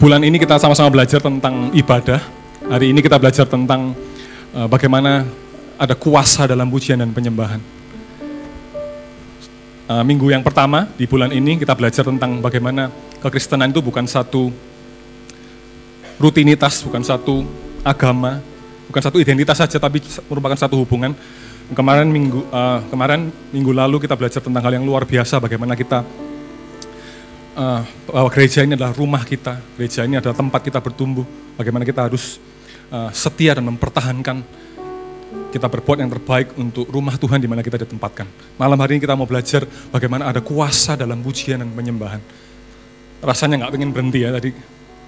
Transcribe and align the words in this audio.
bulan 0.00 0.24
ini 0.24 0.40
kita 0.40 0.56
sama-sama 0.56 0.88
belajar 0.88 1.20
tentang 1.20 1.68
ibadah. 1.76 2.24
Hari 2.72 2.88
ini 2.88 3.04
kita 3.04 3.20
belajar 3.20 3.44
tentang 3.44 3.92
uh, 4.56 4.64
bagaimana 4.64 5.28
ada 5.76 5.92
kuasa 5.92 6.48
dalam 6.48 6.72
pujian 6.72 6.96
dan 6.96 7.12
penyembahan. 7.12 7.60
Uh, 9.84 10.00
minggu 10.00 10.32
yang 10.32 10.40
pertama 10.40 10.88
di 10.96 11.04
bulan 11.04 11.28
ini 11.28 11.60
kita 11.60 11.76
belajar 11.76 12.00
tentang 12.00 12.40
bagaimana 12.40 12.88
kekristenan 13.20 13.68
itu 13.68 13.84
bukan 13.84 14.08
satu 14.08 14.48
rutinitas, 16.16 16.80
bukan 16.80 17.04
satu 17.04 17.44
agama, 17.84 18.40
bukan 18.88 19.02
satu 19.04 19.20
identitas 19.20 19.60
saja, 19.60 19.76
tapi 19.76 20.00
merupakan 20.32 20.56
satu 20.56 20.80
hubungan. 20.80 21.12
Kemarin 21.76 22.08
minggu 22.08 22.48
uh, 22.48 22.80
kemarin 22.88 23.28
minggu 23.52 23.76
lalu 23.76 24.00
kita 24.00 24.16
belajar 24.16 24.40
tentang 24.40 24.64
hal 24.64 24.80
yang 24.80 24.88
luar 24.88 25.04
biasa, 25.04 25.36
bagaimana 25.36 25.76
kita 25.76 26.00
uh, 27.56 27.82
bahwa 28.10 28.28
gereja 28.30 28.62
ini 28.62 28.76
adalah 28.76 28.94
rumah 28.94 29.22
kita, 29.24 29.58
gereja 29.74 30.06
ini 30.06 30.18
adalah 30.20 30.36
tempat 30.36 30.60
kita 30.62 30.78
bertumbuh, 30.78 31.24
bagaimana 31.56 31.82
kita 31.86 32.06
harus 32.06 32.38
uh, 32.92 33.10
setia 33.10 33.56
dan 33.58 33.66
mempertahankan 33.66 34.42
kita 35.50 35.66
berbuat 35.66 35.98
yang 36.02 36.10
terbaik 36.10 36.54
untuk 36.58 36.86
rumah 36.90 37.14
Tuhan 37.14 37.38
di 37.38 37.46
mana 37.50 37.62
kita 37.62 37.78
ditempatkan. 37.86 38.26
Malam 38.58 38.78
hari 38.78 38.98
ini 38.98 39.00
kita 39.02 39.14
mau 39.14 39.26
belajar 39.26 39.66
bagaimana 39.90 40.30
ada 40.30 40.42
kuasa 40.42 40.94
dalam 40.98 41.22
pujian 41.22 41.62
dan 41.62 41.70
penyembahan. 41.70 42.22
Rasanya 43.22 43.66
nggak 43.66 43.72
pengen 43.74 43.90
berhenti 43.90 44.18
ya 44.22 44.30
tadi, 44.34 44.50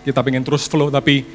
kita 0.07 0.21
pengen 0.23 0.43
terus 0.43 0.67
flow, 0.67 0.91
tapi 0.91 1.27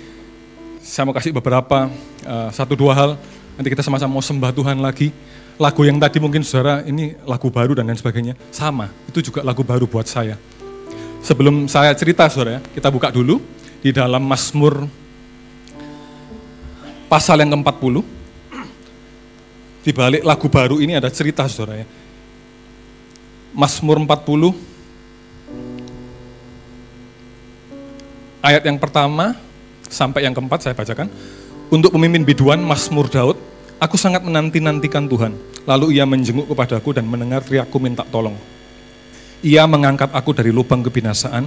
saya 0.83 1.03
mau 1.07 1.15
kasih 1.15 1.35
beberapa, 1.35 1.91
uh, 2.23 2.49
satu 2.51 2.75
dua 2.79 2.95
hal, 2.95 3.11
nanti 3.59 3.67
kita 3.71 3.83
sama-sama 3.83 4.19
mau 4.19 4.23
sembah 4.23 4.51
Tuhan 4.55 4.79
lagi. 4.79 5.11
Lagu 5.57 5.81
yang 5.81 5.97
tadi 5.97 6.21
mungkin 6.21 6.45
saudara, 6.45 6.85
ini 6.85 7.17
lagu 7.25 7.49
baru 7.49 7.73
dan 7.73 7.89
lain 7.89 7.97
sebagainya, 7.97 8.37
sama, 8.53 8.93
itu 9.09 9.25
juga 9.25 9.41
lagu 9.41 9.65
baru 9.65 9.89
buat 9.89 10.05
saya 10.05 10.37
Sebelum 11.27 11.67
saya 11.67 11.91
cerita 11.91 12.23
saudara, 12.31 12.63
kita 12.71 12.87
buka 12.87 13.11
dulu 13.11 13.43
di 13.83 13.91
dalam 13.91 14.23
Mazmur 14.23 14.87
pasal 17.11 17.43
yang 17.43 17.51
ke-40. 17.51 17.99
Di 19.83 19.91
balik 19.91 20.23
lagu 20.23 20.47
baru 20.47 20.79
ini 20.79 20.95
ada 20.95 21.11
cerita 21.11 21.43
saudara 21.51 21.83
ya. 21.83 21.87
Mazmur 23.51 23.99
40 24.07 24.55
ayat 28.39 28.63
yang 28.63 28.79
pertama 28.79 29.35
sampai 29.91 30.23
yang 30.23 30.31
keempat 30.31 30.63
saya 30.63 30.79
bacakan. 30.79 31.11
Untuk 31.67 31.91
pemimpin 31.91 32.23
biduan 32.23 32.63
Mazmur 32.63 33.11
Daud, 33.11 33.35
aku 33.83 33.99
sangat 33.99 34.23
menanti-nantikan 34.23 35.11
Tuhan. 35.11 35.35
Lalu 35.67 35.99
ia 35.99 36.07
menjenguk 36.07 36.47
kepadaku 36.47 36.95
dan 36.95 37.03
mendengar 37.03 37.43
teriakku 37.43 37.83
minta 37.83 38.07
tolong. 38.07 38.55
Ia 39.45 39.69
mengangkat 39.69 40.09
aku 40.13 40.33
dari 40.33 40.49
lubang 40.49 40.81
kebinasaan, 40.81 41.45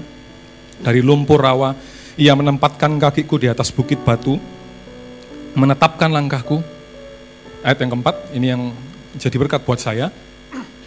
dari 0.79 1.03
lumpur 1.03 1.43
rawa. 1.43 1.75
Ia 2.21 2.37
menempatkan 2.37 3.01
kakiku 3.01 3.41
di 3.41 3.49
atas 3.51 3.73
bukit 3.75 3.99
batu, 4.05 4.39
menetapkan 5.59 6.11
langkahku. 6.13 6.63
Ayat 7.61 7.83
yang 7.83 7.91
keempat, 7.99 8.17
ini 8.37 8.47
yang 8.53 8.63
jadi 9.19 9.37
berkat 9.37 9.67
buat 9.67 9.83
saya. 9.83 10.15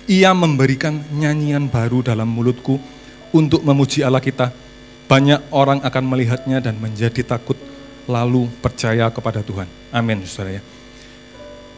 Ia 0.07 0.35
memberikan 0.35 0.99
nyanyian 1.15 1.71
baru 1.71 2.03
dalam 2.03 2.27
mulutku 2.27 2.79
untuk 3.31 3.63
memuji 3.63 4.03
Allah 4.03 4.23
kita. 4.23 4.51
Banyak 5.07 5.51
orang 5.51 5.83
akan 5.83 6.03
melihatnya 6.07 6.63
dan 6.63 6.79
menjadi 6.79 7.23
takut, 7.23 7.59
lalu 8.07 8.47
percaya 8.63 9.11
kepada 9.11 9.43
Tuhan. 9.43 9.67
Amin, 9.91 10.23
saudara 10.23 10.59
ya. 10.59 10.61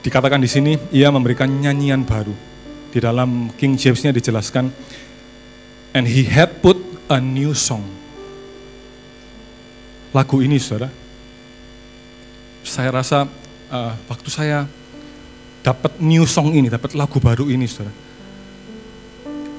Dikatakan 0.05 0.37
di 0.37 0.49
sini, 0.49 0.77
ia 0.93 1.09
memberikan 1.09 1.49
nyanyian 1.49 2.05
baru. 2.05 2.33
Di 2.93 3.01
dalam 3.01 3.51
King 3.57 3.75
James-nya 3.75 4.13
dijelaskan, 4.13 4.69
And 5.95 6.03
he 6.03 6.27
had 6.27 6.59
put 6.59 6.75
a 7.07 7.23
new 7.23 7.55
song. 7.55 7.87
Lagu 10.11 10.43
ini 10.43 10.59
saudara, 10.59 10.91
saya 12.67 12.91
rasa 12.91 13.31
uh, 13.71 13.95
waktu 14.11 14.27
saya 14.27 14.67
dapat 15.63 15.95
new 16.03 16.27
song 16.27 16.51
ini, 16.51 16.67
dapat 16.67 16.99
lagu 16.99 17.15
baru 17.23 17.47
ini 17.47 17.63
saudara, 17.63 17.95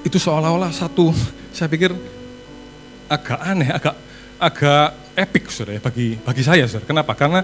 itu 0.05 0.17
seolah-olah 0.21 0.73
satu, 0.77 1.09
saya 1.57 1.73
pikir 1.73 1.97
agak 3.09 3.41
aneh, 3.41 3.73
agak 3.73 3.97
agak 4.37 4.89
epic 5.17 5.49
saudara 5.49 5.77
ya, 5.77 5.81
bagi 5.81 6.21
bagi 6.21 6.43
saya 6.45 6.69
saudara. 6.69 6.85
Kenapa? 6.85 7.17
Karena 7.17 7.41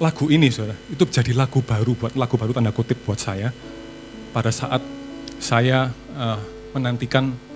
lagu 0.00 0.32
ini 0.32 0.48
saudara, 0.48 0.76
itu 0.88 1.04
jadi 1.04 1.36
lagu 1.36 1.60
baru 1.60 1.92
buat 1.92 2.16
lagu 2.16 2.40
baru 2.40 2.56
tanda 2.56 2.72
kutip 2.72 2.96
buat 3.04 3.20
saya 3.20 3.52
pada 4.32 4.48
saat 4.48 4.80
saya 5.36 5.92
uh, 6.16 6.40
menantikan 6.72 7.51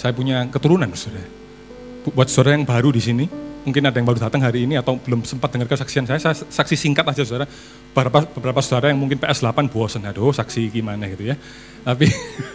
saya 0.00 0.16
punya 0.16 0.48
keturunan, 0.48 0.88
saudara. 0.96 1.28
Buat 2.16 2.32
saudara 2.32 2.56
yang 2.56 2.64
baru 2.64 2.88
di 2.88 3.04
sini, 3.04 3.28
mungkin 3.68 3.84
ada 3.84 4.00
yang 4.00 4.08
baru 4.08 4.16
datang 4.16 4.40
hari 4.40 4.64
ini 4.64 4.80
atau 4.80 4.96
belum 4.96 5.28
sempat 5.28 5.52
dengar 5.52 5.68
kesaksian 5.68 6.08
saya, 6.08 6.16
saya 6.16 6.32
saksi 6.32 6.72
singkat 6.72 7.04
aja 7.04 7.20
saudara. 7.20 7.44
Beberapa, 7.92 8.24
beberapa 8.32 8.60
saudara 8.64 8.88
yang 8.88 8.96
mungkin 8.96 9.20
PS8 9.20 9.68
bosan, 9.68 10.08
aduh 10.08 10.32
saksi 10.32 10.72
gimana 10.72 11.04
gitu 11.12 11.28
ya. 11.28 11.36
Tapi, 11.84 12.08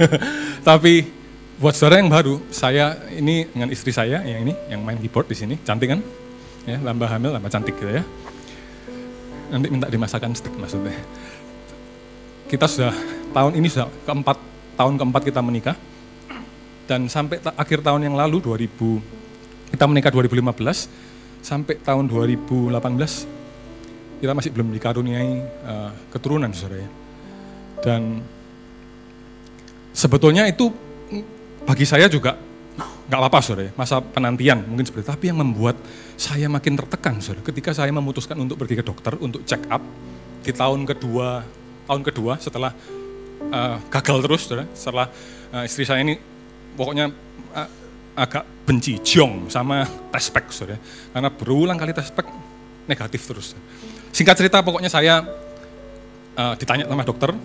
tapi 0.73 0.93
buat 1.61 1.77
saudara 1.77 2.01
yang 2.01 2.09
baru, 2.09 2.41
saya 2.49 2.97
ini 3.13 3.45
dengan 3.45 3.69
istri 3.69 3.93
saya 3.93 4.25
yang 4.25 4.49
ini, 4.49 4.53
yang 4.65 4.81
main 4.81 4.97
keyboard 4.97 5.29
di 5.29 5.37
sini, 5.37 5.61
cantik 5.61 5.93
kan? 5.93 6.01
Ya, 6.65 6.81
lambah 6.81 7.05
hamil, 7.05 7.29
lambah 7.29 7.51
cantik 7.53 7.77
gitu 7.77 7.93
ya. 7.93 8.03
Nanti 9.53 9.69
minta 9.69 9.85
dimasakan 9.85 10.33
stick 10.33 10.57
maksudnya. 10.57 10.97
Kita 12.49 12.65
sudah, 12.65 12.93
tahun 13.37 13.53
ini 13.61 13.69
sudah 13.69 13.85
keempat, 14.09 14.37
tahun 14.81 14.97
keempat 14.97 15.21
kita 15.29 15.45
menikah 15.45 15.77
dan 16.85 17.09
sampai 17.09 17.41
akhir 17.41 17.81
tahun 17.81 18.05
yang 18.05 18.15
lalu 18.17 18.41
2000 18.41 19.73
kita 19.73 19.85
menikah 19.89 20.13
2015 20.13 21.41
sampai 21.41 21.75
tahun 21.81 22.05
2018 22.09 22.73
kita 24.21 24.31
masih 24.31 24.49
belum 24.55 24.71
dikaruniai 24.73 25.31
uh, 25.65 25.91
keturunan 26.09 26.49
saudara 26.55 26.81
ya. 26.81 26.89
Dan 27.83 28.23
sebetulnya 29.91 30.47
itu 30.47 30.71
bagi 31.67 31.85
saya 31.85 32.07
juga 32.07 32.39
nggak 33.05 33.19
apa-apa 33.21 33.39
saudara 33.43 33.69
ya, 33.69 33.71
masa 33.77 34.01
penantian 34.01 34.65
mungkin 34.65 34.87
seperti 34.87 35.05
itu. 35.05 35.11
Tapi 35.13 35.25
yang 35.29 35.39
membuat 35.43 35.77
saya 36.17 36.47
makin 36.49 36.79
tertekan 36.79 37.21
saudara, 37.21 37.45
ketika 37.45 37.75
saya 37.75 37.91
memutuskan 37.93 38.39
untuk 38.39 38.57
pergi 38.57 38.81
ke 38.81 38.83
dokter 38.85 39.13
untuk 39.19 39.43
check 39.45 39.61
up 39.69 39.83
di 40.41 40.49
tahun 40.55 40.87
kedua 40.89 41.45
tahun 41.85 42.01
kedua 42.01 42.41
setelah 42.41 42.73
uh, 43.51 43.77
gagal 43.93 44.17
terus 44.25 44.41
saudara, 44.47 44.65
setelah 44.73 45.07
uh, 45.53 45.67
istri 45.67 45.85
saya 45.85 46.01
ini 46.01 46.17
pokoknya 46.75 47.11
agak 48.15 48.43
benci, 48.63 48.97
jong 49.03 49.51
sama 49.51 49.83
tespek, 50.09 50.47
saudara. 50.49 50.79
Karena 51.11 51.29
berulang 51.29 51.75
kali 51.75 51.91
tespek 51.91 52.25
negatif 52.87 53.21
terus. 53.27 53.47
Singkat 54.15 54.35
cerita, 54.39 54.63
pokoknya 54.63 54.87
saya 54.87 55.19
uh, 56.39 56.55
ditanya 56.55 56.87
sama 56.87 57.03
dokter, 57.03 57.35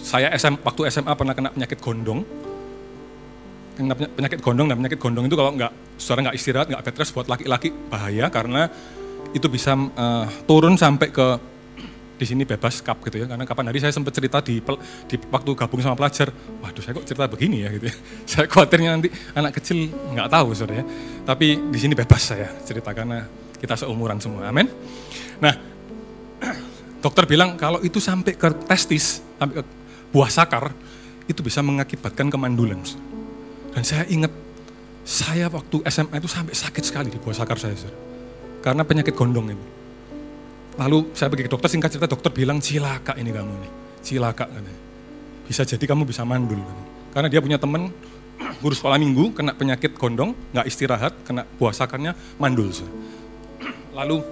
saya 0.00 0.32
SM, 0.32 0.64
waktu 0.64 0.88
SMA 0.88 1.12
pernah 1.12 1.36
kena 1.36 1.52
penyakit 1.52 1.78
gondong, 1.84 2.24
kena 3.76 3.94
penyakit 3.94 4.40
gondong 4.40 4.66
dan 4.72 4.76
penyakit 4.80 4.98
gondong 4.98 5.28
itu 5.28 5.36
kalau 5.36 5.52
nggak 5.52 5.72
saudara 6.00 6.32
nggak 6.32 6.36
istirahat 6.40 6.66
nggak 6.72 6.82
bed 6.88 6.96
rest 6.98 7.12
buat 7.12 7.28
laki-laki 7.28 7.70
bahaya 7.92 8.26
karena 8.32 8.66
itu 9.36 9.44
bisa 9.46 9.76
uh, 9.76 10.26
turun 10.48 10.80
sampai 10.80 11.12
ke 11.12 11.26
di 12.18 12.26
sini 12.26 12.42
bebas 12.42 12.82
cup 12.82 12.98
gitu 13.06 13.22
ya. 13.22 13.26
Karena 13.30 13.46
kapan 13.46 13.70
hari 13.70 13.78
saya 13.78 13.94
sempat 13.94 14.10
cerita 14.10 14.42
di, 14.42 14.58
di 15.06 15.16
waktu 15.30 15.50
gabung 15.54 15.78
sama 15.78 15.94
pelajar, 15.94 16.34
waduh 16.58 16.82
saya 16.82 16.92
kok 16.98 17.06
cerita 17.06 17.30
begini 17.30 17.62
ya 17.62 17.68
gitu 17.70 17.86
ya. 17.88 17.94
Saya 18.30 18.44
khawatirnya 18.50 18.90
nanti 18.98 19.08
anak 19.32 19.54
kecil 19.56 19.88
nggak 19.88 20.28
tahu 20.28 20.48
saudara 20.52 20.82
ya. 20.82 20.84
Tapi 21.22 21.46
di 21.70 21.78
sini 21.78 21.94
bebas 21.94 22.34
saya 22.34 22.50
cerita 22.66 22.90
karena 22.90 23.22
kita 23.62 23.78
seumuran 23.78 24.18
semua. 24.18 24.50
Amin. 24.50 24.66
Nah, 25.38 25.54
dokter 27.04 27.24
bilang 27.24 27.54
kalau 27.54 27.78
itu 27.86 28.02
sampai 28.02 28.34
ke 28.34 28.50
testis, 28.66 29.22
sampai 29.38 29.62
ke 29.62 29.64
buah 30.10 30.28
sakar, 30.28 30.74
itu 31.30 31.40
bisa 31.40 31.62
mengakibatkan 31.62 32.26
kemandulan. 32.26 32.82
Dan 33.70 33.82
saya 33.86 34.02
ingat 34.10 34.32
saya 35.06 35.46
waktu 35.48 35.80
SMA 35.88 36.18
itu 36.18 36.28
sampai 36.28 36.52
sakit 36.52 36.84
sekali 36.84 37.08
di 37.08 37.16
buah 37.16 37.36
sakar 37.38 37.56
saya, 37.56 37.78
saudara. 37.78 37.96
Karena 38.58 38.82
penyakit 38.82 39.14
gondong 39.14 39.54
itu. 39.54 39.77
Lalu 40.78 41.10
saya 41.10 41.26
pergi 41.26 41.50
ke 41.50 41.50
dokter, 41.50 41.68
singkat 41.74 41.90
cerita 41.90 42.06
dokter 42.06 42.30
bilang 42.30 42.62
cilaka 42.62 43.18
ini 43.18 43.34
kamu 43.34 43.50
nih, 43.50 43.70
cilaka 43.98 44.46
katanya. 44.46 44.74
Bisa 45.50 45.66
jadi 45.66 45.82
kamu 45.82 46.06
bisa 46.06 46.22
mandul. 46.22 46.62
Karena 47.10 47.26
dia 47.26 47.42
punya 47.42 47.58
teman 47.58 47.90
guru 48.62 48.74
sekolah 48.78 48.94
minggu 48.94 49.34
kena 49.34 49.58
penyakit 49.58 49.98
gondong, 49.98 50.38
nggak 50.54 50.66
istirahat, 50.70 51.12
kena 51.26 51.42
buah 51.58 51.74
sakarnya 51.74 52.14
mandul. 52.38 52.70
Lalu 53.98 54.22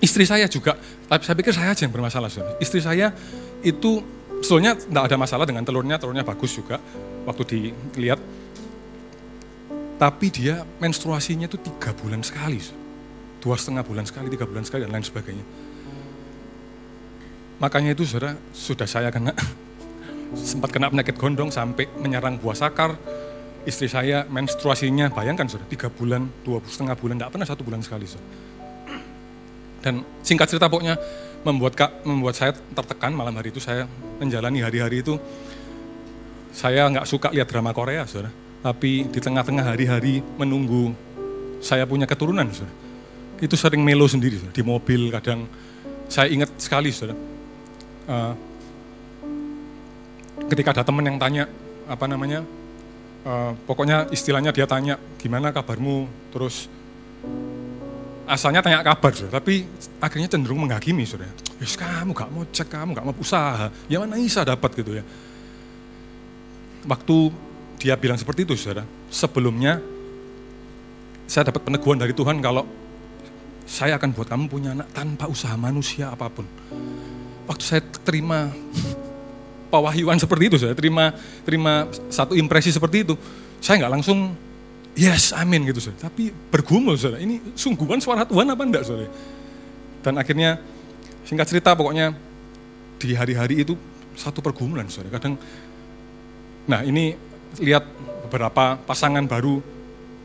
istri 0.00 0.24
saya 0.24 0.48
juga, 0.48 0.80
tapi 1.12 1.28
saya 1.28 1.36
pikir 1.36 1.52
saya 1.52 1.76
aja 1.76 1.84
yang 1.84 1.92
bermasalah. 1.92 2.32
Istri 2.56 2.80
saya 2.80 3.12
itu 3.60 4.00
sebetulnya 4.40 4.80
nggak 4.80 5.04
ada 5.12 5.16
masalah 5.20 5.44
dengan 5.44 5.60
telurnya, 5.60 6.00
telurnya 6.00 6.24
bagus 6.24 6.56
juga 6.56 6.80
waktu 7.28 7.68
dilihat. 7.92 8.20
Tapi 10.00 10.26
dia 10.32 10.64
menstruasinya 10.80 11.46
itu 11.46 11.60
tiga 11.60 11.92
bulan 11.94 12.24
sekali, 12.24 12.58
dua 13.44 13.60
setengah 13.60 13.84
bulan 13.84 14.08
sekali, 14.08 14.32
tiga 14.32 14.48
bulan 14.48 14.64
sekali 14.64 14.88
dan 14.88 14.90
lain 14.96 15.04
sebagainya. 15.04 15.44
Makanya 17.62 17.94
itu 17.94 18.02
saudara, 18.02 18.34
sudah 18.50 18.90
saya 18.90 19.14
kena, 19.14 19.30
sempat 20.34 20.74
kena 20.74 20.90
penyakit 20.90 21.14
gondong 21.14 21.54
sampai 21.54 21.86
menyerang 21.94 22.42
buah 22.42 22.58
sakar, 22.58 22.98
istri 23.62 23.86
saya 23.86 24.26
menstruasinya, 24.26 25.14
bayangkan 25.14 25.46
saudara, 25.46 25.70
tiga 25.70 25.86
bulan, 25.86 26.26
dua 26.42 26.58
setengah 26.66 26.98
bulan, 26.98 27.22
tidak 27.22 27.30
pernah 27.30 27.46
satu 27.46 27.62
bulan 27.62 27.78
sekali. 27.78 28.10
Saudara. 28.10 28.26
Dan 29.82 30.02
singkat 30.26 30.50
cerita 30.50 30.66
pokoknya 30.66 30.98
membuat 31.46 31.78
kak, 31.78 32.02
membuat 32.02 32.34
saya 32.34 32.50
tertekan 32.54 33.14
malam 33.14 33.34
hari 33.34 33.54
itu 33.54 33.62
saya 33.62 33.86
menjalani 34.18 34.62
hari-hari 34.62 35.02
itu. 35.02 35.14
Saya 36.50 36.86
nggak 36.90 37.06
suka 37.06 37.30
lihat 37.30 37.46
drama 37.46 37.70
Korea, 37.70 38.02
saudara. 38.10 38.34
Tapi 38.62 39.06
di 39.06 39.18
tengah-tengah 39.22 39.74
hari-hari 39.74 40.18
menunggu 40.38 40.94
saya 41.62 41.86
punya 41.86 42.10
keturunan, 42.10 42.46
saudara. 42.50 42.74
Itu 43.38 43.54
sering 43.54 43.86
melo 43.86 44.10
sendiri, 44.10 44.38
saudara. 44.38 44.54
di 44.54 44.62
mobil 44.66 45.14
kadang. 45.14 45.46
Saya 46.10 46.30
ingat 46.30 46.58
sekali, 46.58 46.90
saudara. 46.90 47.31
Uh, 48.08 48.34
ketika 50.50 50.74
ada 50.74 50.82
teman 50.82 51.06
yang 51.06 51.18
tanya, 51.18 51.44
apa 51.86 52.04
namanya, 52.10 52.42
uh, 53.26 53.52
pokoknya 53.66 54.10
istilahnya 54.10 54.50
dia 54.50 54.66
tanya 54.66 54.98
gimana 55.18 55.54
kabarmu? 55.54 56.08
Terus 56.34 56.66
asalnya 58.26 58.62
tanya 58.62 58.80
kabar 58.80 59.12
tapi 59.12 59.66
akhirnya 59.98 60.30
cenderung 60.30 60.64
menghakimi 60.64 61.04
sudah 61.04 61.26
yes, 61.58 61.74
kamu 61.74 62.14
gak 62.16 62.30
mau 62.32 62.46
cek 62.48 62.68
kamu 62.70 62.90
gak 62.96 63.04
mau 63.06 63.14
usaha. 63.18 63.68
Ya 63.86 64.00
mana 64.00 64.18
bisa 64.18 64.42
dapat 64.46 64.72
gitu 64.78 64.98
ya. 64.98 65.04
Waktu 66.82 67.16
dia 67.82 67.94
bilang 67.98 68.18
seperti 68.18 68.46
itu 68.46 68.54
saudara 68.54 68.86
sebelumnya 69.10 69.82
saya 71.26 71.50
dapat 71.50 71.66
peneguhan 71.66 71.98
dari 71.98 72.14
Tuhan 72.14 72.38
kalau 72.38 72.62
saya 73.66 73.98
akan 73.98 74.10
buat 74.14 74.28
kamu 74.30 74.44
punya 74.50 74.70
anak 74.74 74.90
tanpa 74.94 75.26
usaha 75.30 75.54
manusia 75.58 76.10
apa 76.10 76.26
pun 76.30 76.46
waktu 77.46 77.64
saya 77.64 77.82
terima 78.02 78.50
pewahyuan 79.72 80.20
seperti 80.20 80.44
itu, 80.52 80.56
saya 80.60 80.76
terima 80.76 81.16
terima 81.42 81.88
satu 82.12 82.36
impresi 82.36 82.68
seperti 82.68 83.08
itu, 83.08 83.14
saya 83.58 83.80
nggak 83.80 83.92
langsung 83.98 84.36
yes, 84.96 85.32
amin 85.32 85.64
gitu, 85.68 85.80
saya. 85.80 85.96
Tapi 86.08 86.32
bergumul, 86.52 86.96
saudara. 87.00 87.20
Ini 87.24 87.56
sungguhan 87.56 88.00
suara 88.00 88.28
Tuhan 88.28 88.46
apa 88.48 88.62
enggak, 88.62 88.84
saudara? 88.84 89.10
Dan 90.04 90.18
akhirnya 90.20 90.60
singkat 91.24 91.48
cerita 91.48 91.72
pokoknya 91.72 92.12
di 93.00 93.16
hari-hari 93.16 93.64
itu 93.64 93.74
satu 94.12 94.44
pergumulan, 94.44 94.86
saudara. 94.92 95.16
Kadang, 95.16 95.40
nah 96.68 96.84
ini 96.84 97.16
lihat 97.60 97.84
beberapa 98.28 98.80
pasangan 98.84 99.24
baru 99.24 99.60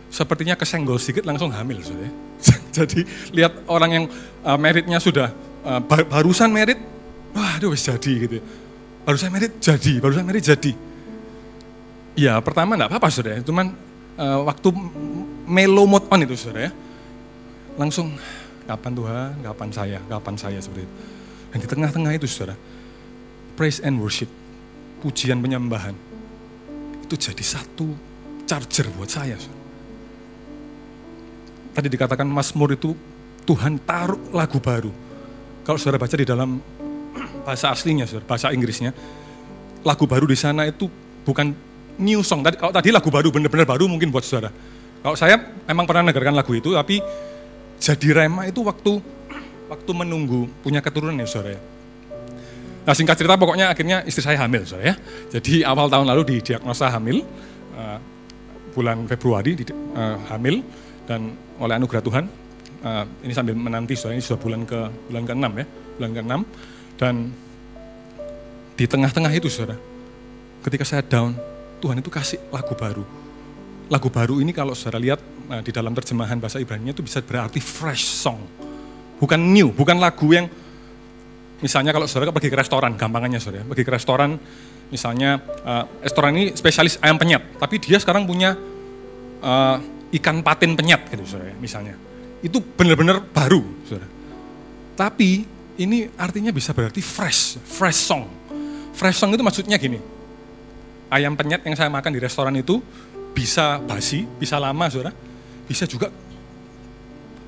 sepertinya 0.07 0.55
kesenggol 0.55 0.99
sedikit 0.99 1.27
langsung 1.27 1.51
hamil, 1.51 1.79
saudara. 1.83 2.11
Jadi 2.77 3.07
lihat 3.33 3.65
orang 3.71 3.91
yang 3.91 4.05
uh, 4.43 4.59
meritnya 4.59 4.99
sudah 4.99 5.31
uh, 5.63 5.79
barusan 5.87 6.51
merit, 6.51 6.77
wah, 7.37 7.61
aduh 7.61 7.77
jadi 7.77 8.11
gitu. 8.25 8.41
Ya 8.41 8.43
baru 9.07 9.15
saya 9.15 9.31
merit 9.31 9.53
jadi, 9.63 9.93
baru 10.03 10.13
saya 10.17 10.25
merit 10.27 10.43
jadi. 10.43 10.71
Ya 12.17 12.33
pertama 12.43 12.75
enggak 12.75 12.91
apa-apa 12.91 13.07
saudara, 13.07 13.39
cuman 13.45 13.71
uh, 14.17 14.43
waktu 14.49 14.67
melo 15.47 15.87
mode 15.87 16.09
on 16.09 16.25
itu 16.25 16.35
saudara 16.35 16.67
ya, 16.67 16.71
langsung 17.79 18.17
kapan 18.67 18.91
Tuhan, 18.91 19.31
kapan 19.45 19.69
saya, 19.71 19.99
kapan 20.11 20.35
saya 20.35 20.59
seperti 20.59 20.83
itu. 20.83 20.95
Dan 21.53 21.57
di 21.63 21.67
tengah-tengah 21.71 22.11
itu 22.17 22.27
saudara, 22.27 22.59
praise 23.55 23.79
and 23.79 23.95
worship, 24.01 24.27
pujian 24.99 25.39
penyembahan, 25.39 25.95
itu 27.07 27.15
jadi 27.15 27.43
satu 27.45 27.95
charger 28.43 28.91
buat 28.91 29.07
saya. 29.07 29.39
Saudara. 29.39 29.63
Tadi 31.79 31.87
dikatakan 31.87 32.27
Mazmur 32.27 32.75
itu 32.75 32.91
Tuhan 33.47 33.79
taruh 33.87 34.35
lagu 34.35 34.59
baru. 34.59 34.91
Kalau 35.63 35.79
saudara 35.79 36.01
baca 36.01 36.17
di 36.17 36.27
dalam 36.27 36.59
bahasa 37.47 37.71
aslinya, 37.71 38.03
bahasa 38.27 38.51
Inggrisnya. 38.51 38.91
Lagu 39.87 40.03
baru 40.03 40.27
di 40.27 40.35
sana 40.35 40.67
itu 40.67 40.91
bukan 41.23 41.55
new 41.95 42.19
song. 42.19 42.43
Tadi 42.43 42.59
kalau 42.59 42.75
tadi 42.75 42.91
lagu 42.91 43.07
baru 43.07 43.31
benar-benar 43.31 43.63
baru 43.63 43.87
mungkin 43.87 44.11
buat 44.11 44.27
saudara. 44.27 44.51
Kalau 44.99 45.15
saya 45.15 45.39
memang 45.63 45.87
pernah 45.87 46.11
negarakan 46.11 46.35
lagu 46.35 46.51
itu, 46.51 46.75
tapi 46.75 46.99
jadi 47.79 48.07
rema 48.11 48.51
itu 48.51 48.67
waktu 48.67 48.99
waktu 49.71 49.91
menunggu 49.95 50.51
punya 50.59 50.83
keturunan 50.83 51.15
ya 51.15 51.23
saudara 51.23 51.55
ya. 51.55 51.61
Nah 52.83 52.91
singkat 52.91 53.15
cerita 53.15 53.39
pokoknya 53.39 53.71
akhirnya 53.71 54.03
istri 54.03 54.27
saya 54.27 54.43
hamil 54.43 54.67
saudara 54.67 54.91
ya. 54.91 54.95
Jadi 55.39 55.63
awal 55.63 55.87
tahun 55.87 56.03
lalu 56.11 56.35
didiagnosa 56.35 56.91
hamil, 56.91 57.23
uh, 57.79 57.99
bulan 58.75 59.07
Februari 59.07 59.55
di, 59.55 59.63
uh, 59.71 60.19
hamil 60.35 60.59
dan 61.07 61.31
oleh 61.63 61.79
anugerah 61.79 62.03
Tuhan 62.03 62.27
uh, 62.83 63.05
ini 63.23 63.31
sambil 63.31 63.55
menanti 63.55 63.95
saudara 63.95 64.19
ini 64.19 64.23
sudah 64.27 64.39
bulan 64.43 64.67
ke 64.67 64.79
bulan 65.07 65.23
ke-6 65.23 65.47
ya, 65.55 65.65
bulan 65.95 66.11
ke-6 66.11 66.33
dan 66.97 67.29
di 68.77 68.85
tengah-tengah 68.85 69.33
itu 69.33 69.49
saudara, 69.49 69.77
ketika 70.65 70.85
saya 70.85 71.01
down, 71.01 71.33
Tuhan 71.81 72.01
itu 72.01 72.09
kasih 72.09 72.41
lagu 72.49 72.73
baru. 72.73 73.05
Lagu 73.87 74.09
baru 74.11 74.41
ini 74.41 74.51
kalau 74.51 74.75
saudara 74.75 74.99
lihat 74.99 75.21
nah, 75.47 75.61
di 75.63 75.71
dalam 75.71 75.93
terjemahan 75.95 76.37
bahasa 76.37 76.59
Ibrani 76.59 76.91
itu 76.91 77.05
bisa 77.05 77.23
berarti 77.23 77.61
fresh 77.61 78.05
song. 78.05 78.41
Bukan 79.17 79.39
new, 79.39 79.73
bukan 79.73 79.97
lagu 79.97 80.29
yang 80.29 80.45
misalnya 81.57 81.89
kalau 81.89 82.05
saudara 82.05 82.29
pergi 82.29 82.53
ke 82.53 82.57
restoran, 82.57 82.93
gampangannya 82.93 83.41
saudara, 83.41 83.65
pergi 83.65 83.81
ke 83.85 83.93
restoran, 83.93 84.37
misalnya 84.93 85.41
uh, 85.65 85.85
restoran 86.05 86.37
ini 86.37 86.45
spesialis 86.53 87.01
ayam 87.01 87.17
penyet, 87.17 87.57
tapi 87.57 87.81
dia 87.81 87.97
sekarang 87.97 88.29
punya 88.29 88.53
uh, 89.41 89.77
ikan 90.21 90.45
patin 90.45 90.77
penyet 90.77 91.09
gitu 91.09 91.25
saudara, 91.25 91.57
misalnya. 91.57 91.97
Itu 92.45 92.61
benar-benar 92.61 93.25
baru 93.25 93.65
saudara. 93.89 94.05
Tapi 94.93 95.56
ini 95.77 96.09
artinya 96.17 96.49
bisa 96.49 96.73
berarti 96.73 96.99
fresh, 96.99 97.61
fresh 97.61 97.99
song. 98.09 98.25
Fresh 98.97 99.21
song 99.21 99.29
itu 99.33 99.45
maksudnya 99.45 99.77
gini, 99.77 100.01
ayam 101.13 101.37
penyet 101.37 101.61
yang 101.61 101.77
saya 101.77 101.87
makan 101.87 102.17
di 102.17 102.19
restoran 102.19 102.53
itu 102.57 102.81
bisa 103.31 103.77
basi, 103.77 104.25
bisa 104.25 104.57
lama 104.57 104.89
saudara, 104.89 105.13
bisa 105.69 105.85
juga 105.85 106.09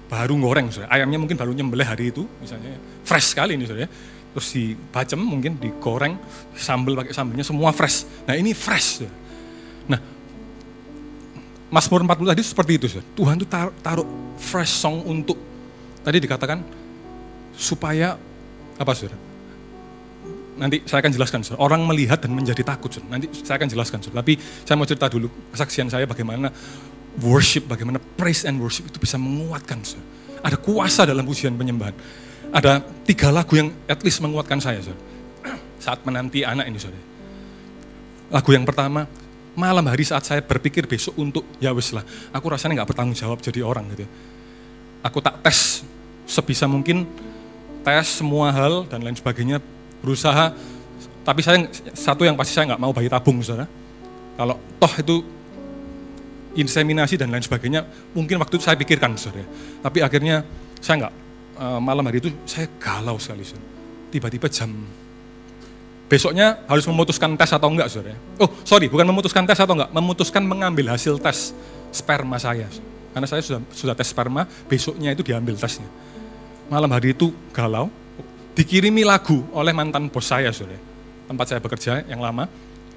baru 0.06 0.38
goreng 0.38 0.70
saudara. 0.70 0.94
Ayamnya 0.94 1.18
mungkin 1.18 1.34
baru 1.34 1.50
nyembelih 1.54 1.90
hari 1.90 2.14
itu, 2.14 2.30
misalnya 2.38 2.78
fresh 3.02 3.34
sekali 3.34 3.58
ini 3.58 3.66
saudara. 3.66 3.90
Terus 4.30 4.48
dibacem 4.54 5.18
mungkin 5.18 5.58
digoreng, 5.58 6.22
sambal 6.54 7.02
pakai 7.02 7.18
sambalnya 7.18 7.42
semua 7.42 7.74
fresh. 7.74 8.06
Nah 8.30 8.38
ini 8.38 8.54
fresh. 8.54 9.02
Saudara. 9.02 9.18
Nah 9.90 10.02
Mazmur 11.70 12.02
40 12.06 12.34
tadi 12.34 12.42
seperti 12.46 12.72
itu 12.78 12.86
saudara. 12.86 13.10
Tuhan 13.18 13.36
tuh 13.42 13.50
taruh 13.82 14.08
fresh 14.38 14.86
song 14.86 15.02
untuk, 15.10 15.38
tadi 16.06 16.22
dikatakan 16.22 16.62
supaya 17.60 18.16
apa 18.80 18.92
saudara? 18.96 19.20
Nanti 20.60 20.84
saya 20.88 21.04
akan 21.04 21.12
jelaskan, 21.12 21.40
saudara. 21.44 21.60
orang 21.68 21.84
melihat 21.84 22.20
dan 22.24 22.32
menjadi 22.32 22.64
takut. 22.64 22.88
Saudara. 22.88 23.20
Nanti 23.20 23.28
saya 23.44 23.60
akan 23.60 23.68
jelaskan, 23.68 24.00
saudara. 24.00 24.24
tapi 24.24 24.40
saya 24.40 24.76
mau 24.80 24.88
cerita 24.88 25.12
dulu 25.12 25.28
kesaksian 25.52 25.92
saya 25.92 26.08
bagaimana 26.08 26.48
worship, 27.20 27.68
bagaimana 27.68 28.00
praise 28.00 28.48
and 28.48 28.56
worship 28.64 28.88
itu 28.88 28.96
bisa 28.96 29.20
menguatkan. 29.20 29.84
Saudara. 29.84 30.08
Ada 30.48 30.58
kuasa 30.60 31.04
dalam 31.04 31.28
pujian 31.28 31.56
penyembahan. 31.60 31.96
Ada 32.56 32.82
tiga 33.04 33.30
lagu 33.30 33.60
yang 33.60 33.76
at 33.92 34.00
least 34.08 34.24
menguatkan 34.24 34.64
saya 34.64 34.80
saudara. 34.80 35.04
saat 35.84 36.00
menanti 36.08 36.48
anak 36.48 36.68
ini. 36.72 36.80
Saudara. 36.80 37.04
Lagu 38.32 38.50
yang 38.56 38.64
pertama, 38.64 39.08
malam 39.60 39.84
hari 39.88 40.08
saat 40.08 40.24
saya 40.24 40.40
berpikir 40.44 40.88
besok 40.88 41.20
untuk 41.20 41.44
ya 41.60 41.76
wes 41.76 41.92
lah, 41.92 42.04
aku 42.32 42.48
rasanya 42.52 42.84
nggak 42.84 42.90
bertanggung 42.96 43.18
jawab 43.18 43.40
jadi 43.44 43.64
orang 43.64 43.88
gitu. 43.96 44.08
Aku 45.04 45.24
tak 45.24 45.40
tes 45.44 45.88
sebisa 46.28 46.68
mungkin 46.68 47.08
tes 47.84 48.22
semua 48.22 48.52
hal 48.52 48.86
dan 48.88 49.00
lain 49.04 49.16
sebagainya, 49.16 49.58
berusaha. 50.04 50.52
Tapi 51.24 51.42
saya 51.46 51.68
satu 51.94 52.26
yang 52.26 52.34
pasti 52.34 52.58
saya 52.58 52.74
nggak 52.74 52.82
mau 52.82 52.92
bayi 52.92 53.08
tabung, 53.12 53.40
saudara. 53.44 53.70
Kalau 54.40 54.56
toh 54.80 54.94
itu 54.98 55.16
inseminasi 56.58 57.20
dan 57.20 57.30
lain 57.30 57.44
sebagainya, 57.44 57.86
mungkin 58.16 58.40
waktu 58.42 58.58
itu 58.58 58.66
saya 58.66 58.80
pikirkan, 58.80 59.16
saudara. 59.20 59.46
Tapi 59.84 60.00
akhirnya 60.02 60.42
saya 60.80 61.06
nggak 61.06 61.14
eh, 61.60 61.80
malam 61.80 62.04
hari 62.08 62.18
itu 62.24 62.30
saya 62.48 62.68
galau 62.80 63.20
sekali. 63.22 63.46
Tiba-tiba 64.10 64.50
jam 64.50 64.74
besoknya 66.10 66.66
harus 66.66 66.90
memutuskan 66.90 67.38
tes 67.38 67.54
atau 67.54 67.70
enggak, 67.70 67.88
saudara. 67.94 68.18
Oh, 68.42 68.50
sorry, 68.66 68.90
bukan 68.90 69.06
memutuskan 69.06 69.46
tes 69.46 69.60
atau 69.62 69.78
enggak, 69.78 69.94
memutuskan 69.94 70.42
mengambil 70.42 70.98
hasil 70.98 71.22
tes 71.22 71.54
sperma 71.94 72.42
saya. 72.42 72.66
Karena 73.14 73.28
saya 73.30 73.42
sudah 73.46 73.62
sudah 73.70 73.94
tes 73.94 74.10
sperma, 74.10 74.50
besoknya 74.66 75.14
itu 75.14 75.22
diambil 75.22 75.54
tesnya 75.54 75.86
malam 76.70 76.90
hari 76.94 77.18
itu 77.18 77.34
galau, 77.52 77.90
dikirimi 78.54 79.02
lagu 79.02 79.44
oleh 79.52 79.74
mantan 79.74 80.08
bos 80.08 80.30
saya, 80.30 80.54
sore. 80.54 80.78
tempat 81.30 81.46
saya 81.46 81.62
bekerja 81.62 82.06
yang 82.10 82.22
lama, 82.22 82.50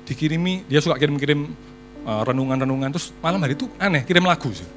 dikirimi, 0.08 0.64
dia 0.64 0.80
suka 0.80 0.96
kirim-kirim 0.96 1.52
uh, 2.08 2.22
renungan-renungan, 2.24 2.88
terus 2.96 3.12
malam 3.20 3.40
hari 3.44 3.56
itu 3.56 3.68
aneh, 3.76 4.04
kirim 4.08 4.24
lagu. 4.24 4.48
Sore. 4.52 4.72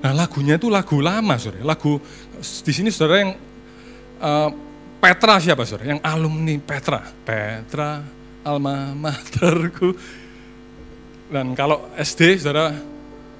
Nah 0.00 0.16
lagunya 0.16 0.56
itu 0.56 0.72
lagu 0.72 0.96
lama, 1.00 1.36
sore. 1.36 1.60
lagu 1.60 2.00
di 2.40 2.72
sini 2.72 2.88
saudara 2.88 3.24
yang 3.24 3.32
uh, 4.20 4.50
Petra 5.00 5.40
siapa 5.40 5.64
saudara? 5.64 5.96
Yang 5.96 6.00
alumni 6.04 6.54
Petra, 6.60 7.00
Petra, 7.24 8.04
alma 8.44 8.92
materku. 8.92 9.96
Dan 11.32 11.56
kalau 11.56 11.88
SD 11.96 12.36
saudara, 12.36 12.76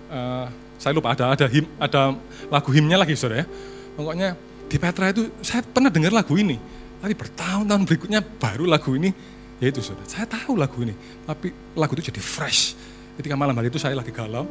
uh, 0.08 0.46
saya 0.80 0.92
lupa 0.96 1.12
ada 1.12 1.36
ada 1.36 1.46
him, 1.52 1.68
ada 1.76 2.16
lagu 2.48 2.72
himnya 2.72 2.96
lagi 2.96 3.12
saudara 3.12 3.44
ya. 3.44 3.46
Pokoknya 3.92 4.32
di 4.70 4.78
Petra 4.78 5.10
itu 5.10 5.26
saya 5.42 5.66
pernah 5.66 5.90
dengar 5.90 6.14
lagu 6.14 6.38
ini, 6.38 6.54
tapi 7.02 7.18
bertahun-tahun 7.18 7.82
berikutnya 7.82 8.22
baru 8.22 8.70
lagu 8.70 8.94
ini, 8.94 9.10
yaitu 9.58 9.82
saudara. 9.82 10.06
Saya 10.06 10.30
tahu 10.30 10.54
lagu 10.54 10.78
ini, 10.86 10.94
tapi 11.26 11.50
lagu 11.74 11.90
itu 11.98 12.06
jadi 12.14 12.22
fresh. 12.22 12.78
Ketika 13.18 13.34
malam 13.34 13.58
hari 13.58 13.66
itu 13.66 13.82
saya 13.82 13.98
lagi 13.98 14.14
galau, 14.14 14.46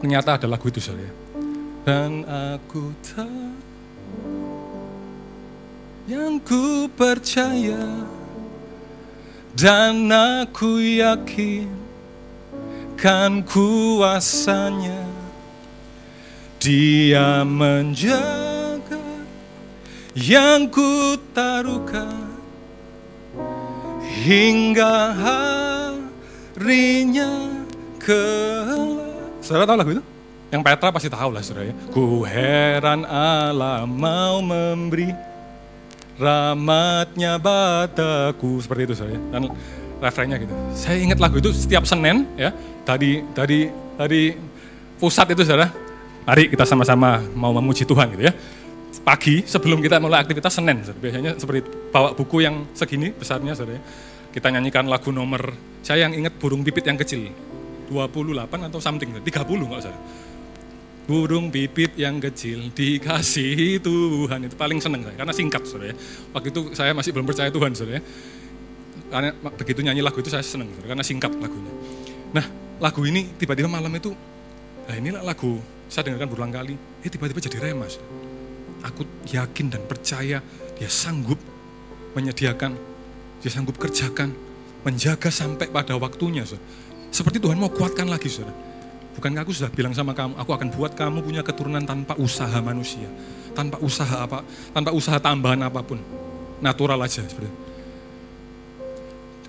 ternyata 0.00 0.40
ada 0.40 0.48
lagu 0.48 0.64
itu 0.72 0.80
saudara. 0.80 1.12
Dan 1.84 2.24
aku 2.24 2.96
tak 3.04 3.28
yang 6.08 6.40
ku 6.40 6.88
percaya 6.96 8.08
dan 9.52 10.08
aku 10.08 10.80
yakin 10.80 11.68
kan 12.96 13.44
kuasanya 13.44 15.04
dia 16.56 17.44
menjaga 17.44 18.53
yang 20.14 20.70
ku 20.70 21.18
taruhkan 21.34 22.30
hingga 24.06 25.10
harinya 26.54 27.30
kelak. 27.98 29.42
Saudara 29.42 29.66
tahu 29.66 29.76
lagu 29.82 29.90
itu? 29.98 30.02
Yang 30.54 30.62
Petra 30.62 30.94
pasti 30.94 31.10
tahu 31.10 31.34
lah 31.34 31.42
saudara 31.42 31.66
ya. 31.66 31.74
Ku 31.90 32.22
heran 32.22 33.02
Allah 33.10 33.82
mau 33.90 34.38
memberi 34.38 35.10
rahmatnya 36.14 37.42
bataku. 37.42 38.62
Seperti 38.62 38.82
itu 38.86 38.94
saudara 38.94 39.18
ya. 39.18 39.20
Dan 39.34 39.50
refrennya 39.98 40.38
gitu. 40.38 40.54
Saya 40.78 41.02
ingat 41.02 41.18
lagu 41.18 41.42
itu 41.42 41.50
setiap 41.50 41.82
Senin 41.82 42.22
ya. 42.38 42.54
Tadi 42.86 43.26
tadi 43.34 43.66
tadi 43.98 44.38
pusat 45.02 45.34
itu 45.34 45.42
saudara. 45.42 45.74
Mari 46.24 46.48
kita 46.48 46.62
sama-sama 46.64 47.20
mau 47.34 47.50
memuji 47.50 47.82
Tuhan 47.82 48.14
gitu 48.14 48.30
ya. 48.30 48.32
Pagi 49.04 49.44
sebelum 49.44 49.84
kita 49.84 50.00
mulai 50.00 50.24
aktivitas 50.24 50.56
Senin, 50.56 50.80
biasanya 50.80 51.36
seperti 51.36 51.68
bawa 51.92 52.16
buku 52.16 52.40
yang 52.40 52.72
segini 52.72 53.12
besarnya 53.12 53.52
saudara. 53.52 53.76
ya. 53.76 53.80
Kita 54.32 54.48
nyanyikan 54.48 54.88
lagu 54.88 55.12
nomor, 55.12 55.52
saya 55.84 56.08
yang 56.08 56.16
ingat 56.16 56.40
burung 56.40 56.64
pipit 56.64 56.88
yang 56.88 56.96
kecil. 56.96 57.28
28 57.92 58.48
atau 58.48 58.80
something, 58.80 59.12
30 59.12 59.20
nggak 59.44 59.80
usah. 59.84 59.92
Burung 61.04 61.52
pipit 61.52 61.92
yang 62.00 62.16
kecil 62.16 62.72
dikasih 62.72 63.76
Tuhan 63.84 64.48
itu 64.48 64.56
paling 64.56 64.80
seneng 64.80 65.04
saya 65.04 65.20
karena 65.20 65.36
singkat 65.36 65.62
saudara 65.68 65.92
ya. 65.92 65.94
Waktu 66.32 66.48
itu 66.48 66.60
saya 66.72 66.96
masih 66.96 67.12
belum 67.12 67.28
percaya 67.28 67.52
Tuhan 67.52 67.76
saudara 67.76 68.00
ya. 68.00 68.02
Karena 69.12 69.30
begitu 69.36 69.84
nyanyi 69.84 70.00
lagu 70.00 70.16
itu 70.16 70.32
saya 70.32 70.40
seneng 70.40 70.72
saudara, 70.72 70.96
karena 70.96 71.04
singkat 71.04 71.28
lagunya. 71.36 71.72
Nah 72.32 72.48
lagu 72.80 73.04
ini 73.04 73.36
tiba-tiba 73.36 73.68
malam 73.68 73.92
itu, 73.92 74.16
nah 74.88 74.96
inilah 74.96 75.20
lagu 75.20 75.60
saya 75.92 76.08
dengarkan 76.08 76.32
berulang 76.32 76.56
kali, 76.56 76.74
eh 77.04 77.10
tiba-tiba 77.12 77.36
jadi 77.44 77.68
remas. 77.68 78.00
Aku 78.84 79.08
yakin 79.32 79.72
dan 79.72 79.82
percaya 79.88 80.44
dia 80.76 80.90
sanggup 80.90 81.40
menyediakan, 82.12 82.76
dia 83.40 83.50
sanggup 83.50 83.80
kerjakan, 83.80 84.36
menjaga 84.84 85.32
sampai 85.32 85.72
pada 85.72 85.96
waktunya. 85.96 86.44
Saudara. 86.44 86.64
Seperti 87.08 87.38
Tuhan 87.40 87.56
mau 87.56 87.70
kuatkan 87.72 88.06
lagi 88.10 88.28
saudara. 88.28 88.52
Bukankah 89.14 89.46
aku 89.46 89.54
sudah 89.54 89.70
bilang 89.70 89.94
sama 89.94 90.10
kamu, 90.10 90.34
aku 90.34 90.50
akan 90.50 90.68
buat 90.74 90.92
kamu 90.98 91.22
punya 91.22 91.42
keturunan 91.46 91.86
tanpa 91.86 92.18
usaha 92.18 92.58
manusia. 92.58 93.06
Tanpa 93.54 93.78
usaha 93.78 94.26
apa, 94.26 94.42
tanpa 94.74 94.90
usaha 94.90 95.16
tambahan 95.22 95.62
apa 95.62 95.80
pun. 95.86 96.02
Natural 96.58 96.98
aja. 96.98 97.22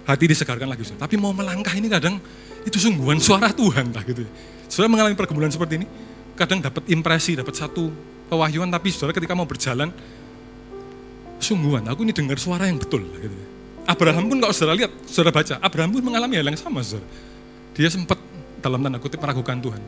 Hati 0.06 0.26
disegarkan 0.30 0.70
lagi. 0.70 0.86
Saudara. 0.86 1.10
Tapi 1.10 1.18
mau 1.18 1.34
melangkah 1.34 1.74
ini 1.74 1.90
kadang 1.90 2.22
itu 2.62 2.78
sungguhan 2.78 3.18
suara 3.18 3.50
Tuhan 3.50 3.90
lah 3.90 4.06
gitu. 4.06 4.24
Saudara 4.70 4.90
mengalami 4.94 5.18
pergumulan 5.18 5.50
seperti 5.50 5.82
ini, 5.82 5.88
kadang 6.38 6.62
dapat 6.62 6.86
impresi, 6.94 7.34
dapat 7.34 7.58
satu 7.58 7.90
pewahyuan, 8.28 8.70
tapi 8.70 8.90
saudara 8.92 9.14
ketika 9.16 9.34
mau 9.38 9.46
berjalan, 9.46 9.90
sungguhan, 11.40 11.86
aku 11.86 12.08
ini 12.08 12.14
dengar 12.16 12.38
suara 12.42 12.66
yang 12.66 12.82
betul. 12.82 13.06
Gitu. 13.06 13.36
Abraham 13.86 14.26
pun 14.26 14.38
kalau 14.42 14.54
saudara 14.54 14.76
lihat, 14.82 14.92
saudara 15.06 15.32
baca, 15.34 15.56
Abraham 15.62 15.90
pun 15.94 16.02
mengalami 16.02 16.42
hal 16.42 16.46
yang 16.50 16.58
sama. 16.58 16.82
Saudara. 16.82 17.06
Dia 17.78 17.90
sempat 17.92 18.18
dalam 18.64 18.82
tanda 18.82 18.98
kutip 18.98 19.22
meragukan 19.22 19.58
Tuhan. 19.62 19.82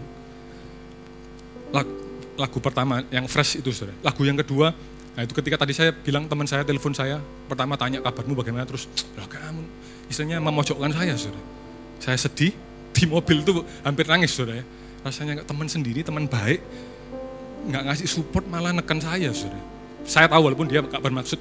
Lagu, 2.38 2.58
pertama 2.62 3.02
yang 3.10 3.26
fresh 3.26 3.58
itu 3.58 3.74
saudara. 3.74 3.98
Lagu 4.06 4.22
yang 4.22 4.38
kedua, 4.38 4.70
nah 5.18 5.26
itu 5.26 5.34
ketika 5.34 5.66
tadi 5.66 5.74
saya 5.74 5.90
bilang 5.90 6.30
teman 6.30 6.46
saya 6.46 6.62
telepon 6.62 6.94
saya, 6.94 7.18
pertama 7.50 7.74
tanya 7.74 7.98
kabarmu 8.06 8.38
bagaimana, 8.38 8.70
terus 8.70 8.86
lah 9.18 9.26
kamu 9.26 9.66
istilahnya 10.06 10.38
memojokkan 10.46 10.94
saya 10.94 11.18
saudara. 11.18 11.42
Saya 11.98 12.18
sedih, 12.22 12.54
di 12.94 13.04
mobil 13.10 13.42
tuh 13.42 13.66
hampir 13.82 14.06
nangis 14.06 14.38
saudara 14.38 14.62
ya. 14.62 14.66
Rasanya 15.02 15.42
teman 15.42 15.66
sendiri, 15.66 16.06
teman 16.06 16.30
baik, 16.30 16.62
nggak 17.68 17.84
ngasih 17.92 18.08
support 18.08 18.48
malah 18.48 18.72
nekan 18.72 18.98
saya 18.98 19.30
saudara. 19.36 19.60
Saya 20.08 20.32
tahu 20.32 20.48
walaupun 20.48 20.72
dia 20.72 20.80
nggak 20.80 21.04
bermaksud 21.04 21.40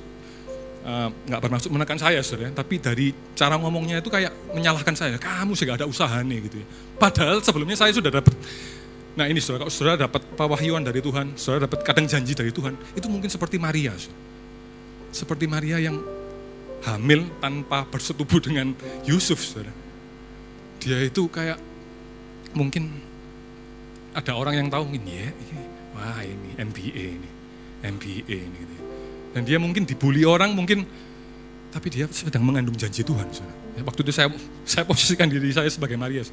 eh, 0.87 1.09
nggak 1.31 1.41
uh, 1.41 1.45
bermaksud 1.47 1.71
menekan 1.71 1.99
saya 2.03 2.19
saudara, 2.21 2.51
tapi 2.51 2.83
dari 2.83 3.15
cara 3.39 3.55
ngomongnya 3.55 4.03
itu 4.03 4.11
kayak 4.11 4.35
menyalahkan 4.51 4.95
saya. 4.99 5.17
Kamu 5.23 5.55
sih 5.55 5.65
gak 5.67 5.83
ada 5.83 5.89
usaha 5.89 6.19
nih 6.19 6.51
gitu 6.51 6.57
ya. 6.63 6.67
Padahal 6.99 7.39
sebelumnya 7.47 7.79
saya 7.79 7.95
sudah 7.95 8.11
dapat. 8.11 8.35
Nah 9.17 9.31
ini 9.31 9.41
saudara, 9.41 9.65
kalau 9.65 9.73
saudara 9.73 9.97
dapat 10.11 10.23
pewahyuan 10.37 10.83
dari 10.85 11.01
Tuhan, 11.01 11.39
saudara 11.39 11.71
dapat 11.71 11.81
kadang 11.87 12.05
janji 12.11 12.37
dari 12.37 12.53
Tuhan, 12.53 12.77
itu 12.93 13.07
mungkin 13.09 13.31
seperti 13.31 13.57
Maria. 13.57 13.95
Saudara. 13.97 14.21
Seperti 15.15 15.49
Maria 15.49 15.81
yang 15.81 15.97
hamil 16.85 17.25
tanpa 17.41 17.87
bersetubuh 17.89 18.43
dengan 18.43 18.75
Yusuf. 19.07 19.41
Saudara. 19.41 19.73
Dia 20.83 21.01
itu 21.07 21.25
kayak 21.33 21.57
mungkin 22.53 22.93
ada 24.13 24.33
orang 24.37 24.65
yang 24.65 24.69
tahu 24.73 24.97
ini 24.97 25.13
ya, 25.13 25.31
wah 25.97 26.21
ini 26.21 26.53
MBA 26.61 27.05
ini, 27.17 27.31
MBA 27.81 28.37
ini. 28.37 28.57
Gitu. 28.61 28.77
Dan 29.33 29.43
dia 29.49 29.57
mungkin 29.57 29.89
dibully 29.89 30.29
orang, 30.29 30.53
mungkin 30.53 30.85
tapi 31.73 31.93
dia 31.93 32.09
sedang 32.13 32.45
mengandung 32.45 32.77
janji 32.77 33.01
Tuhan. 33.01 33.27
Saudara. 33.33 33.85
Waktu 33.85 34.01
itu 34.05 34.13
saya 34.13 34.29
saya 34.65 34.85
posisikan 34.85 35.29
diri 35.29 35.53
saya 35.53 35.69
sebagai 35.69 35.97
Maria. 35.97 36.25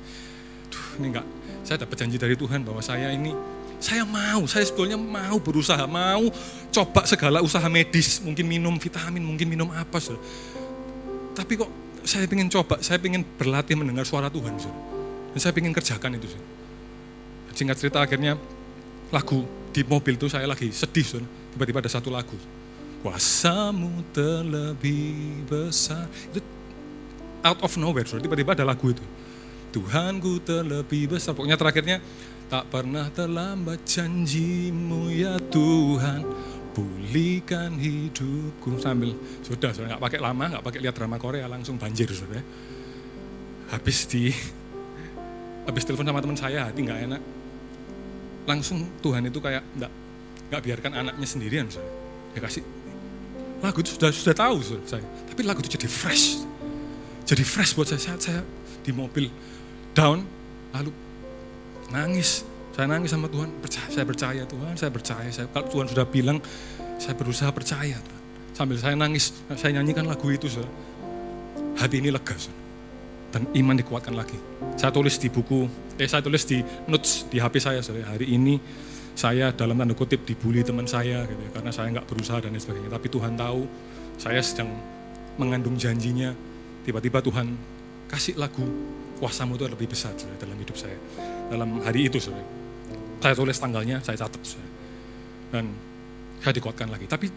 Duh, 0.71 0.85
ini 0.99 1.11
enggak, 1.11 1.27
saya 1.67 1.83
dapat 1.83 1.95
janji 1.99 2.15
dari 2.19 2.35
Tuhan 2.35 2.63
bahwa 2.63 2.79
saya 2.79 3.11
ini 3.11 3.35
saya 3.83 4.07
mau, 4.07 4.47
saya 4.47 4.63
sebetulnya 4.63 4.95
mau 4.95 5.35
berusaha, 5.43 5.83
mau 5.83 6.31
coba 6.71 7.03
segala 7.03 7.43
usaha 7.43 7.67
medis, 7.67 8.23
mungkin 8.23 8.47
minum 8.47 8.79
vitamin, 8.79 9.19
mungkin 9.19 9.51
minum 9.51 9.67
apa. 9.75 9.99
Saudara. 9.99 10.23
Tapi 11.35 11.59
kok 11.59 11.67
saya 12.07 12.23
ingin 12.23 12.47
coba, 12.47 12.79
saya 12.79 12.95
ingin 13.03 13.27
berlatih 13.35 13.75
mendengar 13.75 14.07
suara 14.07 14.31
Tuhan. 14.31 14.55
Saudara. 14.55 14.79
Dan 15.35 15.39
saya 15.43 15.51
ingin 15.59 15.75
kerjakan 15.75 16.15
itu. 16.15 16.31
Saudara. 16.31 16.47
Singkat 17.53 17.77
cerita 17.77 17.99
akhirnya 17.99 18.39
lagu 19.13 19.45
di 19.69 19.85
mobil 19.85 20.17
itu 20.17 20.25
saya 20.25 20.49
lagi 20.49 20.73
sedih. 20.73 21.05
Saudara. 21.05 21.29
Tiba-tiba 21.53 21.77
ada 21.85 21.91
satu 21.93 22.09
lagu. 22.09 22.33
Kuasamu 23.05 24.01
terlebih 24.09 25.45
besar. 25.45 26.09
Itu 26.33 26.41
out 27.45 27.59
of 27.61 27.75
nowhere, 27.77 28.07
tiba-tiba 28.07 28.57
ada 28.57 28.65
lagu 28.65 28.89
itu. 28.89 29.05
Tuhanku 29.69 30.41
terlebih 30.41 31.13
besar. 31.13 31.35
Pokoknya 31.37 31.59
terakhirnya, 31.59 31.97
tak 32.47 32.69
pernah 32.71 33.11
terlambat 33.11 33.83
janjimu 33.85 35.11
ya 35.13 35.37
Tuhan. 35.51 36.23
Pulihkan 36.73 37.77
hidupku 37.77 38.81
sambil 38.81 39.13
sudah, 39.45 39.69
sudah 39.77 39.93
nggak 39.93 40.03
pakai 40.09 40.19
lama, 40.21 40.57
nggak 40.57 40.65
pakai 40.65 40.79
lihat 40.81 40.95
drama 40.97 41.21
Korea 41.21 41.45
langsung 41.45 41.77
banjir 41.77 42.09
sudah. 42.09 42.41
Habis 43.69 44.09
di 44.09 44.33
habis 45.69 45.85
telepon 45.85 46.09
sama 46.09 46.17
teman 46.17 46.37
saya 46.39 46.65
hati 46.65 46.81
nggak 46.81 46.99
enak. 47.13 47.21
Langsung 48.43 48.87
Tuhan 48.99 49.27
itu 49.27 49.39
kayak 49.39 49.63
nggak 49.79 49.91
nggak 50.51 50.61
biarkan 50.61 50.91
anaknya 50.93 51.27
sendirian 51.27 51.65
sudah. 51.71 51.87
Ya 52.33 52.41
kasih 52.41 52.63
lagu 53.63 53.79
itu 53.79 53.95
sudah 53.95 54.11
sudah 54.11 54.35
tahu 54.35 54.59
saya. 54.83 55.05
Tapi 55.31 55.41
lagu 55.47 55.63
itu 55.63 55.79
jadi 55.79 55.87
fresh. 55.87 56.43
Jadi 57.23 57.43
fresh 57.47 57.71
buat 57.79 57.87
saya 57.87 58.01
saat 58.03 58.19
saya 58.19 58.41
di 58.83 58.91
mobil 58.91 59.31
down 59.95 60.27
lalu 60.75 60.91
nangis 61.93 62.43
saya 62.73 62.89
nangis 62.89 63.13
sama 63.13 63.29
Tuhan 63.29 63.47
percaya 63.61 63.87
saya 63.87 64.05
percaya 64.05 64.41
Tuhan 64.43 64.73
saya 64.75 64.91
percaya 64.91 65.29
saya 65.29 65.47
kalau 65.53 65.69
Tuhan 65.69 65.87
sudah 65.93 66.05
bilang 66.09 66.37
saya 66.97 67.13
berusaha 67.13 67.49
percaya 67.53 67.95
Tuhan 67.95 68.21
sambil 68.57 68.77
saya 68.81 68.97
nangis 68.97 69.31
saya 69.55 69.79
nyanyikan 69.79 70.09
lagu 70.09 70.25
itu 70.33 70.49
saudara. 70.49 70.73
hati 71.77 72.01
ini 72.01 72.09
lega 72.09 72.33
saudara. 72.35 72.61
dan 73.31 73.41
iman 73.53 73.75
dikuatkan 73.77 74.13
lagi 74.17 74.37
saya 74.75 74.89
tulis 74.89 75.15
di 75.21 75.29
buku 75.29 75.69
eh 75.99 76.07
saya 76.09 76.21
tulis 76.25 76.43
di 76.47 76.61
notes 76.89 77.29
di 77.29 77.37
HP 77.37 77.61
saya 77.61 77.79
saudara. 77.85 78.17
hari 78.17 78.33
ini 78.33 78.57
saya 79.13 79.53
dalam 79.53 79.77
tanda 79.77 79.93
kutip 79.93 80.25
dibully 80.25 80.65
teman 80.65 80.89
saya 80.89 81.21
gitu 81.29 81.37
ya, 81.37 81.51
karena 81.53 81.69
saya 81.69 81.93
nggak 81.93 82.05
berusaha 82.09 82.41
dan 82.41 82.49
lain 82.49 82.61
sebagainya 82.61 82.89
tapi 82.89 83.07
Tuhan 83.13 83.37
tahu 83.37 83.61
saya 84.17 84.41
sedang 84.41 84.73
mengandung 85.37 85.77
janjinya 85.77 86.33
tiba-tiba 86.81 87.21
Tuhan 87.21 87.53
kasih 88.09 88.37
lagu 88.37 88.65
kuasamu 89.17 89.55
itu 89.55 89.65
lebih 89.71 89.87
besar 89.87 90.11
saudara, 90.19 90.35
dalam 90.35 90.57
hidup 90.59 90.75
saya. 90.75 90.97
Dalam 91.47 91.79
hari 91.79 92.11
itu 92.11 92.19
saudara. 92.19 92.43
Saya 93.23 93.33
tulis 93.39 93.55
tanggalnya, 93.55 94.03
saya 94.03 94.19
catat. 94.19 94.41
Dan 95.47 95.71
saya 96.43 96.53
dikuatkan 96.53 96.91
lagi. 96.91 97.07
Tapi 97.07 97.31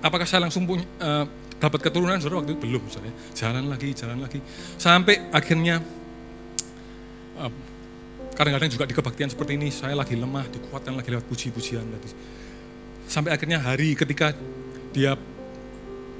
apakah 0.00 0.24
saya 0.24 0.48
langsung 0.48 0.64
punya, 0.64 0.88
uh, 1.04 1.28
dapat 1.60 1.84
keturunan 1.84 2.16
saudara 2.16 2.40
waktu 2.40 2.56
itu? 2.56 2.64
Belum 2.64 2.82
saudara. 2.88 3.12
Jalan 3.36 3.68
lagi, 3.68 3.92
jalan 3.92 4.18
lagi. 4.24 4.40
Sampai 4.80 5.20
akhirnya 5.28 5.84
uh, 7.36 7.52
kadang-kadang 8.38 8.70
juga 8.70 8.86
di 8.86 8.94
kebaktian 8.94 9.34
seperti 9.34 9.58
ini 9.58 9.74
saya 9.74 9.98
lagi 9.98 10.14
lemah, 10.14 10.46
dikuatkan 10.46 10.94
lagi 10.94 11.10
lewat 11.10 11.26
puji-pujian 11.26 11.82
tadi. 11.82 12.08
Sampai 13.10 13.34
akhirnya 13.34 13.58
hari 13.58 13.98
ketika 13.98 14.30
dia 14.94 15.18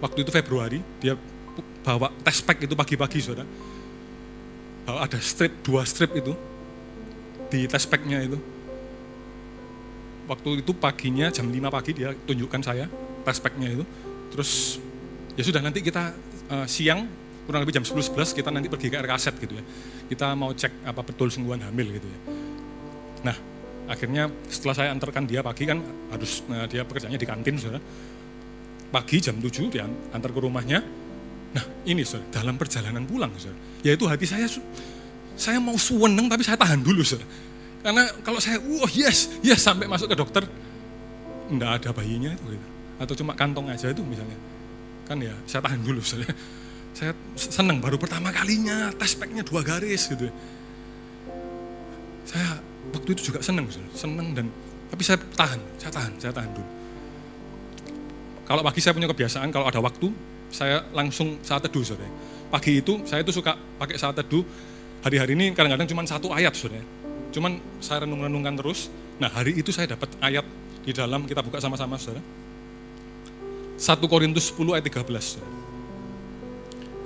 waktu 0.03 0.27
itu 0.27 0.31
Februari, 0.35 0.83
dia 0.99 1.15
bawa 1.87 2.11
tes 2.27 2.43
pack 2.43 2.67
itu 2.67 2.75
pagi-pagi 2.75 3.23
saudara 3.23 3.47
bahwa 4.83 5.05
ada 5.05 5.21
strip, 5.23 5.63
dua 5.63 5.87
strip 5.87 6.11
itu 6.19 6.35
di 7.55 7.71
test 7.71 7.87
packnya 7.87 8.19
itu. 8.25 8.41
Waktu 10.27 10.65
itu 10.65 10.73
paginya 10.75 11.31
jam 11.31 11.47
5 11.49 11.71
pagi 11.71 11.93
dia 11.93 12.13
tunjukkan 12.27 12.61
saya 12.67 12.91
test 13.23 13.41
packnya 13.47 13.79
itu. 13.79 13.85
Terus 14.35 14.83
ya 15.39 15.47
sudah 15.47 15.63
nanti 15.63 15.87
kita 15.87 16.13
uh, 16.51 16.67
siang 16.67 17.07
kurang 17.49 17.65
lebih 17.65 17.81
jam 17.81 17.85
10-11 17.89 18.37
kita 18.37 18.53
nanti 18.53 18.69
pergi 18.69 18.93
ke 18.93 19.01
RKZ 19.01 19.27
gitu 19.41 19.57
ya. 19.57 19.65
Kita 20.13 20.37
mau 20.37 20.53
cek 20.53 20.85
apa 20.85 21.01
betul 21.01 21.33
sungguhan 21.33 21.65
hamil 21.65 21.97
gitu 21.97 22.05
ya. 22.05 22.19
Nah, 23.25 23.37
akhirnya 23.89 24.29
setelah 24.53 24.77
saya 24.77 24.89
antarkan 24.93 25.25
dia 25.25 25.41
pagi 25.41 25.65
kan 25.65 25.81
harus 26.13 26.45
nah, 26.45 26.69
dia 26.69 26.85
pekerjaannya 26.85 27.17
di 27.17 27.25
kantin 27.25 27.57
saudara. 27.57 27.81
Pagi 28.93 29.17
jam 29.25 29.41
7 29.41 29.73
dia 29.73 29.89
antar 30.13 30.29
ke 30.29 30.41
rumahnya. 30.45 30.85
Nah, 31.57 31.65
ini 31.89 32.05
saudara, 32.05 32.45
dalam 32.45 32.61
perjalanan 32.61 33.09
pulang 33.09 33.33
saudara. 33.41 33.57
Yaitu 33.81 34.05
hati 34.05 34.29
saya 34.29 34.45
saya 35.33 35.57
mau 35.57 35.81
suweneng 35.81 36.29
tapi 36.29 36.45
saya 36.45 36.61
tahan 36.61 36.85
dulu 36.85 37.01
saudara. 37.01 37.25
Karena 37.81 38.13
kalau 38.21 38.45
saya, 38.45 38.61
wah 38.61 38.93
yes, 38.93 39.41
yes 39.41 39.65
sampai 39.65 39.89
masuk 39.89 40.13
ke 40.13 40.17
dokter, 40.21 40.45
enggak 41.49 41.81
ada 41.81 41.97
bayinya 41.97 42.37
itu 42.37 42.45
gitu. 42.53 42.67
Atau 43.01 43.15
cuma 43.25 43.33
kantong 43.33 43.73
aja 43.73 43.89
itu 43.89 44.05
misalnya. 44.05 44.37
Kan 45.09 45.25
ya, 45.25 45.33
saya 45.49 45.65
tahan 45.65 45.81
dulu 45.81 46.05
saudara 46.05 46.37
saya 46.99 47.15
senang 47.39 47.79
baru 47.79 47.95
pertama 47.95 48.35
kalinya 48.35 48.91
tes 48.99 49.15
speknya 49.15 49.47
dua 49.47 49.63
garis 49.63 50.11
gitu. 50.11 50.27
Saya 52.27 52.59
waktu 52.91 53.15
itu 53.15 53.31
juga 53.31 53.39
senang, 53.39 53.71
senang 53.95 54.35
dan 54.35 54.51
tapi 54.91 55.07
saya 55.07 55.23
tahan, 55.39 55.63
saya 55.79 55.95
tahan, 55.95 56.13
saya 56.19 56.33
tahan 56.35 56.51
dulu. 56.59 56.69
Kalau 58.51 58.67
pagi 58.67 58.81
saya 58.83 58.99
punya 58.99 59.07
kebiasaan 59.07 59.55
kalau 59.55 59.71
ada 59.71 59.79
waktu 59.79 60.11
saya 60.51 60.83
langsung 60.91 61.39
saat 61.47 61.63
teduh 61.71 61.87
saudara. 61.87 62.11
Pagi 62.51 62.83
itu 62.83 63.07
saya 63.07 63.23
itu 63.23 63.31
suka 63.31 63.55
pakai 63.79 63.95
saat 63.95 64.19
teduh. 64.19 64.43
Hari-hari 65.07 65.39
ini 65.39 65.55
kadang-kadang 65.55 65.87
cuma 65.87 66.03
satu 66.03 66.35
ayat 66.35 66.51
saudara. 66.59 66.83
Cuman 67.31 67.63
saya 67.79 68.11
renung-renungkan 68.11 68.59
terus. 68.59 68.91
Nah 69.23 69.31
hari 69.31 69.55
itu 69.55 69.71
saya 69.71 69.95
dapat 69.95 70.11
ayat 70.19 70.43
di 70.83 70.91
dalam 70.91 71.31
kita 71.31 71.47
buka 71.47 71.63
sama-sama 71.63 71.95
saudara. 71.95 72.25
1 73.79 73.87
Korintus 74.11 74.51
10 74.51 74.75
ayat 74.75 74.83
13 74.83 75.07
saudara. 75.23 75.58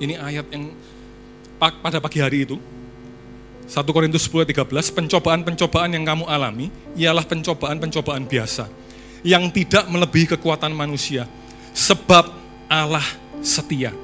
Ini 0.00 0.16
ayat 0.20 0.46
yang 0.52 0.72
pada 1.58 1.98
pagi 2.02 2.18
hari 2.18 2.48
itu, 2.48 2.56
1 3.66 3.88
Korintus 3.88 4.26
10 4.26 4.44
13, 4.48 4.68
pencobaan-pencobaan 4.92 5.94
yang 5.94 6.04
kamu 6.04 6.24
alami 6.26 6.68
ialah 6.98 7.22
pencobaan-pencobaan 7.24 8.26
biasa 8.26 8.66
yang 9.22 9.48
tidak 9.54 9.86
melebihi 9.86 10.34
kekuatan 10.36 10.74
manusia 10.74 11.24
sebab 11.70 12.28
Allah 12.66 13.04
setia. 13.40 13.94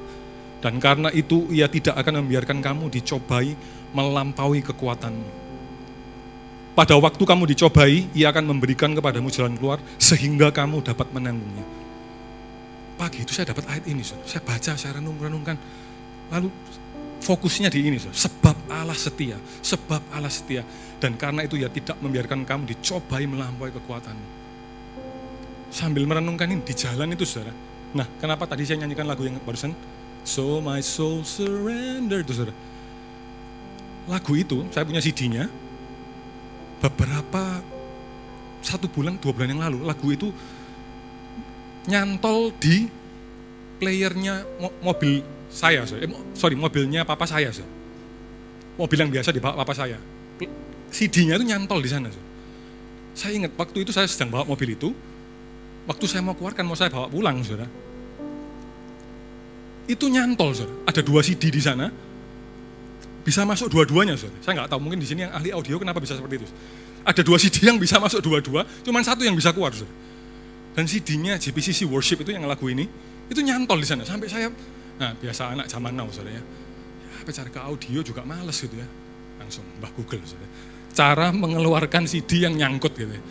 Dan 0.59 0.79
karena 0.83 1.07
itu 1.15 1.47
ia 1.51 1.71
tidak 1.71 1.95
akan 1.95 2.23
membiarkan 2.23 2.59
kamu 2.59 2.91
dicobai 2.91 3.55
melampaui 3.95 4.59
kekuatanmu. 4.59 5.39
Pada 6.75 6.95
waktu 6.95 7.23
kamu 7.23 7.43
dicobai, 7.55 8.07
ia 8.15 8.31
akan 8.31 8.55
memberikan 8.55 8.91
kepadamu 8.95 9.27
jalan 9.27 9.55
keluar 9.59 9.79
sehingga 9.99 10.51
kamu 10.51 10.79
dapat 10.83 11.11
menanggungnya. 11.11 11.78
Pagi 12.99 13.23
itu 13.23 13.31
saya 13.31 13.55
dapat 13.55 13.63
ayat 13.71 13.87
ini, 13.87 14.03
saya 14.03 14.43
baca, 14.43 14.75
saya 14.75 14.99
renung-renungkan, 14.99 15.55
Lalu 16.29 16.49
fokusnya 17.19 17.73
di 17.73 17.89
ini, 17.89 17.97
sebab 17.97 18.69
Allah 18.69 18.93
setia, 18.93 19.37
sebab 19.65 20.01
Allah 20.13 20.29
setia. 20.29 20.61
Dan 21.01 21.17
karena 21.17 21.41
itu 21.41 21.57
ya 21.57 21.67
tidak 21.71 21.97
membiarkan 21.99 22.45
kamu 22.45 22.75
dicobai 22.75 23.25
melampaui 23.25 23.73
kekuatanmu. 23.73 24.27
Sambil 25.73 26.05
merenungkan 26.05 26.49
ini 26.49 26.61
di 26.61 26.73
jalan 26.73 27.13
itu 27.13 27.25
saudara. 27.25 27.53
Nah 27.93 28.05
kenapa 28.21 28.45
tadi 28.45 28.65
saya 28.65 28.85
nyanyikan 28.85 29.05
lagu 29.09 29.25
yang 29.25 29.37
barusan? 29.41 29.73
So 30.21 30.61
my 30.61 30.81
soul 30.81 31.25
surrender 31.25 32.21
itu 32.21 32.33
saudara. 32.35 32.57
Lagu 34.09 34.33
itu 34.37 34.65
saya 34.69 34.85
punya 34.85 35.01
CD-nya. 35.01 35.49
Beberapa 36.79 37.63
satu 38.59 38.87
bulan, 38.91 39.19
dua 39.19 39.31
bulan 39.35 39.49
yang 39.55 39.61
lalu 39.61 39.83
lagu 39.83 40.07
itu 40.09 40.29
nyantol 41.89 42.53
di 42.61 42.85
playernya 43.81 44.45
mobil 44.85 45.25
saya, 45.49 45.81
eh, 45.81 46.05
sorry 46.37 46.53
mobilnya 46.53 47.01
papa 47.01 47.25
saya, 47.25 47.49
mobil 48.77 48.97
yang 49.01 49.09
biasa 49.09 49.33
di 49.33 49.41
papa 49.41 49.73
saya. 49.73 49.97
CD-nya 50.89 51.37
itu 51.37 51.45
nyantol 51.45 51.81
di 51.81 51.89
sana. 51.89 52.09
Saya 53.13 53.33
ingat 53.37 53.53
waktu 53.57 53.85
itu 53.85 53.91
saya 53.93 54.05
sedang 54.05 54.29
bawa 54.29 54.45
mobil 54.45 54.73
itu, 54.77 54.89
waktu 55.89 56.05
saya 56.05 56.21
mau 56.21 56.37
keluarkan 56.37 56.65
mau 56.65 56.77
saya 56.77 56.93
bawa 56.93 57.09
pulang, 57.09 57.41
saudara. 57.41 57.65
Itu 59.89 60.05
nyantol, 60.09 60.53
saudara. 60.53 60.73
Ada 60.85 61.01
dua 61.01 61.21
CD 61.25 61.49
di 61.49 61.61
sana, 61.61 61.89
bisa 63.21 63.45
masuk 63.45 63.69
dua-duanya, 63.69 64.17
saudara. 64.17 64.37
Saya 64.41 64.53
nggak 64.61 64.69
tahu 64.69 64.79
mungkin 64.81 65.01
di 65.01 65.07
sini 65.09 65.25
yang 65.29 65.33
ahli 65.33 65.49
audio 65.53 65.77
kenapa 65.77 66.01
bisa 66.01 66.17
seperti 66.17 66.41
itu. 66.41 66.47
Ada 67.05 67.21
dua 67.21 67.37
CD 67.37 67.69
yang 67.69 67.77
bisa 67.77 68.01
masuk 68.01 68.21
dua-dua, 68.21 68.65
cuman 68.85 69.01
satu 69.05 69.21
yang 69.25 69.37
bisa 69.37 69.53
keluar, 69.53 69.73
saudara. 69.73 70.08
Dan 70.77 70.85
CD-nya 70.85 71.35
JPCC 71.41 71.89
Worship 71.89 72.23
itu 72.23 72.31
yang 72.33 72.45
lagu 72.45 72.65
ini, 72.69 72.85
itu 73.27 73.39
nyantol 73.41 73.81
di 73.81 73.87
sana. 73.89 74.05
Sampai 74.05 74.29
saya 74.29 74.47
Nah 74.99 75.15
biasa 75.15 75.55
anak 75.55 75.71
zaman 75.71 75.95
now 75.95 76.11
saudara 76.11 76.35
ya, 76.35 76.43
ya 77.23 77.31
cari 77.31 77.49
ke 77.49 77.59
audio 77.63 77.99
juga 78.03 78.21
males 78.27 78.59
gitu 78.59 78.75
ya. 78.75 78.87
Langsung 79.39 79.63
mbah 79.79 79.91
Google 79.95 80.19
saudara. 80.27 80.51
Cara 80.91 81.31
mengeluarkan 81.31 82.03
CD 82.03 82.43
yang 82.43 82.59
nyangkut 82.59 82.91
gitu 82.99 83.15
ya. 83.15 83.23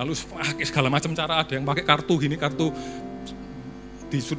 Lalu 0.00 0.16
pakai 0.16 0.64
segala 0.64 0.88
macam 0.88 1.12
cara 1.12 1.44
ada 1.44 1.52
yang 1.52 1.62
pakai 1.68 1.84
kartu 1.84 2.16
gini, 2.16 2.40
kartu 2.40 2.72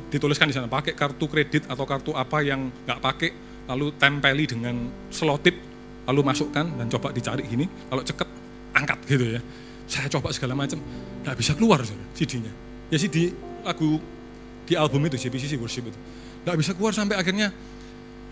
dituliskan 0.09 0.47
di 0.47 0.55
sana 0.55 0.71
pakai 0.71 0.95
kartu 0.95 1.27
kredit 1.27 1.67
atau 1.67 1.83
kartu 1.83 2.15
apa 2.15 2.39
yang 2.39 2.71
nggak 2.87 2.99
pakai 3.03 3.29
lalu 3.67 3.91
tempeli 3.99 4.47
dengan 4.47 4.87
selotip 5.11 5.51
lalu 6.07 6.21
masukkan 6.23 6.63
dan 6.63 6.87
coba 6.87 7.11
dicari 7.11 7.43
gini 7.43 7.67
kalau 7.91 7.99
ceket 7.99 8.29
angkat 8.71 8.99
gitu 9.03 9.35
ya 9.35 9.41
saya 9.85 10.09
coba 10.09 10.33
segala 10.33 10.57
macam. 10.57 10.81
Nggak 11.25 11.35
bisa 11.37 11.51
keluar 11.57 11.81
CD-nya 12.13 12.51
ya 12.89 12.97
CD 13.01 13.33
lagu 13.65 13.97
di 14.65 14.73
album 14.77 15.05
itu 15.09 15.17
JPCC 15.17 15.57
Worship 15.57 15.89
itu. 15.89 15.99
Nggak 16.45 16.55
bisa 16.61 16.71
keluar 16.77 16.93
sampai 16.93 17.17
akhirnya 17.17 17.49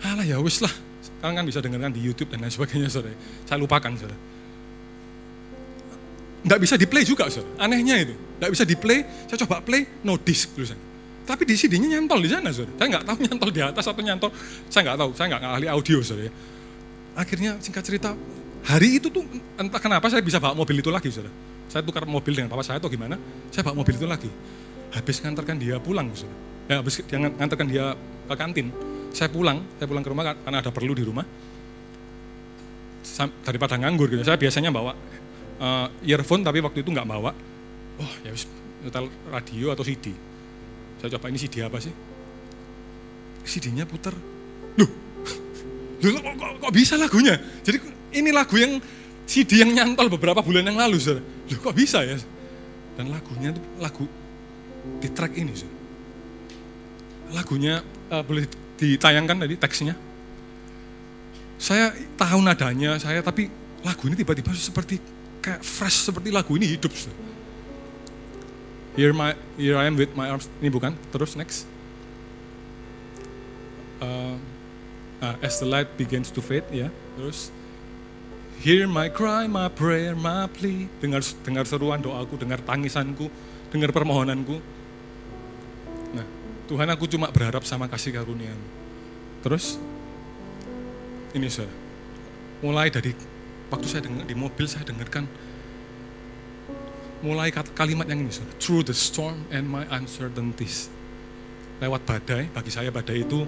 alah 0.02 0.26
ya 0.26 0.38
wis 0.38 0.62
lah. 0.62 0.70
Sekarang 1.04 1.42
kan 1.42 1.44
bisa 1.46 1.58
dengarkan 1.60 1.92
di 1.92 2.00
YouTube 2.00 2.30
dan 2.32 2.44
lain 2.44 2.52
sebagainya 2.52 2.88
saudara 2.88 3.16
saya 3.44 3.58
lupakan 3.60 3.92
saudara 3.96 4.16
nggak 6.44 6.60
bisa 6.60 6.76
di 6.76 6.84
play 6.84 7.04
juga 7.08 7.32
saudara 7.32 7.64
anehnya 7.64 7.96
itu. 8.04 8.14
Nggak 8.40 8.50
bisa 8.52 8.64
di 8.68 8.76
play 8.76 9.00
saya 9.28 9.38
coba 9.48 9.64
play 9.64 9.88
no 10.04 10.20
disc 10.20 10.52
tulisan. 10.52 10.76
Tapi 11.24 11.48
di 11.48 11.56
CD-nya 11.56 11.96
nyantol 11.96 12.20
di 12.20 12.28
sana 12.28 12.52
saudara 12.52 12.76
saya 12.76 12.88
nggak 12.92 13.04
tahu 13.08 13.16
nyantol 13.24 13.50
di 13.50 13.60
atas 13.64 13.84
atau 13.88 14.02
nyantol 14.04 14.30
saya 14.68 14.82
nggak 14.84 14.98
tahu. 15.00 15.10
Saya 15.16 15.26
nggak 15.32 15.42
ahli 15.42 15.66
audio 15.68 15.98
saudara 16.04 16.32
akhirnya 17.14 17.56
singkat 17.62 17.82
cerita 17.86 18.12
hari 18.64 18.98
itu 18.98 19.12
tuh 19.12 19.24
entah 19.60 19.80
kenapa 19.80 20.08
saya 20.08 20.24
bisa 20.24 20.40
bawa 20.40 20.56
mobil 20.56 20.80
itu 20.80 20.90
lagi 20.90 21.12
saudara. 21.12 21.32
Saya 21.68 21.82
tukar 21.82 22.04
mobil 22.04 22.32
dengan 22.36 22.52
papa 22.52 22.62
saya 22.62 22.78
atau 22.78 22.88
gimana 22.92 23.16
saya 23.52 23.62
bawa 23.66 23.84
mobil 23.84 23.94
itu 23.96 24.08
lagi. 24.08 24.30
Habis 24.94 25.20
ngantarkan 25.22 25.56
dia 25.60 25.76
pulang 25.78 26.08
saudara. 26.12 26.36
Ya 26.64 26.74
habis 26.80 26.94
dia 27.04 27.18
ngantarkan 27.20 27.66
dia 27.68 27.84
ke 28.28 28.34
kantin. 28.34 28.68
Saya 29.14 29.30
pulang 29.30 29.62
saya 29.78 29.86
pulang 29.86 30.02
ke 30.02 30.10
rumah 30.10 30.24
karena 30.32 30.58
ada 30.58 30.70
perlu 30.72 30.92
di 30.96 31.04
rumah. 31.04 31.26
Daripada 33.44 33.78
nganggur 33.78 34.10
gitu. 34.10 34.24
Saya 34.26 34.40
biasanya 34.40 34.74
bawa 34.74 34.96
uh, 35.60 35.86
earphone 36.02 36.42
tapi 36.42 36.64
waktu 36.64 36.82
itu 36.82 36.90
nggak 36.90 37.06
bawa. 37.06 37.30
Oh 38.00 38.12
ya 38.26 38.34
wis 38.34 38.48
radio 39.30 39.72
atau 39.72 39.80
CD 39.80 40.12
saya 41.04 41.20
coba 41.20 41.28
ini 41.28 41.36
CD 41.36 41.60
apa 41.60 41.76
sih? 41.84 41.92
CD-nya 43.44 43.84
putar 43.84 44.16
loh 44.80 44.88
kok, 46.00 46.16
kok, 46.16 46.52
kok 46.64 46.72
bisa 46.72 46.96
lagunya? 46.96 47.36
Jadi 47.60 47.76
ini 48.14 48.30
lagu 48.30 48.54
yang 48.56 48.78
CD 49.24 49.64
yang 49.64 49.72
nyantol 49.72 50.08
beberapa 50.12 50.40
bulan 50.44 50.64
yang 50.64 50.78
lalu 50.78 51.00
saudara 51.00 51.24
loh 51.24 51.58
kok 51.60 51.74
bisa 51.74 52.00
ya 52.06 52.16
dan 52.94 53.10
lagunya 53.10 53.50
itu 53.52 53.62
lagu 53.82 54.04
di 55.02 55.08
track 55.10 55.34
ini 55.36 55.52
saudara 55.52 55.84
lagunya 57.34 57.82
uh, 58.14 58.22
boleh 58.22 58.46
ditayangkan 58.78 59.36
tadi 59.46 59.54
teksnya. 59.58 59.94
Saya 61.58 61.94
tahu 62.18 62.42
nadanya, 62.42 62.98
saya 62.98 63.22
tapi 63.22 63.48
lagu 63.82 64.06
ini 64.10 64.18
tiba-tiba 64.18 64.54
seperti 64.54 64.98
kayak 65.42 65.62
fresh 65.62 66.10
seperti 66.10 66.34
lagu 66.34 66.54
ini 66.58 66.78
hidup. 66.78 66.90
Here 68.94 69.10
my 69.10 69.34
here 69.58 69.78
I 69.78 69.90
am 69.90 69.98
with 69.98 70.14
my 70.14 70.30
arms. 70.30 70.46
Ini 70.62 70.70
bukan? 70.70 70.94
Terus 71.10 71.34
next. 71.34 71.66
Uh, 74.02 74.36
as 75.40 75.56
the 75.56 75.64
light 75.64 75.88
begins 75.96 76.28
to 76.28 76.44
fade, 76.44 76.68
ya. 76.68 76.92
Terus 77.16 77.48
Hear 78.64 78.88
my 78.88 79.12
cry, 79.12 79.44
my 79.44 79.68
prayer, 79.68 80.16
my 80.16 80.48
plea. 80.48 80.88
Dengar 81.04 81.20
dengar 81.44 81.68
seruan 81.68 82.00
doaku, 82.00 82.40
dengar 82.40 82.64
tangisanku, 82.64 83.28
dengar 83.68 83.92
permohonanku. 83.92 84.56
Tuhan 86.64 86.88
aku 86.88 87.04
cuma 87.04 87.28
berharap 87.28 87.60
sama 87.68 87.84
kasih 87.92 88.16
karunia 88.16 88.52
Terus, 89.44 89.76
ini 91.36 91.44
saya, 91.52 91.68
mulai 92.64 92.88
dari 92.88 93.12
waktu 93.68 93.84
saya 93.84 94.08
dengar 94.08 94.24
di 94.24 94.32
mobil 94.32 94.64
saya 94.64 94.88
dengarkan 94.88 95.28
mulai 97.20 97.52
kalimat 97.52 98.08
yang 98.08 98.24
ini, 98.24 98.32
sir. 98.32 98.44
through 98.56 98.80
the 98.80 98.96
storm 98.96 99.44
and 99.52 99.68
my 99.68 99.84
uncertainties. 99.92 100.88
Lewat 101.84 102.08
badai, 102.08 102.48
bagi 102.48 102.72
saya 102.72 102.88
badai 102.88 103.28
itu, 103.28 103.44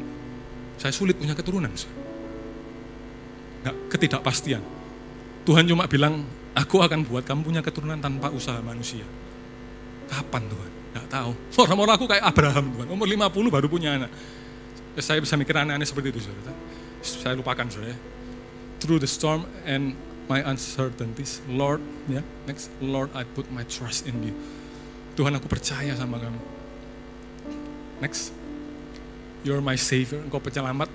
saya 0.76 0.92
sulit 0.92 1.16
punya 1.16 1.33
keturunan. 1.33 1.72
Sir. 1.72 1.88
nggak 3.64 3.76
ketidakpastian. 3.96 4.61
Tuhan 5.47 5.63
cuma 5.71 5.87
bilang, 5.87 6.27
aku 6.59 6.83
akan 6.83 7.07
buat 7.07 7.23
kamu 7.23 7.47
punya 7.47 7.63
keturunan 7.63 8.03
tanpa 8.03 8.35
usaha 8.35 8.59
manusia. 8.59 9.07
Kapan 10.11 10.43
Tuhan? 10.51 10.71
Nggak 10.91 11.07
tahu. 11.07 11.31
Orang-orang 11.63 11.95
aku 11.95 12.07
kayak 12.11 12.25
Abraham 12.27 12.75
Tuhan, 12.75 12.89
umur 12.91 13.07
50 13.07 13.55
baru 13.55 13.67
punya 13.71 13.95
anak. 13.95 14.11
Saya 14.99 15.23
bisa 15.23 15.39
mikir 15.39 15.55
aneh-aneh 15.55 15.87
seperti 15.87 16.11
itu, 16.11 16.27
saudara. 16.27 16.51
Saya 17.05 17.39
lupakan, 17.39 17.69
saudara. 17.71 17.95
Through 18.83 19.05
the 19.05 19.11
storm 19.11 19.47
and 19.63 19.95
my 20.27 20.43
uncertainties, 20.43 21.39
Lord, 21.47 21.79
ya, 22.11 22.19
yeah, 22.19 22.25
next, 22.51 22.73
Lord, 22.83 23.15
I 23.15 23.23
put 23.23 23.47
my 23.55 23.63
trust 23.71 24.11
in 24.11 24.19
you. 24.27 24.35
Tuhan, 25.15 25.37
aku 25.39 25.47
percaya 25.47 25.95
sama 25.95 26.19
kamu. 26.19 26.41
Next, 28.03 28.35
you're 29.47 29.63
my 29.63 29.79
savior, 29.79 30.21
engkau 30.21 30.43
penyelamat 30.43 30.91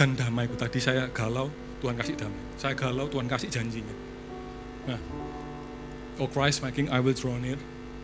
dan 0.00 0.16
damaiku. 0.16 0.56
Tadi 0.56 0.80
saya 0.80 1.06
galau, 1.12 1.52
Tuhan 1.84 2.00
kasih 2.00 2.16
damai. 2.16 2.42
Saya 2.56 2.72
galau, 2.72 3.04
Tuhan 3.12 3.28
kasih 3.28 3.52
janjinya. 3.52 3.92
Nah, 4.88 5.00
Oh 6.18 6.30
Christ, 6.30 6.62
my 6.62 6.70
King, 6.70 6.86
I 6.90 7.00
will 7.02 7.14
draw 7.14 7.34
near. 7.38 7.58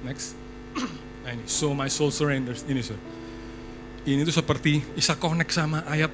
Next. 0.04 0.36
Nah 1.20 1.36
ini, 1.36 1.44
so 1.44 1.76
my 1.76 1.84
soul 1.84 2.08
surrenders. 2.08 2.64
Ini, 2.64 2.80
sir. 2.80 2.96
Ini 4.08 4.24
tuh 4.24 4.32
seperti 4.32 4.80
bisa 4.96 5.12
connect 5.20 5.52
sama 5.52 5.84
ayat 5.84 6.08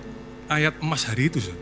ayat 0.51 0.83
emas 0.83 1.07
hari 1.07 1.31
itu, 1.31 1.39
sir. 1.39 1.55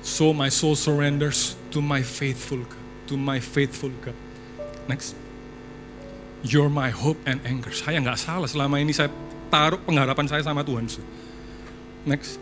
So 0.00 0.32
my 0.32 0.48
soul 0.48 0.72
surrenders 0.72 1.60
to 1.76 1.84
my 1.84 2.00
faithful 2.00 2.64
God. 2.64 2.84
To 3.12 3.20
my 3.20 3.36
faithful 3.36 3.92
God. 4.00 4.16
Next. 4.88 5.12
You're 6.40 6.72
my 6.72 6.88
hope 6.88 7.20
and 7.28 7.44
anchor. 7.44 7.76
Saya 7.76 8.00
nggak 8.00 8.16
salah 8.16 8.48
selama 8.48 8.80
ini 8.80 8.96
saya 8.96 9.12
taruh 9.52 9.78
pengharapan 9.84 10.24
saya 10.24 10.40
sama 10.40 10.64
Tuhan. 10.64 10.88
Sir. 10.88 11.04
Next. 12.08 12.40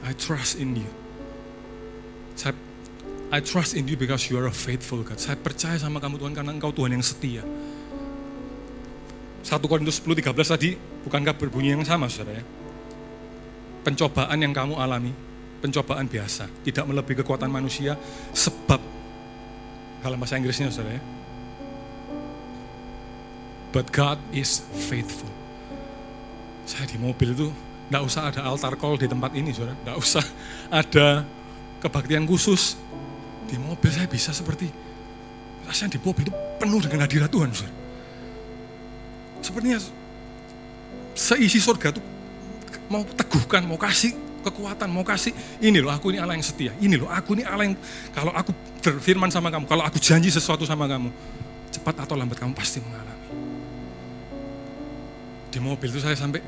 I 0.00 0.16
trust 0.16 0.56
in 0.56 0.80
you. 0.80 0.88
Saya 2.40 2.56
I 3.30 3.38
trust 3.44 3.76
in 3.76 3.86
you 3.86 3.94
because 3.94 4.26
you 4.26 4.40
are 4.40 4.48
a 4.48 4.54
faithful 4.54 5.04
God. 5.04 5.20
Saya 5.20 5.38
percaya 5.38 5.78
sama 5.78 6.02
kamu 6.02 6.18
Tuhan 6.18 6.34
karena 6.34 6.50
engkau 6.50 6.72
Tuhan 6.74 6.96
yang 6.96 7.04
setia. 7.04 7.44
1 9.44 9.70
Korintus 9.70 10.02
10, 10.02 10.18
13 10.18 10.34
tadi 10.34 10.74
bukankah 11.06 11.36
berbunyi 11.38 11.76
yang 11.76 11.86
sama 11.86 12.10
saudara 12.10 12.42
ya? 12.42 12.44
Pencobaan 13.86 14.34
yang 14.34 14.50
kamu 14.50 14.74
alami, 14.76 15.14
pencobaan 15.62 16.10
biasa, 16.10 16.50
tidak 16.66 16.84
melebihi 16.90 17.22
kekuatan 17.22 17.48
manusia 17.48 17.94
sebab 18.34 18.82
dalam 20.02 20.18
bahasa 20.18 20.36
Inggrisnya 20.36 20.74
saudara 20.74 20.98
ya. 20.98 21.02
But 23.70 23.94
God 23.94 24.18
is 24.34 24.66
faithful. 24.90 25.30
Saya 26.66 26.90
di 26.90 26.98
mobil 26.98 27.30
itu 27.30 27.48
tidak 27.86 28.02
usah 28.10 28.22
ada 28.34 28.42
altar 28.42 28.74
call 28.74 28.98
di 28.98 29.06
tempat 29.06 29.38
ini 29.38 29.54
saudara, 29.54 29.78
tidak 29.78 29.96
usah 30.02 30.24
ada 30.82 31.22
kebaktian 31.80 32.28
khusus, 32.28 32.76
di 33.48 33.56
mobil 33.58 33.90
saya 33.90 34.06
bisa 34.06 34.30
seperti 34.30 34.70
rasanya 35.66 35.96
di 35.96 36.00
mobil 36.02 36.26
itu 36.26 36.34
penuh 36.58 36.80
dengan 36.82 37.06
hadirat 37.06 37.30
Tuhan. 37.30 37.50
Saudara. 37.54 37.76
Sepertinya 39.40 39.78
seisi 41.14 41.58
surga 41.62 41.96
itu 41.96 42.02
mau 42.90 43.06
teguhkan, 43.06 43.62
mau 43.64 43.78
kasih 43.78 44.12
kekuatan, 44.42 44.88
mau 44.90 45.04
kasih 45.06 45.30
ini 45.62 45.78
loh 45.78 45.92
aku 45.92 46.10
ini 46.12 46.18
Allah 46.18 46.34
yang 46.36 46.44
setia. 46.44 46.72
Ini 46.76 46.96
loh 46.98 47.08
aku 47.08 47.38
ini 47.38 47.46
Allah 47.46 47.70
yang 47.70 47.76
kalau 48.12 48.32
aku 48.34 48.50
berfirman 48.82 49.30
sama 49.30 49.48
kamu, 49.48 49.64
kalau 49.70 49.84
aku 49.86 50.02
janji 50.02 50.28
sesuatu 50.28 50.66
sama 50.66 50.90
kamu, 50.90 51.08
cepat 51.70 52.04
atau 52.04 52.18
lambat 52.18 52.36
kamu 52.40 52.52
pasti 52.52 52.82
mengalami. 52.82 53.26
Di 55.50 55.58
mobil 55.58 55.88
itu 55.90 55.98
saya 56.02 56.14
sampai 56.14 56.42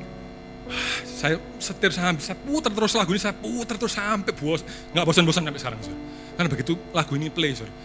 saya 1.03 1.39
setir 1.59 1.91
sampai 1.91 2.23
saya 2.23 2.37
putar 2.39 2.71
terus 2.71 2.93
lagu 2.95 3.11
ini 3.11 3.21
saya 3.21 3.35
putar 3.35 3.75
terus 3.75 3.93
sampai 3.95 4.31
bos. 4.35 4.63
Nggak 4.95 5.05
bosan-bosan 5.05 5.43
sampai 5.45 5.61
sekarang 5.61 5.79
saudara. 5.83 6.01
karena 6.33 6.49
begitu 6.49 6.73
lagu 6.89 7.13
ini 7.13 7.29
play 7.29 7.53
saudara, 7.53 7.75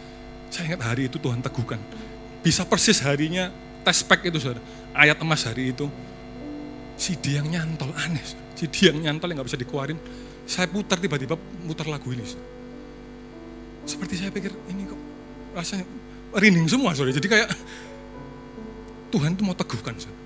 saya 0.48 0.72
ingat 0.72 0.80
hari 0.82 1.02
itu 1.10 1.16
Tuhan 1.20 1.40
teguhkan. 1.44 1.80
Bisa 2.40 2.64
persis 2.64 3.02
harinya 3.04 3.50
tes 3.84 4.00
pack 4.02 4.24
itu 4.26 4.38
saudara 4.40 4.62
ayat 4.96 5.18
emas 5.20 5.44
hari 5.46 5.74
itu. 5.74 5.86
CD 6.98 7.38
yang 7.38 7.46
nyantol 7.46 7.94
aneh 7.94 8.22
saudara. 8.26 8.46
CD 8.58 8.90
yang 8.90 8.98
nyantol 8.98 9.30
yang 9.30 9.38
nggak 9.38 9.48
bisa 9.54 9.60
dikeluarin. 9.60 9.98
Saya 10.48 10.66
putar 10.66 10.98
tiba-tiba 10.98 11.38
putar 11.66 11.86
lagu 11.86 12.10
ini 12.10 12.24
saudara. 12.26 12.56
seperti 13.88 14.20
saya 14.20 14.28
pikir 14.28 14.52
ini 14.68 14.84
kok 14.84 15.00
rasanya 15.56 15.88
rinding 16.36 16.68
semua 16.68 16.92
saudara 16.92 17.16
jadi 17.16 17.28
kayak 17.28 17.48
Tuhan 19.08 19.32
itu 19.32 19.42
mau 19.42 19.56
teguhkan 19.56 19.96
saudara 19.96 20.17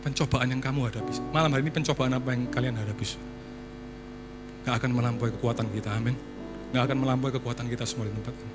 pencobaan 0.00 0.48
yang 0.48 0.62
kamu 0.64 0.88
hadapi. 0.88 1.12
Malam 1.30 1.50
hari 1.52 1.62
ini 1.68 1.72
pencobaan 1.72 2.12
apa 2.16 2.28
yang 2.32 2.48
kalian 2.48 2.76
hadapi? 2.76 3.04
Gak 4.64 4.74
akan 4.80 4.90
melampaui 4.92 5.30
kekuatan 5.36 5.66
kita, 5.72 5.90
amin. 5.96 6.16
Gak 6.72 6.82
akan 6.88 6.96
melampaui 7.00 7.32
kekuatan 7.32 7.66
kita 7.68 7.84
semua 7.88 8.08
di 8.08 8.12
tempat 8.16 8.34
ini. 8.36 8.54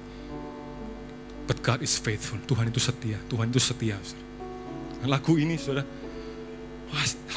But 1.46 1.62
God 1.62 1.86
is 1.86 1.94
faithful. 2.02 2.42
Tuhan 2.50 2.74
itu 2.74 2.82
setia. 2.82 3.22
Tuhan 3.30 3.54
itu 3.54 3.62
setia. 3.62 3.98
Nah, 5.02 5.08
lagu 5.18 5.38
ini, 5.38 5.58
saudara, 5.62 5.86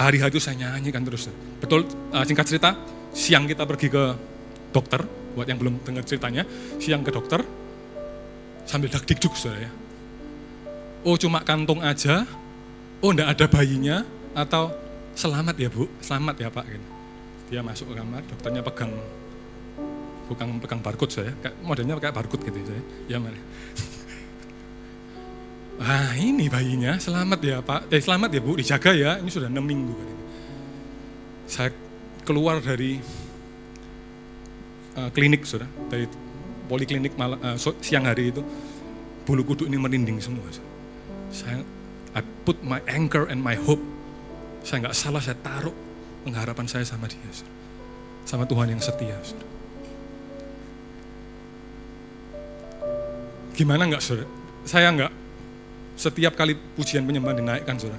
hari-hari 0.01 0.33
itu 0.33 0.41
saya 0.41 0.57
nyanyikan 0.57 1.05
terus. 1.05 1.29
Betul, 1.61 1.85
uh, 2.13 2.25
singkat 2.25 2.49
cerita, 2.49 2.73
siang 3.13 3.45
kita 3.45 3.69
pergi 3.69 3.89
ke 3.93 4.05
dokter, 4.73 5.05
buat 5.37 5.45
yang 5.45 5.61
belum 5.61 5.85
dengar 5.85 6.05
ceritanya, 6.09 6.49
siang 6.81 7.05
ke 7.05 7.13
dokter, 7.13 7.45
sambil 8.65 8.89
dak 8.89 9.05
dikduk, 9.05 9.37
saudara 9.37 9.69
ya. 9.69 9.73
Oh 11.05 11.17
cuma 11.17 11.41
kantung 11.45 11.81
aja, 11.85 12.25
oh 13.03 13.11
enggak 13.15 13.29
ada 13.35 13.47
bayinya 13.47 13.97
atau 14.35 14.71
selamat 15.19 15.55
ya 15.59 15.69
bu, 15.71 15.91
selamat 15.99 16.37
ya 16.39 16.49
pak. 16.51 16.65
Gitu. 16.67 16.87
Dia 17.49 17.61
masuk 17.65 17.91
ke 17.91 17.95
kamar, 17.97 18.23
dokternya 18.29 18.63
pegang 18.63 18.93
bukan 20.29 20.61
pegang 20.61 20.81
barcode 20.85 21.13
saya, 21.13 21.33
kayak 21.41 21.57
modelnya 21.65 21.97
kayak 21.97 22.15
barcode 22.15 22.43
gitu 22.45 22.59
saya. 22.63 22.83
Ya 23.11 23.19
mana? 23.19 23.39
Ah 25.79 26.11
ini 26.19 26.51
bayinya, 26.51 26.99
selamat 26.99 27.39
ya 27.39 27.63
pak, 27.63 27.87
eh 27.95 28.03
selamat 28.03 28.35
ya 28.35 28.43
bu, 28.43 28.59
dijaga 28.59 28.91
ya, 28.99 29.15
ini 29.23 29.31
sudah 29.31 29.47
enam 29.47 29.63
minggu. 29.63 29.95
Saya 31.47 31.71
keluar 32.27 32.59
dari 32.59 32.99
uh, 34.99 35.07
klinik 35.15 35.47
sudah, 35.47 35.71
dari 35.87 36.11
poliklinik 36.67 37.15
malam, 37.15 37.39
uh, 37.39 37.55
siang 37.79 38.11
hari 38.11 38.35
itu, 38.35 38.43
bulu 39.23 39.47
kuduk 39.47 39.71
ini 39.71 39.79
merinding 39.79 40.19
semua. 40.19 40.51
Saya 41.31 41.63
I 42.17 42.21
put 42.47 42.61
my 42.65 42.81
anchor 42.89 43.29
and 43.29 43.41
my 43.43 43.59
hope. 43.59 43.83
Saya 44.65 44.89
nggak 44.89 44.97
salah, 44.97 45.21
saya 45.21 45.37
taruh 45.41 45.75
pengharapan 46.25 46.67
saya 46.69 46.85
sama 46.85 47.09
dia. 47.09 47.21
Sama 48.25 48.45
Tuhan 48.45 48.73
yang 48.73 48.81
setia. 48.81 49.17
Gimana 53.59 53.91
nggak 53.91 54.03
saudara? 54.05 54.29
Saya 54.63 54.93
nggak 54.95 55.13
setiap 55.99 56.39
kali 56.39 56.55
pujian 56.55 57.03
penyembahan 57.03 57.43
dinaikkan 57.43 57.75
saudara. 57.75 57.99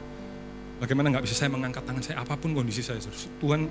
Bagaimana 0.80 1.12
nggak 1.12 1.28
bisa 1.28 1.36
saya 1.36 1.52
mengangkat 1.52 1.84
tangan 1.84 2.00
saya 2.00 2.24
apa 2.24 2.40
pun 2.40 2.56
kondisi 2.56 2.80
saya 2.80 3.04
saudara. 3.04 3.20
Tuhan 3.44 3.62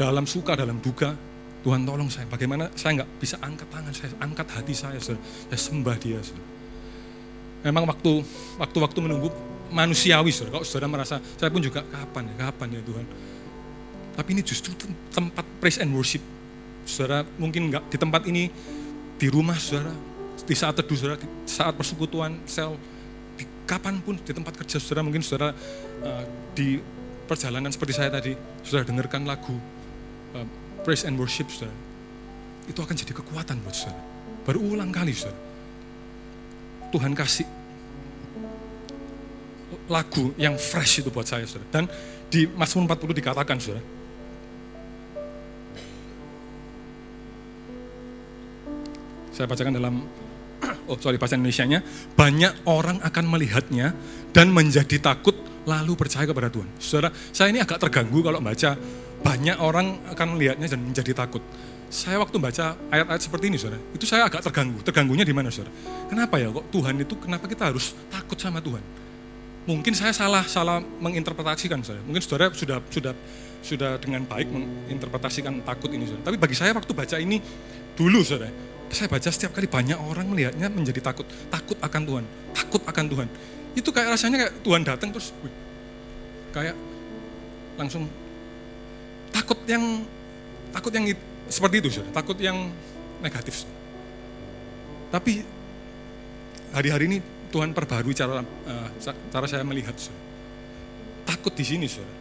dalam 0.00 0.24
suka, 0.24 0.56
dalam 0.56 0.80
duka, 0.80 1.12
Tuhan 1.60 1.84
tolong 1.84 2.08
saya. 2.08 2.24
Bagaimana 2.30 2.72
saya 2.72 3.02
nggak 3.02 3.10
bisa 3.20 3.36
angkat 3.44 3.68
tangan 3.68 3.92
saya, 3.92 4.10
angkat 4.22 4.46
hati 4.48 4.72
saya 4.72 4.96
saudara. 4.96 5.24
Saya 5.52 5.60
sembah 5.60 5.96
dia 6.00 6.18
saudara. 6.24 6.48
Memang 7.66 7.84
waktu 7.84 8.22
waktu-waktu 8.62 8.98
menunggu 9.02 9.28
manusiawi, 9.70 10.30
saudara. 10.30 10.60
Kalau 10.60 10.66
saudara 10.66 10.88
merasa, 10.90 11.16
saya 11.38 11.50
pun 11.50 11.62
juga 11.62 11.82
kapan 11.82 12.30
ya, 12.30 12.34
kapan 12.48 12.68
ya 12.78 12.80
Tuhan. 12.82 13.06
Tapi 14.16 14.28
ini 14.32 14.42
justru 14.42 14.72
tempat 15.12 15.44
praise 15.60 15.78
and 15.82 15.92
worship. 15.92 16.22
Saudara 16.86 17.26
mungkin 17.36 17.68
nggak 17.68 17.90
di 17.92 17.96
tempat 17.98 18.22
ini, 18.30 18.48
di 19.20 19.26
rumah 19.28 19.58
saudara, 19.58 19.92
di 20.46 20.54
saat 20.56 20.78
teduh 20.78 20.96
saudara, 20.96 21.18
di 21.20 21.28
saat 21.44 21.74
persekutuan 21.76 22.40
sel, 22.48 22.78
di 23.36 23.44
kapan 23.68 24.00
pun 24.00 24.16
di 24.16 24.32
tempat 24.32 24.56
kerja 24.56 24.80
saudara, 24.80 25.04
mungkin 25.04 25.20
saudara 25.20 25.52
uh, 26.06 26.24
di 26.54 26.80
perjalanan 27.26 27.68
seperti 27.74 27.92
saya 27.98 28.08
tadi, 28.08 28.32
saudara 28.62 28.86
dengarkan 28.86 29.26
lagu 29.26 29.52
uh, 30.32 30.46
praise 30.86 31.04
and 31.04 31.18
worship 31.18 31.50
saudara. 31.50 31.74
Itu 32.70 32.80
akan 32.82 32.94
jadi 32.94 33.12
kekuatan 33.12 33.60
buat 33.66 33.74
saudara. 33.74 34.00
Berulang 34.46 34.94
kali 34.94 35.12
saudara. 35.12 35.36
Tuhan 36.94 37.12
kasih 37.18 37.44
lagu 39.86 40.34
yang 40.36 40.58
fresh 40.58 41.02
itu 41.02 41.08
buat 41.10 41.26
saya, 41.26 41.46
saudara. 41.46 41.68
Dan 41.70 41.84
di 42.26 42.46
Mazmur 42.46 42.90
40 42.90 43.18
dikatakan, 43.22 43.56
saudara. 43.62 43.82
Saya 49.36 49.44
bacakan 49.44 49.76
dalam, 49.76 49.94
oh 50.90 50.96
sorry 50.96 51.20
bahasa 51.20 51.36
Indonesia-nya, 51.36 51.84
banyak 52.16 52.64
orang 52.64 53.04
akan 53.04 53.24
melihatnya 53.28 53.92
dan 54.32 54.48
menjadi 54.48 54.96
takut 54.96 55.36
lalu 55.68 55.92
percaya 55.98 56.24
kepada 56.24 56.48
Tuhan. 56.48 56.68
Saudara, 56.80 57.12
saya 57.34 57.52
ini 57.52 57.60
agak 57.60 57.82
terganggu 57.82 58.22
kalau 58.24 58.40
baca 58.40 58.78
banyak 59.20 59.56
orang 59.58 60.00
akan 60.14 60.38
melihatnya 60.38 60.70
dan 60.70 60.80
menjadi 60.80 61.12
takut. 61.12 61.42
Saya 61.86 62.18
waktu 62.18 62.38
baca 62.42 62.74
ayat-ayat 62.90 63.22
seperti 63.22 63.46
ini, 63.46 63.58
saudara, 63.60 63.78
itu 63.94 64.02
saya 64.08 64.26
agak 64.26 64.42
terganggu. 64.42 64.82
Terganggunya 64.82 65.22
di 65.22 65.34
mana, 65.36 65.52
saudara? 65.54 65.70
Kenapa 66.10 66.40
ya 66.40 66.50
kok 66.50 66.66
Tuhan 66.74 66.94
itu, 66.98 67.14
kenapa 67.18 67.46
kita 67.46 67.70
harus 67.70 67.94
takut 68.10 68.38
sama 68.40 68.58
Tuhan? 68.58 69.05
Mungkin 69.66 69.92
saya 69.92 70.14
salah 70.14 70.46
salah 70.46 70.78
menginterpretasikan 70.80 71.82
saya. 71.82 71.98
Mungkin 72.06 72.22
saudara 72.22 72.54
sudah 72.54 72.78
sudah 72.88 73.12
sudah 73.60 73.98
dengan 73.98 74.22
baik 74.22 74.46
menginterpretasikan 74.46 75.60
takut 75.66 75.90
ini. 75.90 76.06
Saudara. 76.06 76.30
Tapi 76.32 76.38
bagi 76.38 76.56
saya 76.56 76.70
waktu 76.72 76.92
baca 76.94 77.16
ini 77.18 77.42
dulu 77.98 78.22
saudara, 78.22 78.54
saya 78.94 79.10
baca 79.10 79.28
setiap 79.28 79.52
kali 79.52 79.66
banyak 79.66 79.98
orang 79.98 80.30
melihatnya 80.30 80.70
menjadi 80.70 81.02
takut, 81.02 81.26
takut 81.50 81.76
akan 81.82 82.02
Tuhan, 82.06 82.24
takut 82.54 82.82
akan 82.86 83.04
Tuhan. 83.10 83.28
Itu 83.76 83.90
kayak 83.90 84.08
rasanya 84.14 84.36
kayak 84.46 84.54
Tuhan 84.62 84.82
datang 84.86 85.10
terus, 85.12 85.34
wih, 85.42 85.52
kayak 86.54 86.78
langsung 87.76 88.08
takut 89.34 89.58
yang 89.68 90.06
takut 90.70 90.92
yang 90.94 91.04
seperti 91.50 91.76
itu, 91.82 91.88
saudara. 92.00 92.14
takut 92.14 92.38
yang 92.38 92.70
negatif. 93.20 93.66
Saudara. 93.66 93.74
Tapi 95.18 95.32
hari-hari 96.74 97.04
ini 97.10 97.18
Tuhan 97.50 97.70
perbarui 97.72 98.14
cara 98.14 98.42
uh, 98.42 98.88
cara 99.32 99.46
saya 99.46 99.62
melihat. 99.62 99.94
Saudara. 99.96 100.24
Takut 101.26 101.52
di 101.54 101.64
sini, 101.66 101.86
saudara. 101.90 102.14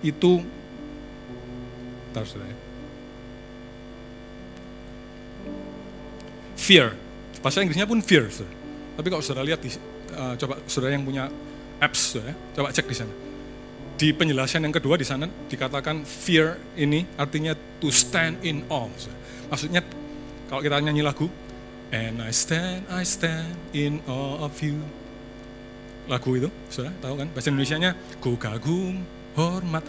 Itu, 0.00 0.40
saudara. 2.14 2.48
Ya. 2.50 2.58
Fear. 6.60 6.86
Bahasa 7.40 7.62
Inggrisnya 7.62 7.86
pun 7.86 8.02
fear. 8.02 8.26
Saudara. 8.32 8.56
Tapi 8.98 9.06
kalau 9.08 9.22
saudara 9.22 9.46
lihat, 9.46 9.60
di, 9.62 9.70
uh, 10.14 10.34
coba 10.36 10.60
saudara 10.66 10.92
yang 10.94 11.06
punya 11.06 11.30
apps, 11.80 12.16
saudara, 12.16 12.34
coba 12.56 12.68
cek 12.74 12.86
di 12.86 12.96
sana. 12.96 13.14
Di 14.00 14.16
penjelasan 14.16 14.64
yang 14.64 14.72
kedua 14.72 14.96
di 14.96 15.04
sana 15.04 15.28
dikatakan 15.28 16.08
fear 16.08 16.56
ini 16.72 17.04
artinya 17.20 17.52
to 17.80 17.92
stand 17.92 18.40
in 18.40 18.64
awe. 18.72 18.88
Maksudnya 19.52 19.84
kalau 20.48 20.64
kita 20.64 20.80
nyanyi 20.80 21.04
lagu, 21.04 21.28
And 21.90 22.22
I 22.22 22.30
stand, 22.30 22.86
I 22.86 23.02
stand 23.02 23.58
in 23.74 23.98
awe 24.06 24.46
of 24.46 24.54
you. 24.62 24.78
Lagu 26.06 26.38
itu, 26.38 26.46
sudah 26.70 26.94
tahu 27.02 27.18
kan? 27.18 27.26
Bahasa 27.34 27.50
Indonesia-nya, 27.50 27.98
ku 28.22 28.38
kagum, 28.38 29.02
hormat. 29.34 29.82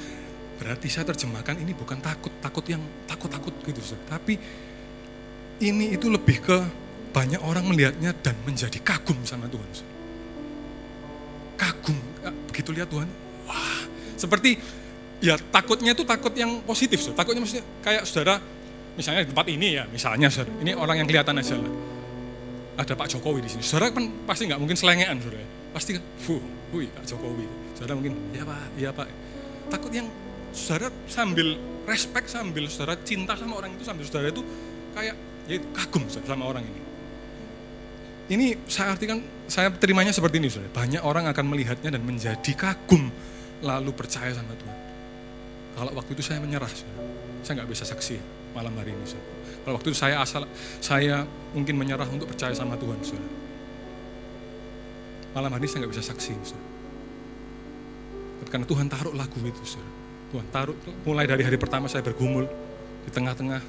Berarti 0.57 0.89
saya 0.89 1.05
terjemahkan 1.13 1.57
ini 1.61 1.73
bukan 1.77 2.01
takut, 2.01 2.33
takut 2.41 2.65
yang 2.65 2.81
takut-takut 3.05 3.53
gitu. 3.65 3.81
Saudara. 3.81 4.17
Tapi 4.17 4.33
ini 5.61 5.93
itu 5.93 6.09
lebih 6.09 6.41
ke 6.41 6.57
banyak 7.13 7.41
orang 7.41 7.69
melihatnya 7.69 8.17
dan 8.17 8.33
menjadi 8.49 8.81
kagum 8.81 9.21
sama 9.21 9.45
Tuhan. 9.45 9.69
Saudara. 9.69 9.97
Kagum, 11.61 11.97
begitu 12.49 12.69
lihat 12.73 12.89
Tuhan, 12.89 13.09
wah. 13.45 13.81
Seperti 14.17 14.57
ya 15.21 15.37
takutnya 15.53 15.93
itu 15.93 16.01
takut 16.01 16.33
yang 16.33 16.65
positif. 16.65 16.97
Saudara. 17.01 17.25
Takutnya 17.25 17.41
maksudnya 17.45 17.65
kayak 17.85 18.03
saudara 18.09 18.35
misalnya 18.97 19.21
di 19.25 19.29
tempat 19.33 19.47
ini 19.49 19.67
ya, 19.77 19.83
misalnya 19.89 20.29
saudara, 20.33 20.53
ini 20.61 20.73
orang 20.73 21.01
yang 21.01 21.07
kelihatan 21.09 21.37
aja 21.37 21.57
lah. 21.57 21.73
Ada 22.79 22.95
Pak 22.95 23.07
Jokowi 23.11 23.43
di 23.43 23.49
sini. 23.51 23.63
Saudara 23.65 23.91
kan 23.91 24.07
pasti 24.23 24.47
nggak 24.47 24.59
mungkin 24.59 24.77
selengean 24.79 25.19
saudara. 25.19 25.43
Pasti 25.75 25.99
kan, 25.99 26.03
fuh, 26.23 26.39
wih 26.71 26.87
Pak 26.91 27.03
Jokowi. 27.07 27.45
Saudara 27.75 27.93
mungkin, 27.99 28.15
ya 28.31 28.43
Pak, 28.47 28.61
ya 28.79 28.89
Pak. 28.95 29.07
Takut 29.67 29.91
yang 29.91 30.07
saudara 30.55 30.91
sambil 31.07 31.59
respect, 31.87 32.31
sambil 32.31 32.67
saudara 32.71 32.99
cinta 33.03 33.35
sama 33.35 33.59
orang 33.59 33.75
itu, 33.75 33.83
sambil 33.83 34.03
saudara 34.07 34.31
itu 34.31 34.43
kayak 34.95 35.15
ya 35.47 35.57
kagum 35.75 36.07
sama 36.07 36.43
orang 36.47 36.63
ini. 36.63 36.81
Ini 38.31 38.47
saya 38.71 38.95
artikan, 38.95 39.19
saya 39.51 39.67
terimanya 39.75 40.15
seperti 40.15 40.39
ini 40.39 40.47
saudara. 40.47 40.71
Banyak 40.71 41.03
orang 41.03 41.27
akan 41.27 41.45
melihatnya 41.51 41.91
dan 41.91 42.03
menjadi 42.07 42.51
kagum, 42.55 43.11
lalu 43.59 43.91
percaya 43.91 44.31
sama 44.31 44.55
Tuhan. 44.55 44.77
Kalau 45.75 45.91
waktu 45.95 46.11
itu 46.15 46.23
saya 46.23 46.39
menyerah, 46.39 46.71
saudara. 46.71 47.03
saya 47.43 47.53
nggak 47.59 47.69
bisa 47.71 47.83
saksi 47.83 48.15
malam 48.55 48.71
hari 48.79 48.95
ini. 48.95 49.03
Saudara. 49.03 49.40
Kalau 49.61 49.77
waktu 49.77 49.93
itu 49.93 49.97
saya 49.97 50.17
asal 50.21 50.49
saya 50.81 51.23
mungkin 51.53 51.77
menyerah 51.77 52.09
untuk 52.09 52.33
percaya 52.33 52.53
sama 52.57 52.73
Tuhan, 52.77 52.97
saudara. 53.05 53.29
Malam 55.37 55.51
hari 55.53 55.65
saya 55.69 55.85
nggak 55.85 55.93
bisa 55.93 56.05
saksi, 56.09 56.33
saudara. 56.41 56.69
Karena 58.49 58.65
Tuhan 58.67 58.87
taruh 58.91 59.13
lagu 59.15 59.37
itu, 59.45 59.63
saudara. 59.63 59.91
Tuhan 60.31 60.47
taruh, 60.49 60.75
mulai 61.05 61.27
dari 61.29 61.43
hari 61.45 61.59
pertama 61.59 61.85
saya 61.91 62.01
bergumul 62.01 62.47
di 63.05 63.11
tengah-tengah 63.13 63.61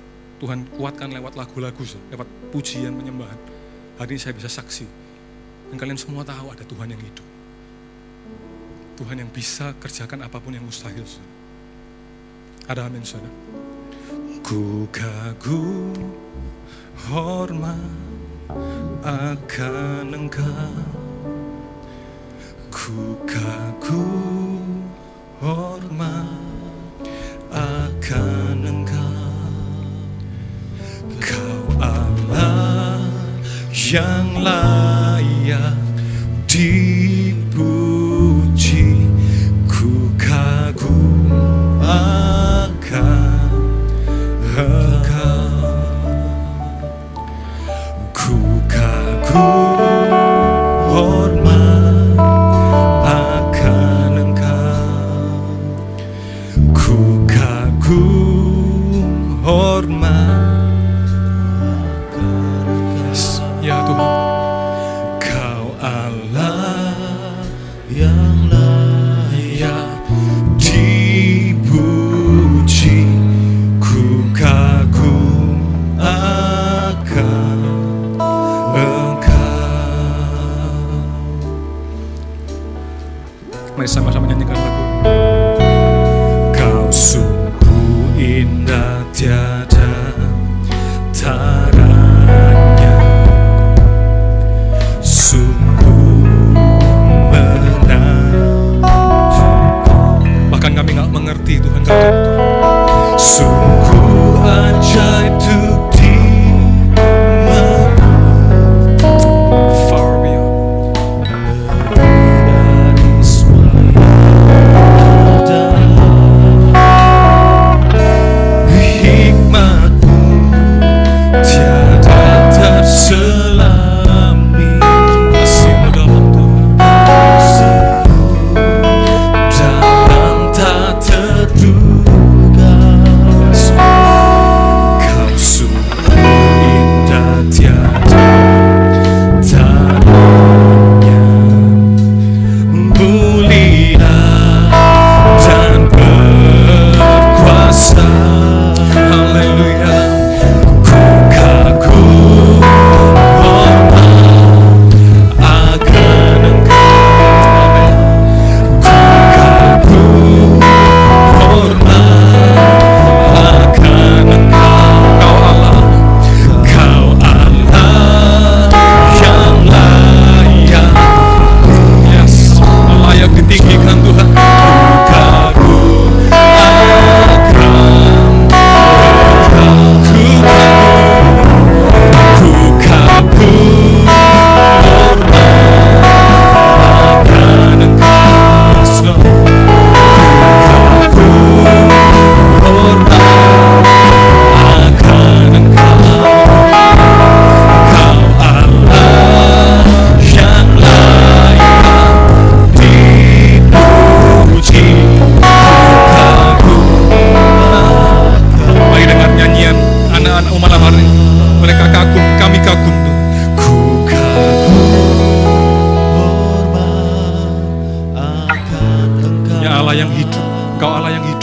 Tuhan 0.43 0.67
kuatkan 0.75 1.13
lewat 1.13 1.39
lagu-lagu, 1.39 1.83
lewat 2.11 2.27
pujian, 2.51 2.97
penyembahan. 2.99 3.39
Hari 4.01 4.19
ini 4.19 4.21
saya 4.21 4.35
bisa 4.35 4.51
saksi. 4.51 4.87
Dan 5.71 5.77
kalian 5.79 6.01
semua 6.01 6.27
tahu 6.27 6.51
ada 6.51 6.67
Tuhan 6.67 6.91
yang 6.91 6.99
hidup. 6.99 7.27
Tuhan 8.99 9.17
yang 9.23 9.31
bisa 9.31 9.71
kerjakan 9.79 10.27
apa 10.27 10.43
pun 10.43 10.53
yang 10.53 10.67
mustahil. 10.67 11.05
Saudara. 11.07 11.31
Ada 12.71 12.81
amin, 12.91 13.03
saudara. 13.07 13.72
Ku 14.43 14.91
kagum 14.91 15.95
hormat 17.07 17.79
akan 19.07 20.11
engkau. 20.11 20.83
Ku 22.75 23.15
kagum 23.23 24.83
hormat 25.39 26.27
akan 27.55 28.59
engkau. 28.67 29.47
Kau 31.23 31.63
Allah 31.79 32.99
yang 33.71 34.43
layak 34.43 35.79
dipuji 36.51 37.82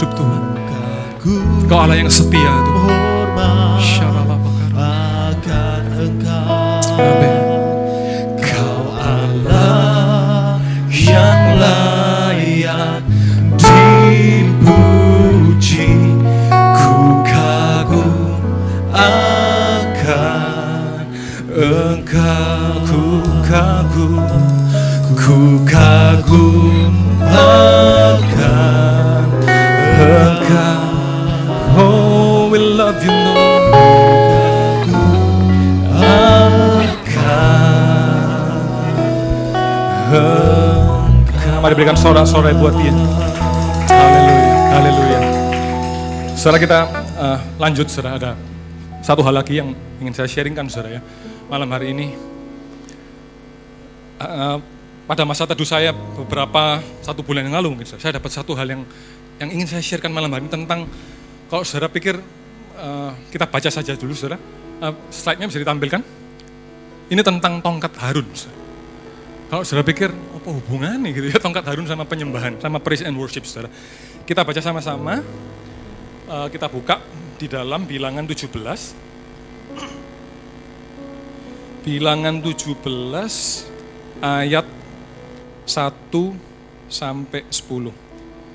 hidup 0.00 0.16
Tuhan. 0.16 0.42
Kau 1.68 1.84
Allah 1.84 2.00
yang 2.00 2.08
setia 2.08 2.48
Tuhan. 2.64 2.99
Sorak-sorai 42.00 42.56
buat 42.56 42.72
dia. 42.80 42.92
Haleluya, 43.92 44.48
haleluya. 44.72 45.20
Saudara 46.32 46.56
kita 46.56 46.78
eh, 46.96 47.38
lanjut, 47.60 47.86
saudara 47.92 48.16
ada 48.16 48.32
satu 49.04 49.20
hal 49.20 49.36
lagi 49.36 49.60
yang 49.60 49.76
ingin 50.00 50.16
saya 50.16 50.24
sharingkan, 50.24 50.64
saudara 50.72 50.96
ya. 50.96 51.00
Malam 51.52 51.68
hari 51.68 51.92
ini, 51.92 52.16
eh, 54.16 54.56
pada 55.04 55.28
masa 55.28 55.44
teduh 55.44 55.68
saya 55.68 55.92
beberapa 55.92 56.80
satu 57.04 57.20
bulan 57.20 57.44
yang 57.44 57.60
lalu 57.60 57.76
mungkin 57.76 57.84
saudara, 57.84 58.02
saya 58.08 58.12
dapat 58.16 58.32
satu 58.32 58.56
hal 58.56 58.64
yang 58.64 58.82
yang 59.36 59.52
ingin 59.52 59.68
saya 59.68 59.84
sharekan 59.84 60.08
malam 60.08 60.32
hari 60.32 60.48
ini 60.48 60.52
tentang 60.56 60.88
kalau 61.52 61.68
saudara 61.68 61.92
pikir 61.92 62.16
eh, 62.80 63.10
kita 63.28 63.44
baca 63.44 63.68
saja 63.68 63.92
dulu, 63.92 64.16
saudara. 64.16 64.40
Eh, 64.80 64.94
slide-nya 65.12 65.52
bisa 65.52 65.60
ditampilkan. 65.60 66.00
Ini 67.12 67.20
tentang 67.20 67.60
tongkat 67.60 67.92
Harun. 68.00 68.24
saudara. 68.32 68.56
Kalau 69.50 69.62
saudara 69.66 69.84
pikir, 69.84 70.14
apa 70.40 70.48
hubungannya 70.56 71.12
gitu 71.12 71.28
ya 71.28 71.38
tongkat 71.38 71.68
Harun 71.68 71.84
sama 71.84 72.08
penyembahan, 72.08 72.56
sama 72.56 72.80
praise 72.80 73.04
and 73.04 73.14
worship 73.14 73.44
saudara. 73.44 73.68
Kita 74.24 74.40
baca 74.40 74.60
sama-sama, 74.64 75.20
Eh, 76.30 76.46
kita 76.46 76.70
buka 76.70 77.02
di 77.42 77.50
dalam 77.50 77.90
bilangan 77.90 78.22
17. 78.22 78.94
Bilangan 81.82 82.38
17 82.38 83.66
ayat 84.22 84.62
1 85.66 86.38
sampai 86.86 87.42
10. 87.50 87.90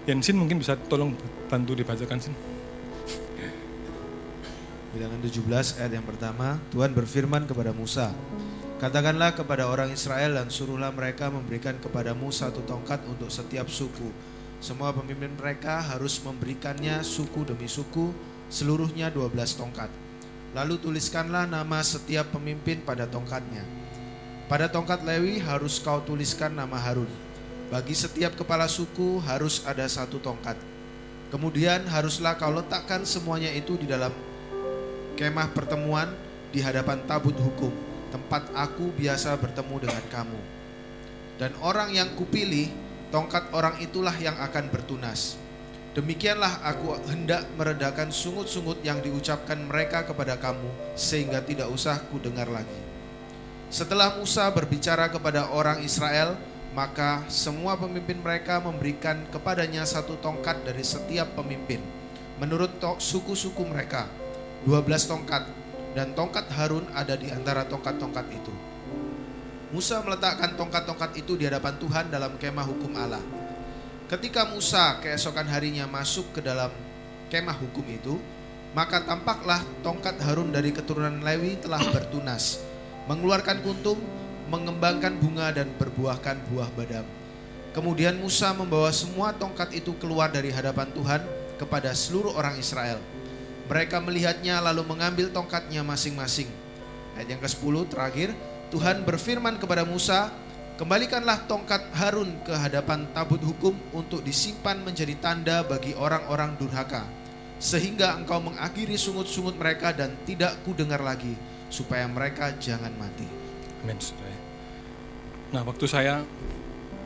Yensin 0.08 0.40
mungkin 0.40 0.64
bisa 0.64 0.80
tolong 0.88 1.20
bantu 1.52 1.76
dibacakan 1.76 2.16
Sin. 2.16 2.32
Bilangan 4.96 5.20
17 5.20 5.76
ayat 5.76 6.00
yang 6.00 6.08
pertama, 6.08 6.56
Tuhan 6.72 6.96
berfirman 6.96 7.44
kepada 7.44 7.76
Musa, 7.76 8.16
Katakanlah 8.76 9.32
kepada 9.32 9.72
orang 9.72 9.96
Israel 9.96 10.36
dan 10.36 10.52
suruhlah 10.52 10.92
mereka 10.92 11.32
memberikan 11.32 11.80
kepadamu 11.80 12.28
satu 12.28 12.60
tongkat 12.68 13.00
untuk 13.08 13.32
setiap 13.32 13.72
suku. 13.72 14.12
Semua 14.60 14.92
pemimpin 14.92 15.32
mereka 15.32 15.80
harus 15.80 16.20
memberikannya 16.20 17.00
suku 17.00 17.48
demi 17.48 17.72
suku, 17.72 18.12
seluruhnya 18.52 19.08
12 19.16 19.32
tongkat. 19.56 19.88
Lalu 20.52 20.76
tuliskanlah 20.84 21.48
nama 21.48 21.80
setiap 21.80 22.36
pemimpin 22.36 22.84
pada 22.84 23.08
tongkatnya. 23.08 23.64
Pada 24.52 24.68
tongkat 24.68 25.08
Lewi 25.08 25.40
harus 25.40 25.80
kau 25.80 26.04
tuliskan 26.04 26.52
nama 26.52 26.76
Harun. 26.76 27.10
Bagi 27.72 27.96
setiap 27.96 28.36
kepala 28.36 28.68
suku 28.68 29.24
harus 29.24 29.64
ada 29.64 29.88
satu 29.88 30.20
tongkat. 30.20 30.60
Kemudian 31.32 31.88
haruslah 31.88 32.36
kau 32.36 32.52
letakkan 32.52 33.08
semuanya 33.08 33.56
itu 33.56 33.80
di 33.80 33.88
dalam 33.88 34.12
kemah 35.16 35.56
pertemuan 35.56 36.12
di 36.52 36.60
hadapan 36.60 37.00
tabut 37.08 37.36
hukum, 37.40 37.72
tempat 38.16 38.48
aku 38.56 38.96
biasa 38.96 39.36
bertemu 39.36 39.76
dengan 39.84 40.06
kamu. 40.08 40.42
Dan 41.36 41.52
orang 41.60 41.92
yang 41.92 42.16
kupilih, 42.16 42.72
tongkat 43.12 43.52
orang 43.52 43.76
itulah 43.84 44.16
yang 44.16 44.40
akan 44.40 44.72
bertunas. 44.72 45.36
Demikianlah 45.92 46.64
aku 46.64 46.96
hendak 47.12 47.44
meredakan 47.60 48.16
sungut-sungut 48.16 48.80
yang 48.88 49.04
diucapkan 49.04 49.60
mereka 49.60 50.08
kepada 50.08 50.40
kamu, 50.40 50.96
sehingga 50.96 51.44
tidak 51.44 51.68
usah 51.68 52.00
kudengar 52.08 52.48
lagi. 52.48 52.80
Setelah 53.68 54.16
Musa 54.16 54.48
berbicara 54.48 55.12
kepada 55.12 55.52
orang 55.52 55.84
Israel, 55.84 56.40
maka 56.72 57.24
semua 57.28 57.76
pemimpin 57.76 58.20
mereka 58.20 58.64
memberikan 58.64 59.28
kepadanya 59.28 59.84
satu 59.84 60.16
tongkat 60.24 60.64
dari 60.64 60.84
setiap 60.84 61.36
pemimpin, 61.36 61.84
menurut 62.40 62.80
suku-suku 63.00 63.64
mereka, 63.68 64.08
12 64.68 65.08
tongkat, 65.08 65.48
dan 65.96 66.12
tongkat 66.12 66.52
Harun 66.52 66.84
ada 66.92 67.16
di 67.16 67.32
antara 67.32 67.64
tongkat-tongkat 67.64 68.28
itu. 68.36 68.54
Musa 69.72 70.04
meletakkan 70.04 70.54
tongkat-tongkat 70.60 71.16
itu 71.18 71.40
di 71.40 71.48
hadapan 71.48 71.80
Tuhan 71.80 72.12
dalam 72.12 72.36
kemah 72.36 72.68
hukum 72.68 72.92
Allah. 73.00 73.24
Ketika 74.06 74.46
Musa 74.52 75.02
keesokan 75.02 75.50
harinya 75.50 75.90
masuk 75.90 76.36
ke 76.36 76.44
dalam 76.44 76.70
kemah 77.32 77.58
hukum 77.58 77.82
itu, 77.90 78.22
maka 78.76 79.02
tampaklah 79.02 79.64
tongkat 79.82 80.20
Harun 80.22 80.52
dari 80.52 80.70
keturunan 80.76 81.24
Lewi 81.24 81.58
telah 81.58 81.82
bertunas, 81.90 82.60
mengeluarkan 83.08 83.64
kuntum, 83.64 83.98
mengembangkan 84.52 85.16
bunga 85.18 85.50
dan 85.56 85.72
berbuahkan 85.80 86.38
buah 86.52 86.70
badam. 86.76 87.08
Kemudian 87.74 88.20
Musa 88.20 88.52
membawa 88.52 88.92
semua 88.92 89.32
tongkat 89.36 89.74
itu 89.76 89.96
keluar 89.98 90.32
dari 90.32 90.52
hadapan 90.52 90.92
Tuhan 90.92 91.24
kepada 91.56 91.92
seluruh 91.92 92.36
orang 92.36 92.60
Israel. 92.60 93.00
Mereka 93.66 93.98
melihatnya 94.02 94.62
lalu 94.62 94.86
mengambil 94.86 95.34
tongkatnya 95.34 95.82
masing-masing. 95.82 96.50
Ayat 97.18 97.34
yang 97.34 97.42
ke-10 97.42 97.76
terakhir, 97.90 98.30
Tuhan 98.70 99.02
berfirman 99.08 99.58
kepada 99.58 99.88
Musa, 99.88 100.30
Kembalikanlah 100.76 101.48
tongkat 101.48 101.88
Harun 101.96 102.36
ke 102.44 102.52
hadapan 102.52 103.08
tabut 103.16 103.40
hukum 103.40 103.72
untuk 103.96 104.20
disimpan 104.20 104.76
menjadi 104.84 105.16
tanda 105.24 105.64
bagi 105.64 105.96
orang-orang 105.96 106.60
durhaka. 106.60 107.08
Sehingga 107.64 108.20
engkau 108.20 108.44
mengakhiri 108.44 109.00
sungut-sungut 109.00 109.56
mereka 109.56 109.96
dan 109.96 110.12
tidak 110.28 110.60
kudengar 110.68 111.00
lagi, 111.00 111.32
supaya 111.72 112.04
mereka 112.12 112.52
jangan 112.60 112.92
mati. 113.00 113.24
Amin. 113.88 113.96
Nah, 115.56 115.64
waktu 115.64 115.88
saya 115.88 116.28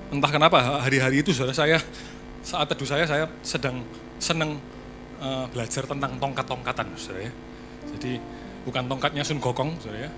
entah 0.09 0.31
kenapa 0.33 0.81
hari-hari 0.81 1.21
itu 1.21 1.29
saudara 1.29 1.53
saya 1.53 1.77
saat 2.41 2.65
teduh 2.73 2.89
saya 2.89 3.05
saya 3.05 3.29
sedang 3.45 3.85
senang 4.17 4.57
eh, 5.19 5.45
belajar 5.51 5.83
tentang 5.85 6.15
tongkat-tongkatan, 6.17 6.87
saudara 6.95 7.27
ya. 7.27 7.33
Jadi 7.95 8.11
bukan 8.63 8.83
tongkatnya 8.87 9.23
Sun 9.23 9.39
Gokong, 9.43 9.79
saudara 9.79 10.07
ya. 10.07 10.11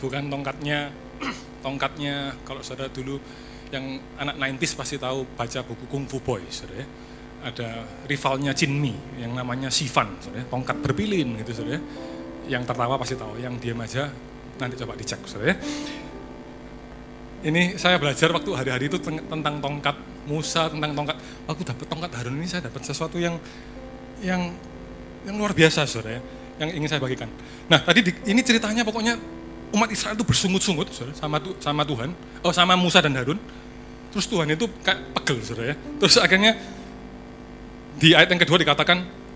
Bukan 0.00 0.28
tongkatnya 0.28 0.90
tongkatnya 1.64 2.36
kalau 2.44 2.60
saudara 2.60 2.92
dulu 2.92 3.18
yang 3.74 3.98
anak 4.20 4.38
90s 4.38 4.72
pasti 4.78 4.96
tahu 4.96 5.26
baca 5.34 5.60
buku 5.66 5.84
Kung 5.90 6.04
Fu 6.06 6.22
Boy, 6.22 6.46
saudara 6.50 6.82
ya. 6.82 6.88
Ada 7.46 7.68
rivalnya 8.10 8.50
Chin 8.56 8.74
Mi 8.74 8.94
yang 9.20 9.34
namanya 9.34 9.70
Sifan, 9.70 10.18
saudara 10.22 10.42
ya. 10.42 10.46
Tongkat 10.46 10.76
berpilin 10.82 11.38
gitu, 11.42 11.62
saudara 11.62 11.78
ya. 11.78 11.82
Yang 12.46 12.62
tertawa 12.70 12.94
pasti 12.94 13.18
tahu, 13.18 13.42
yang 13.42 13.58
diam 13.58 13.78
aja 13.82 14.06
nanti 14.56 14.74
coba 14.78 14.94
dicek, 14.94 15.20
saudara 15.26 15.52
ya. 15.52 15.56
Ini 17.46 17.78
saya 17.78 18.00
belajar 18.00 18.32
waktu 18.32 18.50
hari-hari 18.56 18.90
itu 18.90 18.98
ten- 18.98 19.22
tentang 19.22 19.60
tongkat 19.60 19.96
Musa, 20.26 20.66
tentang 20.66 20.92
tongkat. 20.98 21.16
Aku 21.46 21.62
dapat 21.62 21.86
tongkat 21.86 22.10
Harun 22.18 22.42
ini 22.42 22.48
saya 22.50 22.66
dapat 22.66 22.82
sesuatu 22.82 23.22
yang 23.22 23.38
yang 24.22 24.54
yang 25.26 25.34
luar 25.36 25.52
biasa, 25.52 25.84
saudara 25.84 26.18
ya, 26.18 26.20
yang 26.62 26.70
ingin 26.78 26.88
saya 26.88 27.00
bagikan. 27.02 27.26
Nah, 27.66 27.82
tadi 27.82 28.00
di- 28.06 28.20
ini 28.30 28.40
ceritanya 28.46 28.86
pokoknya 28.86 29.18
umat 29.74 29.90
Israel 29.90 30.14
itu 30.14 30.22
bersungut-sungut, 30.22 30.88
saudara, 30.94 31.16
sama 31.18 31.42
sama 31.58 31.82
Tuhan, 31.82 32.14
oh 32.46 32.52
sama 32.54 32.78
Musa 32.78 33.02
dan 33.02 33.12
Harun. 33.18 33.36
Terus 34.14 34.26
Tuhan 34.30 34.48
itu 34.48 34.70
kayak 34.80 35.12
pegel, 35.18 35.42
saudara 35.42 35.74
ya. 35.74 35.76
Terus 36.00 36.16
akhirnya 36.16 36.56
di 37.96 38.14
ayat 38.14 38.30
yang 38.32 38.40
kedua 38.40 38.60
dikatakan, 38.60 39.26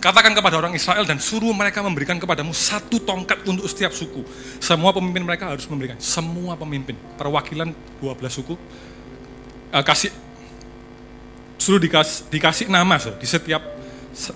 Katakan 0.00 0.32
kepada 0.32 0.56
orang 0.56 0.72
Israel 0.72 1.04
dan 1.04 1.20
suruh 1.20 1.52
mereka 1.52 1.84
memberikan 1.84 2.16
kepadamu 2.16 2.56
satu 2.56 3.04
tongkat 3.04 3.44
untuk 3.44 3.68
setiap 3.68 3.92
suku. 3.92 4.24
Semua 4.56 4.96
pemimpin 4.96 5.20
mereka 5.20 5.52
harus 5.52 5.68
memberikan. 5.68 6.00
Semua 6.00 6.56
pemimpin, 6.56 6.96
perwakilan 7.20 7.68
12 8.00 8.32
suku. 8.32 8.56
eh, 9.70 9.84
kasih 9.84 10.08
suruh 11.60 11.76
dikas, 11.76 12.24
dikasih 12.32 12.72
nama 12.72 12.96
so, 12.96 13.12
di 13.20 13.28
setiap 13.28 13.60
se- 13.60 13.70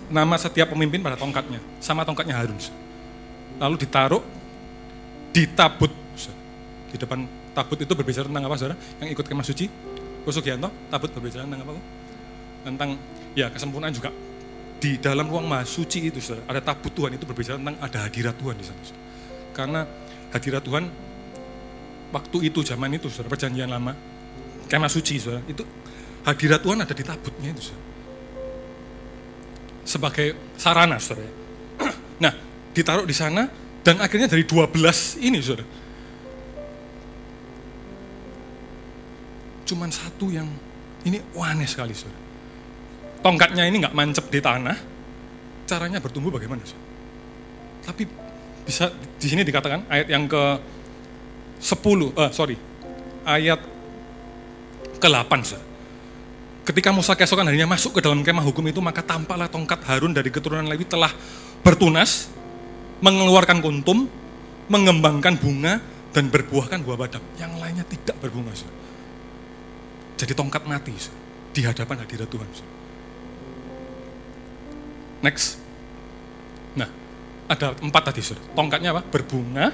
nama 0.09 0.35
setiap 0.41 0.73
pemimpin 0.73 1.05
pada 1.05 1.19
tongkatnya 1.19 1.61
sama 1.79 2.07
tongkatnya 2.07 2.35
Harun. 2.35 2.57
Lalu 3.61 3.77
ditaruh 3.85 4.23
di 5.35 5.45
tabut. 5.51 5.93
Di 6.91 6.97
depan 6.97 7.27
tabut 7.51 7.79
itu 7.83 7.91
berbicara 7.91 8.31
tentang 8.31 8.47
apa 8.47 8.55
saudara? 8.55 8.77
Yang 9.03 9.09
ikut 9.19 9.27
kemah 9.27 9.47
suci? 9.47 9.67
Kusugianto, 10.23 10.71
tabut 10.89 11.11
berbicara 11.11 11.43
tentang 11.43 11.67
apa? 11.67 11.73
Tentang 12.65 12.91
ya 13.35 13.51
kesempurnaan 13.51 13.93
juga 13.93 14.15
di 14.79 15.01
dalam 15.01 15.27
ruang 15.27 15.49
maha 15.49 15.65
suci 15.67 16.13
itu 16.13 16.21
saudara, 16.21 16.45
ada 16.51 16.61
tabut 16.61 16.93
Tuhan 16.93 17.17
itu 17.17 17.25
berbicara 17.25 17.57
tentang 17.57 17.77
ada 17.81 17.99
hadirat 18.05 18.35
Tuhan 18.37 18.55
di 18.55 18.65
sana. 18.69 18.83
saudara. 18.85 19.05
Karena 19.55 19.81
hadirat 20.35 20.63
Tuhan 20.67 20.85
waktu 22.15 22.39
itu 22.47 22.61
zaman 22.63 22.91
itu 22.95 23.11
saudara 23.11 23.33
perjanjian 23.33 23.71
lama 23.71 23.97
kemah 24.71 24.91
suci 24.91 25.19
saudara 25.19 25.43
itu 25.51 25.67
hadirat 26.23 26.61
Tuhan 26.63 26.79
ada 26.85 26.95
di 26.95 27.05
tabutnya 27.07 27.49
itu 27.51 27.73
saudara. 27.73 27.94
Sebagai 29.85 30.57
sarana, 30.57 30.97
saudara. 30.99 31.31
Nah, 32.25 32.33
ditaruh 32.73 33.05
di 33.05 33.13
sana 33.13 33.47
dan 33.85 34.01
akhirnya 34.01 34.27
dari 34.27 34.49
12 34.49 35.21
ini, 35.21 35.39
saudara. 35.45 35.69
Cuman 39.65 39.89
satu 39.93 40.29
yang 40.33 40.49
ini 41.05 41.21
aneh 41.37 41.69
sekali, 41.69 41.93
saudara. 41.93 42.21
Tongkatnya 43.25 43.65
ini 43.65 43.81
nggak 43.81 43.97
mancep 43.97 44.27
di 44.29 44.41
tanah, 44.41 44.77
caranya 45.69 46.01
bertumbuh 46.01 46.33
bagaimana, 46.33 46.65
saudara? 46.65 46.93
Tapi 47.85 48.03
bisa 48.65 48.89
di 49.21 49.27
sini 49.29 49.45
dikatakan 49.45 49.89
ayat 49.93 50.09
yang 50.09 50.25
ke 50.25 50.45
10, 51.61 52.13
eh, 52.17 52.31
sorry, 52.33 52.57
ayat 53.25 53.61
ke-8, 55.01 55.33
saudara. 55.45 55.74
Ketika 56.65 56.97
Musa 56.97 57.13
keesokan 57.13 57.45
harinya 57.45 57.69
masuk 57.69 58.01
ke 58.01 58.01
dalam 58.01 58.25
kemah 58.25 58.41
hukum 58.41 58.65
itu, 58.65 58.81
maka 58.81 59.05
tampaklah 59.05 59.53
tongkat 59.53 59.85
Harun 59.85 60.17
dari 60.17 60.33
keturunan 60.33 60.65
Lewi 60.65 60.89
telah 60.89 61.13
bertunas, 61.61 62.33
mengeluarkan 63.05 63.61
kuntum, 63.61 64.09
mengembangkan 64.73 65.37
bunga, 65.37 65.85
dan 66.17 66.33
berbuahkan 66.33 66.81
buah 66.81 66.97
badam. 66.97 67.21
Yang 67.37 67.53
lainnya 67.61 67.85
tidak 67.85 68.17
berbunga. 68.17 68.57
Saudara. 68.57 68.81
Jadi 70.17 70.33
tongkat 70.33 70.63
mati 70.65 70.97
saudara, 70.97 71.21
di 71.53 71.61
hadapan 71.69 71.97
hadirat 72.01 72.29
Tuhan. 72.33 72.49
Saudara. 72.49 72.75
Next. 75.21 75.61
Nah, 76.81 76.89
ada 77.45 77.77
empat 77.77 78.03
tadi 78.09 78.25
saudara. 78.25 78.49
Tongkatnya 78.57 78.97
apa? 78.97 79.03
Berbunga, 79.05 79.69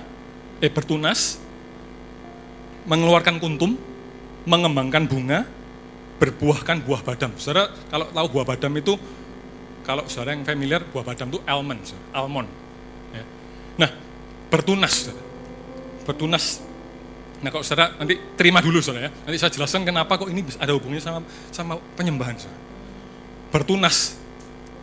eh 0.58 0.72
bertunas, 0.74 1.38
mengeluarkan 2.90 3.38
kuntum, 3.38 3.78
mengembangkan 4.42 5.06
bunga, 5.06 5.46
berbuahkan 6.20 6.84
buah 6.84 7.00
badam. 7.00 7.32
Saudara, 7.40 7.72
kalau 7.88 8.12
tahu 8.12 8.26
buah 8.28 8.44
badam 8.44 8.72
itu, 8.76 8.92
kalau 9.80 10.04
saudara 10.04 10.36
yang 10.36 10.44
familiar, 10.44 10.84
buah 10.84 11.00
badam 11.00 11.32
itu 11.32 11.40
almond, 11.48 11.80
saudara. 11.80 12.06
almond. 12.12 12.48
Ya. 13.16 13.24
Nah, 13.80 13.90
bertunas, 14.52 15.08
saudara. 15.08 15.24
bertunas. 16.04 16.60
Nah, 17.40 17.48
kalau 17.48 17.64
saudara 17.64 17.96
nanti 17.96 18.20
terima 18.36 18.60
dulu, 18.60 18.84
saudara 18.84 19.08
ya. 19.08 19.10
Nanti 19.24 19.40
saya 19.40 19.48
jelaskan 19.48 19.88
kenapa 19.88 20.20
kok 20.20 20.28
ini 20.28 20.44
ada 20.60 20.76
hubungannya 20.76 21.00
sama 21.00 21.20
sama 21.48 21.74
penyembahan, 21.96 22.36
saudara. 22.36 22.60
Bertunas. 23.48 24.20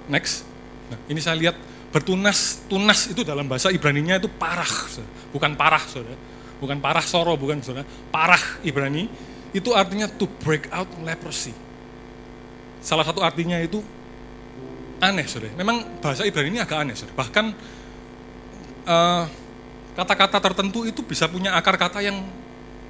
Next. 0.09 0.41
Nah, 0.89 0.99
ini 1.05 1.21
saya 1.21 1.37
lihat 1.37 1.55
bertunas, 1.93 2.65
tunas 2.65 3.13
itu 3.13 3.21
dalam 3.21 3.45
bahasa 3.45 3.69
Ibrani-nya 3.69 4.17
itu 4.17 4.27
parah, 4.31 4.67
saudara. 4.67 5.13
bukan 5.29 5.51
parah, 5.53 5.83
saudara. 5.85 6.17
Bukan 6.57 6.81
parah 6.81 7.05
soro, 7.05 7.37
bukan 7.37 7.61
saudara. 7.61 7.85
Parah 8.09 8.41
Ibrani 8.65 9.05
itu 9.55 9.71
artinya 9.71 10.07
to 10.11 10.27
break 10.43 10.67
out 10.73 10.89
leprosy. 11.03 11.55
Salah 12.83 13.03
satu 13.07 13.23
artinya 13.23 13.59
itu 13.59 13.79
aneh, 14.99 15.23
saudara. 15.27 15.53
Memang 15.55 15.99
bahasa 16.03 16.27
Ibrani 16.27 16.55
ini 16.55 16.59
agak 16.59 16.83
aneh, 16.83 16.95
saudara. 16.97 17.15
Bahkan 17.15 17.45
kata 18.87 20.13
kata-kata 20.15 20.37
tertentu 20.51 20.85
itu 20.87 21.03
bisa 21.03 21.27
punya 21.27 21.55
akar 21.55 21.75
kata 21.79 22.03
yang 22.03 22.23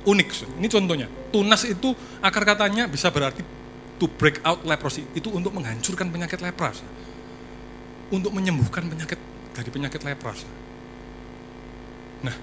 unik. 0.06 0.28
Saudara. 0.34 0.58
Ini 0.58 0.68
contohnya. 0.70 1.08
Tunas 1.30 1.62
itu 1.66 1.94
akar 2.22 2.44
katanya 2.46 2.90
bisa 2.90 3.14
berarti 3.14 3.42
to 4.02 4.10
break 4.10 4.42
out 4.42 4.66
leprosy. 4.66 5.06
Itu 5.14 5.30
untuk 5.34 5.54
menghancurkan 5.54 6.10
penyakit 6.10 6.42
lepra. 6.42 6.74
Saudara. 6.74 7.06
Untuk 8.14 8.32
menyembuhkan 8.34 8.88
penyakit 8.88 9.20
dari 9.54 9.70
penyakit 9.70 10.02
lepra. 10.02 10.34
Saudara. 10.34 10.66
Nah, 12.18 12.36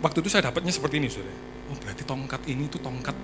waktu 0.00 0.24
itu 0.24 0.32
saya 0.32 0.48
dapatnya 0.48 0.72
seperti 0.72 0.96
ini, 0.96 1.12
saudara 1.12 1.55
Oh 1.66 1.76
berarti 1.78 2.02
tongkat 2.06 2.42
ini 2.46 2.70
itu 2.70 2.78
tongkat 2.78 3.16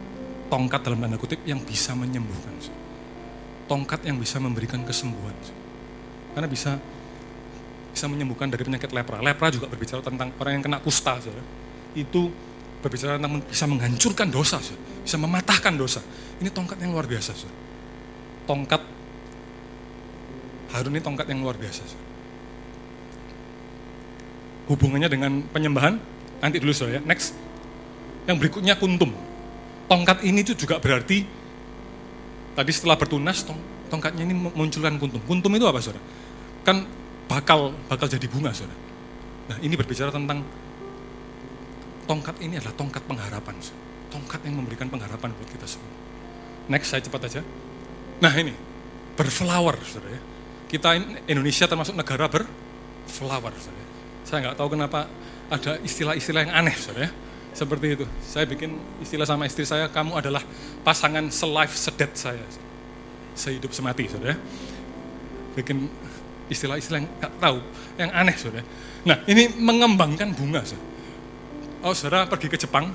tongkat 0.50 0.80
dalam 0.84 0.98
tanda 1.00 1.16
kutip 1.16 1.40
yang 1.48 1.62
bisa 1.62 1.94
menyembuhkan. 1.94 2.52
Tongkat 3.70 4.04
yang 4.04 4.18
bisa 4.18 4.36
memberikan 4.42 4.82
kesembuhan. 4.82 5.32
Karena 6.34 6.48
bisa 6.50 6.76
bisa 7.92 8.08
menyembuhkan 8.08 8.48
dari 8.48 8.64
penyakit 8.64 8.90
lepra. 8.90 9.20
Lepra 9.20 9.48
juga 9.52 9.68
berbicara 9.68 10.02
tentang 10.02 10.32
orang 10.40 10.52
yang 10.58 10.64
kena 10.64 10.78
kusta. 10.82 11.20
Itu 11.94 12.32
berbicara 12.82 13.20
tentang 13.20 13.40
bisa 13.46 13.64
menghancurkan 13.68 14.28
dosa. 14.28 14.58
Bisa 15.04 15.16
mematahkan 15.16 15.72
dosa. 15.78 16.00
Ini 16.42 16.50
tongkat 16.50 16.80
yang 16.82 16.92
luar 16.92 17.06
biasa. 17.06 17.32
Tongkat 18.44 18.82
Harun 20.72 20.96
ini 20.96 21.04
tongkat 21.04 21.28
yang 21.28 21.44
luar 21.44 21.60
biasa. 21.60 21.84
Hubungannya 24.72 25.08
dengan 25.12 25.44
penyembahan, 25.52 26.00
nanti 26.40 26.56
dulu 26.56 26.72
saudara 26.72 26.98
ya. 26.98 27.02
Next. 27.04 27.36
Yang 28.26 28.36
berikutnya 28.38 28.74
kuntum. 28.78 29.10
Tongkat 29.90 30.22
ini 30.24 30.40
itu 30.46 30.54
juga 30.54 30.78
berarti 30.78 31.26
tadi 32.54 32.70
setelah 32.72 32.96
bertunas 32.96 33.42
tong, 33.42 33.58
tongkatnya 33.90 34.22
ini 34.24 34.34
munculkan 34.36 34.96
kuntum. 34.96 35.20
Kuntum 35.26 35.52
itu 35.52 35.66
apa 35.66 35.82
saudara? 35.82 36.02
Kan 36.62 36.86
bakal 37.26 37.74
bakal 37.90 38.06
jadi 38.06 38.24
bunga 38.30 38.54
saudara. 38.54 38.78
Nah 39.50 39.58
ini 39.60 39.74
berbicara 39.74 40.14
tentang 40.14 40.46
tongkat 42.06 42.38
ini 42.40 42.62
adalah 42.62 42.74
tongkat 42.78 43.02
pengharapan. 43.04 43.54
Saudara. 43.58 43.80
Tongkat 44.12 44.40
yang 44.44 44.54
memberikan 44.60 44.86
pengharapan 44.92 45.32
buat 45.34 45.48
kita 45.50 45.66
semua. 45.66 45.92
Next 46.70 46.92
saya 46.94 47.02
cepat 47.02 47.26
aja. 47.26 47.40
Nah 48.22 48.32
ini 48.38 48.54
berflower 49.18 49.76
saudara 49.82 50.14
ya. 50.14 50.22
Kita 50.70 50.96
Indonesia 51.28 51.68
termasuk 51.68 51.98
negara 51.98 52.30
berflower 52.30 53.52
saudara. 53.58 53.90
Saya 54.24 54.38
nggak 54.48 54.56
tahu 54.56 54.68
kenapa 54.78 55.10
ada 55.52 55.76
istilah-istilah 55.84 56.48
yang 56.48 56.54
aneh 56.54 56.76
saudara 56.78 57.10
ya 57.10 57.12
seperti 57.52 58.00
itu. 58.00 58.06
Saya 58.24 58.48
bikin 58.48 58.80
istilah 59.04 59.28
sama 59.28 59.44
istri 59.44 59.64
saya, 59.68 59.88
kamu 59.88 60.16
adalah 60.18 60.40
pasangan 60.82 61.28
selife 61.28 61.76
sedet 61.76 62.12
saya. 62.16 62.42
Sehidup 63.36 63.72
semati, 63.72 64.08
saudara. 64.08 64.36
Bikin 65.56 65.88
istilah-istilah 66.48 66.98
yang 67.04 67.08
gak 67.20 67.32
tahu, 67.40 67.58
yang 68.00 68.10
aneh, 68.12 68.36
saudara. 68.36 68.64
Nah, 69.04 69.20
ini 69.28 69.52
mengembangkan 69.56 70.32
bunga, 70.32 70.64
saudara. 70.64 70.90
Oh, 71.84 71.94
saudara 71.96 72.24
pergi 72.28 72.48
ke 72.48 72.56
Jepang, 72.56 72.92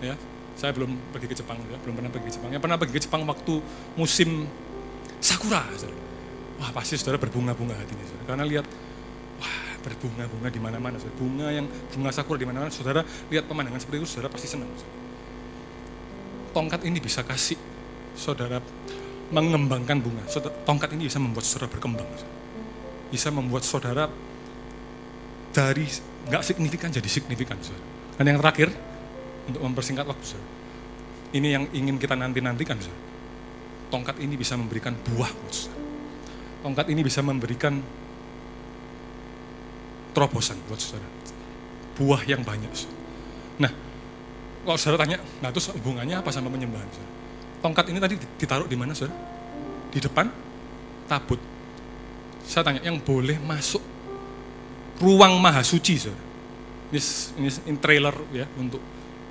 ya. 0.00 0.16
Saya 0.58 0.74
belum 0.74 0.90
pergi 1.14 1.26
ke 1.30 1.36
Jepang, 1.38 1.60
ya. 1.70 1.78
belum 1.86 1.94
pernah 2.02 2.10
pergi 2.10 2.26
ke 2.26 2.32
Jepang. 2.34 2.50
Yang 2.50 2.62
pernah 2.66 2.76
pergi 2.80 2.92
ke 2.96 3.02
Jepang 3.04 3.22
waktu 3.28 3.54
musim 3.94 4.48
sakura, 5.20 5.62
saudara. 5.76 6.00
Wah, 6.58 6.70
pasti 6.74 6.98
saudara 6.98 7.20
berbunga-bunga 7.20 7.76
hatinya, 7.76 8.04
saudara. 8.08 8.24
Karena 8.26 8.44
lihat 8.48 8.66
berbunga-bunga 9.82 10.48
di 10.50 10.60
mana-mana. 10.60 10.96
Bunga 11.16 11.48
yang 11.54 11.66
bunga 11.94 12.10
sakura 12.10 12.38
di 12.38 12.46
mana-mana, 12.48 12.70
saudara 12.70 13.06
lihat 13.30 13.46
pemandangan 13.46 13.80
seperti 13.80 13.98
itu, 14.02 14.08
saudara 14.08 14.28
pasti 14.32 14.48
senang. 14.50 14.70
Tongkat 16.52 16.80
ini 16.88 16.98
bisa 16.98 17.22
kasih 17.22 17.58
saudara 18.18 18.58
mengembangkan 19.30 20.00
bunga. 20.00 20.24
tongkat 20.64 20.96
ini 20.96 21.06
bisa 21.06 21.20
membuat 21.20 21.44
saudara 21.44 21.68
berkembang. 21.70 22.08
Bisa 23.08 23.28
membuat 23.32 23.64
saudara 23.64 24.08
dari 25.52 25.86
nggak 26.28 26.42
signifikan 26.44 26.88
jadi 26.92 27.08
signifikan. 27.08 27.56
Saudara. 27.60 27.84
Dan 28.18 28.34
yang 28.34 28.38
terakhir, 28.42 28.68
untuk 29.46 29.62
mempersingkat 29.62 30.04
waktu, 30.04 30.24
saudara, 30.24 30.48
ini 31.36 31.48
yang 31.54 31.64
ingin 31.70 31.96
kita 31.96 32.18
nanti-nantikan. 32.18 32.76
Saudara. 32.80 33.06
Tongkat 33.88 34.16
ini 34.20 34.34
bisa 34.36 34.58
memberikan 34.58 34.92
buah. 34.92 35.32
Saudara. 35.48 35.80
Tongkat 36.58 36.86
ini 36.90 37.00
bisa 37.06 37.22
memberikan 37.22 37.80
terobosan 40.12 40.56
buat 40.66 40.80
saudara. 40.80 41.08
Buah 41.98 42.22
yang 42.24 42.46
banyak. 42.46 42.70
Nah, 43.58 43.72
kalau 44.62 44.78
saudara 44.78 45.04
tanya, 45.06 45.18
nah 45.42 45.50
terus 45.50 45.70
hubungannya 45.74 46.18
apa 46.18 46.30
sama 46.30 46.48
penyembahan? 46.52 46.86
Saudara? 46.90 47.12
Tongkat 47.58 47.84
ini 47.90 47.98
tadi 47.98 48.14
ditaruh 48.38 48.68
di 48.70 48.76
mana, 48.78 48.94
saudara? 48.94 49.16
Di 49.90 49.98
depan 49.98 50.30
tabut. 51.10 51.40
Saya 52.46 52.62
tanya, 52.64 52.80
yang 52.86 53.02
boleh 53.02 53.36
masuk 53.42 53.82
ruang 55.02 55.36
maha 55.42 55.64
suci, 55.66 55.98
saudara? 55.98 56.26
Ini, 56.88 57.00
ini, 57.42 57.48
ini 57.68 57.78
trailer 57.82 58.16
ya 58.32 58.46
untuk 58.56 58.80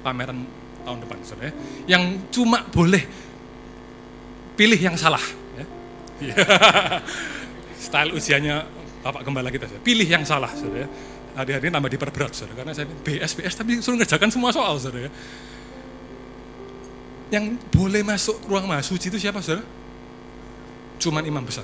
pameran 0.04 0.44
tahun 0.84 1.00
depan, 1.08 1.18
saudara. 1.24 1.50
Ya. 1.50 1.54
Yang 1.98 2.04
cuma 2.36 2.62
boleh 2.68 3.04
pilih 4.58 4.80
yang 4.82 4.98
salah. 5.00 5.24
Ya. 5.56 5.66
Style 7.88 8.12
usianya 8.18 8.66
Bapak 9.08 9.24
Gembala 9.24 9.48
kita. 9.48 9.72
Pilih 9.80 10.04
yang 10.04 10.28
salah, 10.28 10.52
saudara. 10.52 10.84
Ya. 10.84 10.88
Hari-hari 11.40 11.72
tambah 11.72 11.88
diperberat, 11.88 12.36
saudara. 12.36 12.60
Karena 12.60 12.76
saya 12.76 12.92
BS, 12.92 13.40
BS, 13.40 13.56
tapi 13.56 13.80
suruh 13.80 13.96
ngerjakan 13.96 14.28
semua 14.28 14.52
soal, 14.52 14.76
saudara. 14.84 15.08
Ya. 15.08 15.12
Yang 17.40 17.56
boleh 17.72 18.04
masuk 18.04 18.44
ruang 18.52 18.68
mahasuci 18.68 19.08
itu 19.08 19.16
siapa, 19.16 19.40
saudara? 19.40 19.64
Cuman 21.00 21.24
imam 21.24 21.40
besar. 21.40 21.64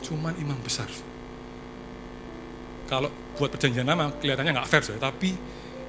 Cuman 0.00 0.32
imam 0.40 0.56
besar. 0.64 0.88
Kalau 2.88 3.12
buat 3.36 3.52
perjanjian 3.52 3.84
lama 3.84 4.16
kelihatannya 4.16 4.52
nggak 4.56 4.68
fair, 4.72 4.80
saudara. 4.80 5.12
Tapi 5.12 5.36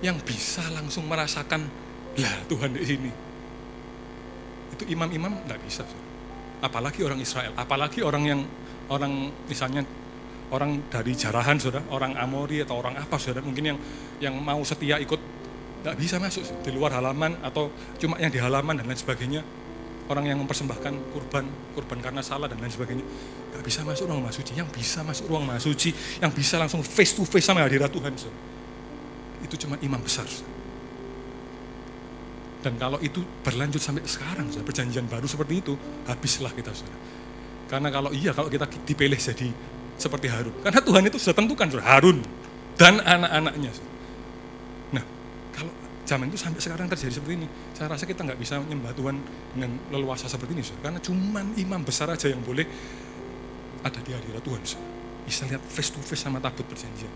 yang 0.04 0.20
bisa 0.20 0.68
langsung 0.76 1.08
merasakan, 1.08 1.64
lah 2.20 2.36
Tuhan 2.52 2.76
di 2.76 2.84
sini. 2.84 3.12
Itu 4.76 4.84
imam-imam 4.84 5.48
nggak 5.48 5.64
bisa, 5.64 5.88
saudara. 5.88 6.12
Apalagi 6.60 7.08
orang 7.08 7.20
Israel, 7.24 7.56
apalagi 7.56 8.04
orang 8.04 8.24
yang 8.28 8.42
orang 8.90 9.32
misalnya 9.48 9.86
orang 10.52 10.86
dari 10.92 11.14
jarahan 11.16 11.58
saudara, 11.58 11.84
orang 11.90 12.18
Amori 12.20 12.62
atau 12.62 12.80
orang 12.80 13.00
apa 13.00 13.16
saudara, 13.18 13.46
mungkin 13.46 13.74
yang 13.74 13.78
yang 14.20 14.36
mau 14.38 14.62
setia 14.66 15.00
ikut 15.00 15.20
nggak 15.84 15.96
bisa 16.00 16.16
masuk 16.16 16.48
di 16.64 16.72
luar 16.72 16.96
halaman 16.96 17.36
atau 17.44 17.68
cuma 18.00 18.16
yang 18.16 18.32
di 18.32 18.40
halaman 18.40 18.80
dan 18.80 18.88
lain 18.88 18.96
sebagainya 18.96 19.44
orang 20.12 20.26
yang 20.28 20.38
mempersembahkan 20.44 20.94
kurban, 21.16 21.46
kurban 21.76 22.00
karena 22.04 22.20
salah 22.20 22.52
dan 22.52 22.60
lain 22.60 22.72
sebagainya. 22.72 23.06
Gak 23.56 23.64
bisa 23.64 23.86
masuk 23.86 24.10
ruang 24.10 24.22
maha 24.26 24.36
suci, 24.36 24.52
yang 24.58 24.68
bisa 24.68 25.00
masuk 25.06 25.26
ruang 25.30 25.46
maha 25.48 25.62
suci, 25.62 25.90
yang 26.20 26.32
bisa 26.34 26.60
langsung 26.60 26.84
face 26.84 27.16
to 27.16 27.24
face 27.24 27.48
sama 27.48 27.64
hadirat 27.64 27.88
Tuhan. 27.94 28.12
saudara. 28.18 28.40
Itu 29.46 29.56
cuma 29.60 29.80
imam 29.80 30.02
besar. 30.04 30.28
saudara. 30.28 30.52
Dan 32.64 32.74
kalau 32.80 33.00
itu 33.04 33.20
berlanjut 33.44 33.80
sampai 33.80 34.04
sekarang, 34.08 34.48
saudara, 34.52 34.68
perjanjian 34.68 35.08
baru 35.08 35.28
seperti 35.28 35.64
itu, 35.64 35.74
habislah 36.08 36.52
kita. 36.52 36.72
Saudara. 36.72 37.23
Karena 37.74 37.90
kalau 37.90 38.14
iya, 38.14 38.38
kalau 38.38 38.54
kita 38.54 38.70
dipilih 38.86 39.18
jadi 39.18 39.50
seperti 39.98 40.30
Harun. 40.30 40.54
Karena 40.62 40.78
Tuhan 40.78 41.02
itu 41.10 41.18
sudah 41.18 41.34
tentukan, 41.42 41.66
saudara, 41.74 41.98
Harun 41.98 42.22
dan 42.78 43.02
anak-anaknya. 43.02 43.74
Nah, 44.94 45.02
kalau 45.50 45.74
zaman 46.06 46.30
itu 46.30 46.38
sampai 46.38 46.62
sekarang 46.62 46.86
terjadi 46.86 47.18
seperti 47.18 47.34
ini, 47.42 47.48
saya 47.74 47.90
rasa 47.90 48.06
kita 48.06 48.22
nggak 48.22 48.38
bisa 48.38 48.62
menyembah 48.62 48.94
Tuhan 48.94 49.18
dengan 49.58 49.72
leluasa 49.90 50.30
seperti 50.30 50.54
ini, 50.54 50.62
karena 50.86 51.02
cuman 51.02 51.58
imam 51.58 51.82
besar 51.82 52.14
aja 52.14 52.30
yang 52.30 52.46
boleh 52.46 52.70
ada 53.82 53.98
di 54.06 54.14
hadirat 54.14 54.46
Tuhan. 54.46 54.62
Bisa 55.26 55.50
lihat 55.50 55.66
face 55.66 55.90
to 55.90 55.98
face 55.98 56.22
sama 56.22 56.38
tabut 56.38 56.70
perjanjian. 56.70 57.10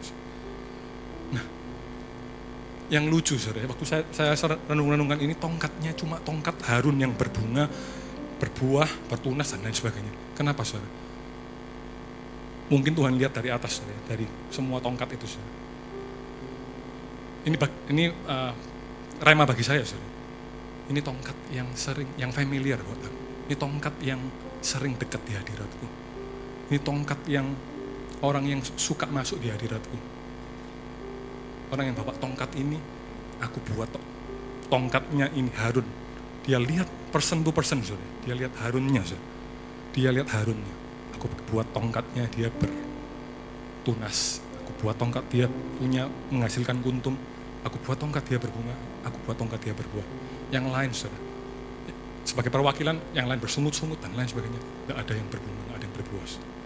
Nah, 1.38 1.46
yang 2.90 3.06
lucu 3.14 3.38
saudara, 3.38 3.70
waktu 3.70 3.86
saya, 3.86 4.02
saya 4.10 4.58
renung-renungkan 4.66 5.22
ini 5.22 5.38
tongkatnya 5.38 5.94
cuma 5.94 6.18
tongkat 6.26 6.58
Harun 6.66 6.98
yang 6.98 7.14
berbunga, 7.14 7.70
berbuah, 8.38 9.10
bertunas 9.10 9.50
dan 9.54 9.66
lain 9.66 9.74
sebagainya. 9.74 10.14
Kenapa 10.38 10.62
saudara? 10.62 10.90
Mungkin 12.68 12.94
Tuhan 12.94 13.16
lihat 13.16 13.34
dari 13.34 13.50
atas, 13.50 13.80
saudara, 13.80 13.98
dari 14.06 14.26
semua 14.52 14.78
tongkat 14.84 15.18
itu. 15.18 15.26
Saudara. 15.26 15.56
Ini 17.48 17.56
ini 17.96 18.04
uh, 18.12 18.52
rema 19.24 19.48
bagi 19.48 19.64
saya, 19.64 19.82
saudara. 19.82 20.16
Ini 20.88 21.00
tongkat 21.04 21.38
yang 21.52 21.68
sering, 21.76 22.10
yang 22.16 22.32
familiar 22.32 22.80
buat 22.80 23.00
aku. 23.02 23.20
Ini 23.48 23.56
tongkat 23.56 23.96
yang 24.04 24.22
sering 24.60 24.96
dekat 25.00 25.24
di 25.24 25.34
hadiratku. 25.36 25.88
Ini 26.68 26.80
tongkat 26.84 27.20
yang 27.32 27.48
orang 28.24 28.44
yang 28.48 28.60
suka 28.64 29.08
masuk 29.08 29.40
di 29.40 29.52
hadiratku. 29.52 29.98
Orang 31.72 31.92
yang 31.92 31.96
bawa 31.96 32.16
tongkat 32.20 32.52
ini, 32.56 32.80
aku 33.40 33.60
buat 33.72 33.92
to- 33.92 34.08
tongkatnya 34.72 35.32
ini 35.36 35.52
Harun. 35.56 35.88
Dia 36.48 36.60
lihat 36.60 36.88
person 37.10 37.44
to 37.44 37.52
person, 37.52 37.82
saudara. 37.84 38.08
Dia 38.26 38.34
lihat 38.36 38.54
Harunnya, 38.60 39.02
saudara. 39.04 39.26
Dia 39.96 40.10
lihat 40.14 40.30
Harunnya. 40.32 40.76
Aku 41.18 41.26
buat 41.50 41.68
tongkatnya, 41.74 42.30
dia 42.32 42.50
bertunas. 42.54 44.44
Aku 44.64 44.72
buat 44.84 44.96
tongkat 45.00 45.24
dia 45.32 45.46
punya 45.80 46.12
menghasilkan 46.30 46.84
kuntum. 46.84 47.16
Aku 47.66 47.80
buat 47.84 47.98
tongkat 47.98 48.24
dia 48.30 48.38
berbunga. 48.38 48.76
Aku 49.08 49.18
buat 49.26 49.36
tongkat 49.40 49.60
dia 49.64 49.74
berbuah. 49.74 50.06
Yang 50.54 50.66
lain, 50.70 50.92
saudara. 50.94 51.26
Sebagai 52.28 52.52
perwakilan, 52.52 53.00
yang 53.16 53.32
lain 53.32 53.40
bersungut-sungut 53.40 54.04
dan 54.04 54.12
lain 54.14 54.28
sebagainya. 54.28 54.60
Tidak 54.60 54.98
ada 55.00 55.14
yang 55.16 55.28
berbunga, 55.32 55.62
tidak 55.64 55.76
ada 55.80 55.86
yang 55.88 55.96
berbuah. 55.96 56.58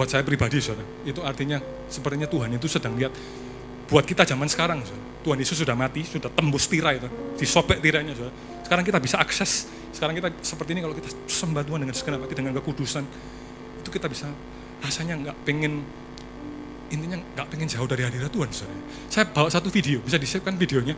buat 0.00 0.08
saya 0.08 0.24
pribadi 0.24 0.64
saudara, 0.64 0.88
itu 1.04 1.20
artinya 1.20 1.60
sepertinya 1.92 2.24
Tuhan 2.24 2.56
itu 2.56 2.64
sedang 2.72 2.96
lihat 2.96 3.12
buat 3.90 4.06
kita 4.06 4.22
zaman 4.24 4.46
sekarang. 4.46 4.80
Tuhan 5.20 5.36
Yesus 5.36 5.60
sudah 5.60 5.76
mati, 5.76 6.00
sudah 6.00 6.32
tembus 6.32 6.64
tirai 6.64 6.96
itu, 6.96 7.10
disobek 7.36 7.84
tirainya. 7.84 8.16
Sekarang 8.64 8.86
kita 8.86 8.96
bisa 8.96 9.20
akses, 9.20 9.68
sekarang 9.92 10.16
kita 10.16 10.32
seperti 10.40 10.72
ini 10.72 10.80
kalau 10.80 10.96
kita 10.96 11.12
sembah 11.28 11.60
Tuhan 11.60 11.84
dengan 11.84 11.92
segenap 11.92 12.24
hati, 12.24 12.34
dengan 12.38 12.56
kekudusan, 12.56 13.04
itu 13.84 13.90
kita 13.92 14.08
bisa 14.08 14.32
rasanya 14.80 15.20
nggak 15.28 15.36
pengen 15.44 15.84
intinya 16.90 17.20
nggak 17.20 17.46
pengen 17.52 17.68
jauh 17.68 17.84
dari 17.84 18.02
hadirat 18.08 18.32
Tuhan 18.32 18.48
saudara. 18.48 18.80
Saya 19.12 19.24
bawa 19.28 19.52
satu 19.52 19.68
video, 19.68 20.00
bisa 20.00 20.16
disiapkan 20.16 20.56
videonya. 20.56 20.96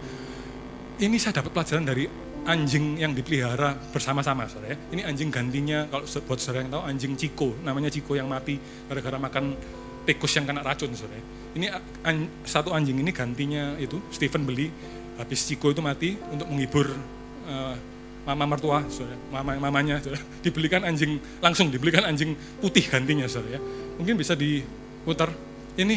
Ini 1.03 1.17
saya 1.19 1.43
dapat 1.43 1.51
pelajaran 1.51 1.83
dari 1.83 2.07
anjing 2.47 2.99
yang 2.99 3.11
dipelihara 3.11 3.75
bersama-sama 3.91 4.47
saudara 4.47 4.75
ya. 4.75 4.79
Ini 4.95 5.03
anjing 5.03 5.35
gantinya 5.35 5.91
kalau 5.91 6.07
buat 6.07 6.39
saudara 6.39 6.63
yang 6.63 6.73
tahu 6.79 6.83
anjing 6.87 7.13
Ciko, 7.19 7.49
namanya 7.67 7.91
Ciko 7.91 8.15
yang 8.15 8.31
mati 8.31 8.55
gara-gara 8.87 9.19
makan 9.19 9.59
tikus 10.05 10.33
yang 10.35 10.45
kena 10.49 10.63
racun 10.65 10.91
ya. 10.93 11.23
Ini 11.53 11.67
an- 12.03 12.31
satu 12.43 12.73
anjing 12.73 12.99
ini 12.99 13.11
gantinya 13.13 13.77
itu 13.77 14.01
Stephen 14.11 14.43
beli 14.49 14.73
habis 15.21 15.45
Ciko 15.45 15.71
itu 15.71 15.85
mati 15.85 16.17
untuk 16.33 16.49
menghibur 16.49 16.91
eh, 17.47 17.75
mama 18.23 18.45
mertua 18.47 18.87
saudara, 18.87 19.19
mama 19.31 19.59
mamanya 19.59 19.99
saudara. 20.03 20.23
Dibelikan 20.45 20.83
anjing 20.87 21.19
langsung 21.43 21.69
dibelikan 21.71 22.07
anjing 22.07 22.35
putih 22.63 22.87
gantinya 22.87 23.27
saudara 23.27 23.59
ya. 23.59 23.61
Mungkin 23.99 24.15
bisa 24.19 24.35
diputar. 24.35 25.31
Ini 25.73 25.97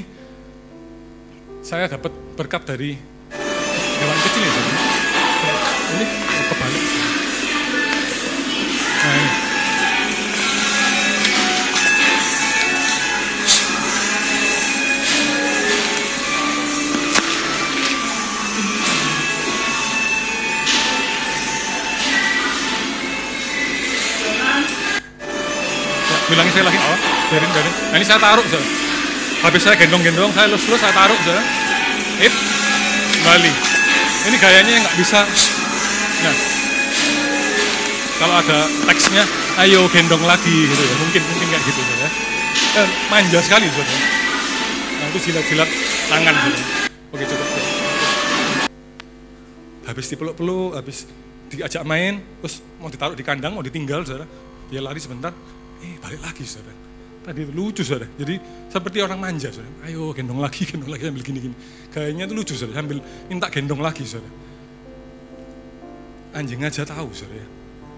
saya 1.65 1.89
dapat 1.91 2.13
berkat 2.37 2.63
dari 2.63 2.95
hewan 3.99 4.17
kecil 4.23 4.43
ya. 4.43 4.63
Ini 5.95 6.24
bilangin 26.35 26.51
saya 26.51 26.65
lagi, 26.67 26.79
oh, 26.83 26.99
biarin, 27.31 27.49
biarin. 27.55 27.73
Nah, 27.95 27.95
ini 27.95 28.05
saya 28.05 28.19
taruh, 28.19 28.43
saudara. 28.43 28.67
Habis 29.47 29.61
saya 29.63 29.75
gendong-gendong, 29.79 30.31
saya 30.35 30.51
lus-lus, 30.51 30.79
saya 30.83 30.91
taruh, 30.91 31.15
saudara. 31.23 31.39
It, 32.19 32.33
kembali. 33.23 33.51
Ini 34.27 34.35
gayanya 34.35 34.71
yang 34.75 34.83
nggak 34.83 34.97
bisa. 34.99 35.23
Nah, 36.27 36.35
kalau 38.19 38.35
ada 38.35 38.59
teksnya, 38.91 39.23
ayo 39.63 39.87
gendong 39.95 40.23
lagi, 40.27 40.67
gitu 40.67 40.83
ya. 40.83 40.95
Mungkin, 40.99 41.21
mungkin 41.23 41.47
kayak 41.55 41.63
gitu, 41.63 41.79
saudara. 41.79 42.09
Eh, 42.83 42.89
manja 43.07 43.39
sekali, 43.39 43.65
saudara. 43.71 43.95
Nah, 44.99 45.05
itu 45.15 45.19
jilat-jilat 45.31 45.69
tangan, 46.11 46.35
saudara. 46.35 46.67
Oke, 47.15 47.23
cukup. 47.23 47.47
cukup. 47.47 47.63
Habis 49.87 50.05
dipeluk-peluk, 50.11 50.71
habis 50.75 51.07
diajak 51.47 51.87
main, 51.87 52.19
terus 52.43 52.59
mau 52.83 52.91
ditaruh 52.91 53.15
di 53.15 53.23
kandang, 53.23 53.55
mau 53.55 53.63
ditinggal, 53.63 54.03
saudara. 54.03 54.27
Dia 54.67 54.81
lari 54.81 54.97
sebentar, 54.97 55.29
eh 55.83 55.95
balik 55.99 56.21
lagi, 56.23 56.43
saudara. 56.45 56.77
Tadi 57.25 57.39
itu 57.41 57.53
lucu, 57.55 57.81
saudara. 57.81 58.05
Jadi 58.21 58.37
seperti 58.69 58.97
orang 59.01 59.19
manja, 59.19 59.49
saudara. 59.49 59.89
Ayo 59.89 60.13
gendong 60.13 60.39
lagi, 60.39 60.63
gendong 60.71 60.91
lagi 60.93 61.09
sambil 61.09 61.23
gini-gini. 61.25 61.55
Gayanya 61.89 62.29
itu 62.29 62.35
lucu, 62.37 62.53
saudara. 62.53 62.79
Sambil 62.79 63.01
minta 63.27 63.47
gendong 63.49 63.81
lagi, 63.81 64.05
saudara. 64.05 64.31
Anjing 66.37 66.61
aja 66.61 66.85
tahu, 66.85 67.09
saudara. 67.11 67.47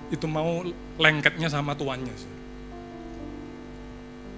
Itu 0.07 0.25
mau 0.31 0.63
lengketnya 0.95 1.51
sama 1.51 1.75
tuannya, 1.75 2.15
saudara. 2.15 2.45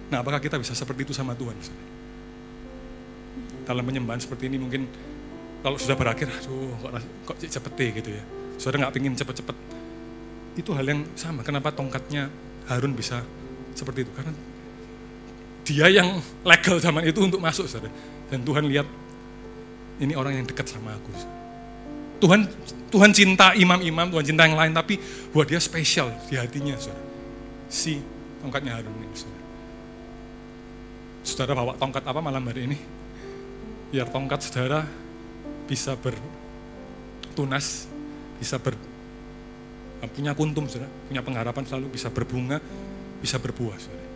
Nah, 0.10 0.26
apakah 0.26 0.42
kita 0.42 0.58
bisa 0.58 0.74
seperti 0.74 1.06
itu 1.06 1.14
sama 1.14 1.38
Tuhan, 1.38 1.54
saudara? 1.62 1.88
Dalam 3.70 3.86
penyembahan 3.86 4.18
seperti 4.18 4.50
ini 4.50 4.58
mungkin 4.58 4.90
kalau 5.60 5.78
sudah 5.78 5.94
berakhir, 5.94 6.32
aduh 6.32 6.74
kok, 6.80 6.92
kok 7.30 7.38
cepet 7.44 8.02
gitu 8.02 8.10
ya. 8.16 8.24
Saudara 8.56 8.88
nggak 8.88 8.94
pengen 8.96 9.14
cepet-cepet. 9.14 9.58
Itu 10.56 10.72
hal 10.74 10.88
yang 10.88 11.04
sama. 11.14 11.44
Kenapa 11.44 11.70
tongkatnya 11.76 12.32
Harun 12.70 12.94
bisa 12.94 13.26
seperti 13.74 14.06
itu? 14.06 14.12
Karena 14.14 14.34
dia 15.66 15.88
yang 15.90 16.22
legal 16.46 16.78
zaman 16.78 17.06
itu 17.06 17.20
untuk 17.22 17.42
masuk, 17.42 17.66
saudara. 17.66 17.90
Dan 18.30 18.46
Tuhan 18.46 18.66
lihat 18.70 18.86
ini 20.02 20.14
orang 20.14 20.42
yang 20.42 20.46
dekat 20.46 20.70
sama 20.70 20.94
aku. 20.94 21.12
Tuhan 22.20 22.46
Tuhan 22.90 23.12
cinta 23.14 23.54
imam-imam, 23.54 24.10
Tuhan 24.10 24.26
cinta 24.26 24.50
yang 24.50 24.58
lain, 24.58 24.74
tapi 24.74 24.98
buat 25.30 25.46
dia 25.46 25.62
spesial 25.62 26.10
di 26.30 26.38
hatinya, 26.38 26.74
saudara. 26.78 27.06
Si 27.70 28.02
tongkatnya 28.42 28.78
Harun 28.78 28.94
ini, 28.98 29.14
saudara. 29.14 29.46
Saudara 31.22 31.52
bawa 31.54 31.74
tongkat 31.78 32.04
apa 32.06 32.20
malam 32.22 32.42
hari 32.50 32.66
ini? 32.66 32.78
Biar 33.94 34.10
tongkat 34.10 34.46
saudara 34.46 34.90
bisa 35.70 35.94
bertunas, 35.94 37.86
bisa 38.42 38.58
ber, 38.58 38.74
punya 40.08 40.32
kuntum, 40.32 40.64
saudara, 40.72 40.88
punya 41.12 41.20
pengharapan 41.20 41.64
selalu 41.68 41.92
bisa 41.92 42.08
berbunga, 42.08 42.64
bisa 43.20 43.36
berbuah, 43.36 43.76
saudara. 43.76 44.08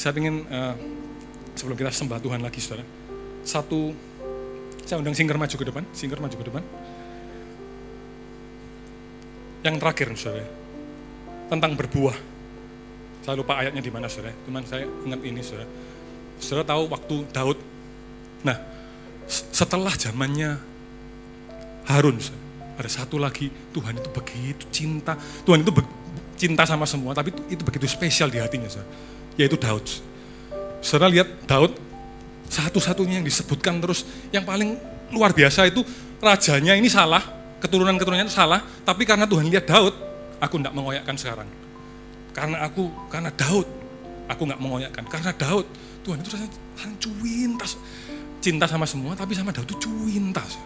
Saya 0.00 0.16
ingin 0.16 0.40
eh, 0.48 0.74
sebelum 1.52 1.76
kita 1.76 1.92
sembah 1.92 2.18
Tuhan 2.24 2.40
lagi, 2.40 2.64
saudara, 2.64 2.86
satu, 3.44 3.92
saya 4.88 5.04
undang 5.04 5.12
Singer 5.12 5.36
maju 5.36 5.52
ke 5.52 5.66
depan, 5.68 5.84
Singer 5.92 6.16
maju 6.16 6.36
ke 6.36 6.44
depan. 6.48 6.62
Yang 9.64 9.76
terakhir, 9.80 10.08
saudara, 10.16 10.48
tentang 11.52 11.72
berbuah. 11.76 12.16
Saya 13.24 13.40
lupa 13.40 13.56
ayatnya 13.60 13.80
di 13.80 13.92
mana, 13.92 14.08
saudara. 14.08 14.36
Cuman 14.48 14.64
saya 14.64 14.84
ingat 15.04 15.20
ini, 15.24 15.40
saudara. 15.40 15.68
Saudara 16.40 16.64
tahu 16.68 16.82
waktu 16.92 17.16
Daud. 17.32 17.58
Nah, 18.44 18.56
setelah 19.28 19.92
zamannya 19.96 20.60
Harun, 21.88 22.20
saudara, 22.20 22.43
ada 22.74 22.90
satu 22.90 23.16
lagi 23.18 23.50
Tuhan 23.70 23.98
itu 23.98 24.08
begitu 24.10 24.64
cinta. 24.70 25.14
Tuhan 25.46 25.62
itu 25.62 25.70
cinta 26.34 26.66
sama 26.66 26.84
semua, 26.84 27.14
tapi 27.14 27.30
itu, 27.30 27.60
itu 27.60 27.62
begitu 27.62 27.86
spesial 27.86 28.28
di 28.28 28.42
hatinya, 28.42 28.66
saudara. 28.66 28.90
Yaitu 29.38 29.56
Daud. 29.58 29.86
Saudara 30.84 31.10
lihat 31.10 31.28
Daud 31.46 31.72
satu-satunya 32.50 33.22
yang 33.22 33.26
disebutkan 33.26 33.80
terus 33.80 34.04
yang 34.30 34.44
paling 34.44 34.76
luar 35.10 35.32
biasa 35.32 35.66
itu 35.70 35.82
rajanya 36.20 36.74
ini 36.76 36.90
salah, 36.90 37.22
keturunan-keturunannya 37.62 38.28
itu 38.28 38.36
salah, 38.36 38.60
tapi 38.84 39.06
karena 39.08 39.24
Tuhan 39.24 39.48
lihat 39.48 39.66
Daud, 39.66 39.94
aku 40.42 40.54
tidak 40.60 40.74
mengoyakkan 40.74 41.16
sekarang. 41.16 41.48
Karena 42.34 42.66
aku, 42.66 42.90
karena 43.08 43.30
Daud, 43.30 43.66
aku 44.26 44.42
nggak 44.44 44.60
mengoyakkan. 44.60 45.04
Karena 45.06 45.30
Daud, 45.30 45.66
Tuhan 46.02 46.18
itu 46.18 46.28
rasanya 46.34 46.50
cuintas. 46.98 47.78
Cinta 48.42 48.68
sama 48.68 48.84
semua, 48.84 49.16
tapi 49.16 49.32
sama 49.32 49.54
Daud 49.54 49.70
itu 49.70 49.78
cuintas. 49.88 50.58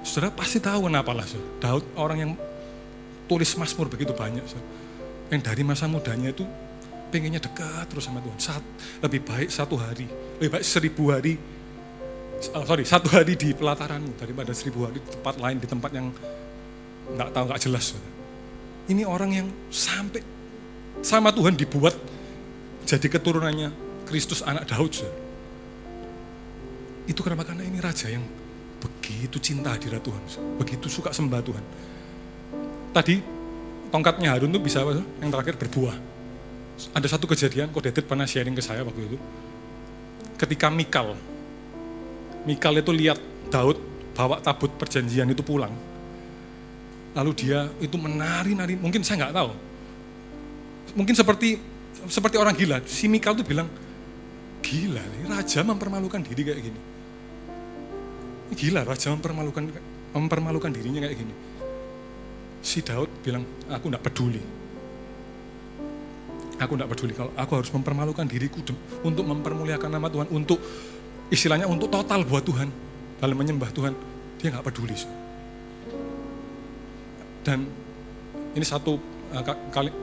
Saudara 0.00 0.32
pasti 0.32 0.58
tahu 0.58 0.88
kenapa 0.88 1.12
lah. 1.12 1.26
Saudara. 1.26 1.50
Daud 1.60 1.84
orang 1.96 2.18
yang 2.18 2.32
tulis 3.28 3.50
Mazmur 3.56 3.88
begitu 3.92 4.16
banyak. 4.16 4.44
Saudara. 4.48 4.68
Yang 5.30 5.42
dari 5.46 5.62
masa 5.62 5.86
mudanya 5.86 6.34
itu 6.34 6.42
pengennya 7.10 7.42
dekat 7.42 7.90
terus 7.90 8.06
sama 8.06 8.22
Tuhan. 8.22 8.38
Saat, 8.38 8.64
lebih 9.02 9.22
baik 9.26 9.50
satu 9.50 9.74
hari, 9.78 10.06
lebih 10.38 10.58
baik 10.58 10.64
seribu 10.64 11.10
hari 11.10 11.34
oh, 12.48 12.64
sorry 12.64 12.84
satu 12.88 13.12
hari 13.12 13.36
di 13.36 13.52
pelataranmu 13.52 14.16
daripada 14.16 14.56
seribu 14.56 14.88
hari 14.88 14.98
di 15.04 15.10
tempat 15.12 15.34
lain 15.36 15.56
di 15.60 15.68
tempat 15.68 15.90
yang 15.92 16.06
nggak 17.12 17.28
tahu 17.36 17.44
nggak 17.50 17.60
jelas. 17.60 17.86
Ini 18.88 19.04
orang 19.04 19.30
yang 19.36 19.48
sampai 19.68 20.24
sama 21.04 21.30
Tuhan 21.30 21.54
dibuat 21.54 21.94
jadi 22.88 23.06
keturunannya 23.06 23.70
Kristus 24.08 24.40
anak 24.40 24.66
Daud. 24.66 25.04
Itu 27.06 27.20
kenapa? 27.22 27.46
Karena 27.46 27.66
ini 27.66 27.78
raja 27.78 28.08
yang 28.08 28.24
begitu 28.80 29.36
cinta 29.38 29.76
hadirat 29.76 30.00
Tuhan, 30.00 30.22
begitu 30.56 30.88
suka 30.88 31.12
sembah 31.12 31.40
Tuhan. 31.44 31.64
Tadi 32.90 33.14
tongkatnya 33.92 34.34
Harun 34.34 34.50
tuh 34.50 34.62
bisa 34.62 34.82
yang 35.20 35.30
terakhir 35.30 35.60
berbuah. 35.60 35.94
Ada 36.96 37.16
satu 37.16 37.28
kejadian, 37.28 37.68
kok 37.70 37.84
David 37.84 38.04
pernah 38.08 38.24
sharing 38.24 38.56
ke 38.56 38.64
saya 38.64 38.80
waktu 38.80 39.04
itu. 39.04 39.18
Ketika 40.40 40.72
Mikal, 40.72 41.12
Mikal 42.48 42.80
itu 42.80 42.88
lihat 42.88 43.20
Daud 43.52 43.76
bawa 44.16 44.40
tabut 44.40 44.72
perjanjian 44.80 45.28
itu 45.28 45.44
pulang. 45.44 45.72
Lalu 47.12 47.30
dia 47.36 47.68
itu 47.84 48.00
menari-nari, 48.00 48.80
mungkin 48.80 49.04
saya 49.04 49.28
nggak 49.28 49.34
tahu. 49.36 49.50
Mungkin 50.96 51.14
seperti 51.14 51.60
seperti 52.08 52.40
orang 52.40 52.56
gila. 52.56 52.80
Si 52.88 53.04
Mikal 53.12 53.36
tuh 53.36 53.44
bilang, 53.44 53.68
gila, 54.64 55.04
raja 55.28 55.60
mempermalukan 55.60 56.24
diri 56.24 56.42
kayak 56.48 56.64
gini. 56.64 56.80
Gila, 58.54 58.82
raja 58.82 59.14
mempermalukan 59.14 59.62
mempermalukan 60.10 60.70
dirinya 60.74 61.06
kayak 61.06 61.16
gini. 61.16 61.34
Si 62.60 62.82
Daud 62.82 63.08
bilang, 63.22 63.46
aku 63.70 63.88
nggak 63.88 64.04
peduli. 64.10 64.42
Aku 66.60 66.76
nggak 66.76 66.90
peduli 66.92 67.16
kalau 67.16 67.32
aku 67.38 67.52
harus 67.56 67.70
mempermalukan 67.72 68.26
diriku 68.28 68.60
untuk 69.00 69.24
mempermuliakan 69.24 69.88
nama 69.88 70.12
Tuhan, 70.12 70.28
untuk 70.28 70.60
istilahnya 71.30 71.70
untuk 71.70 71.88
total 71.88 72.26
buat 72.26 72.42
Tuhan 72.42 72.68
dalam 73.22 73.36
menyembah 73.38 73.70
Tuhan 73.70 73.94
dia 74.42 74.50
nggak 74.50 74.66
peduli 74.66 74.98
dan 77.46 77.64
ini 78.56 78.64
satu 78.66 78.98
uh, 79.32 79.42
kali 79.70 79.94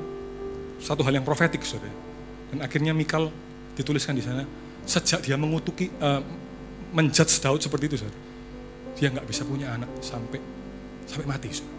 satu 0.78 1.02
hal 1.04 1.20
yang 1.20 1.26
profetik 1.28 1.62
saudara 1.68 1.92
dan 2.54 2.64
akhirnya 2.64 2.96
Mikal 2.96 3.34
dituliskan 3.76 4.16
di 4.16 4.24
sana 4.24 4.48
sejak 4.88 5.26
dia 5.26 5.36
mengutuki 5.36 5.92
uh, 6.00 6.24
menjudge 6.96 7.44
Daud 7.44 7.60
seperti 7.60 7.92
itu 7.92 7.98
saudara 8.06 8.18
dia 8.98 9.14
nggak 9.14 9.26
bisa 9.30 9.46
punya 9.46 9.78
anak 9.78 9.90
sampai 10.02 10.42
sampai 11.08 11.28
mati 11.30 11.50
saudara. 11.54 11.76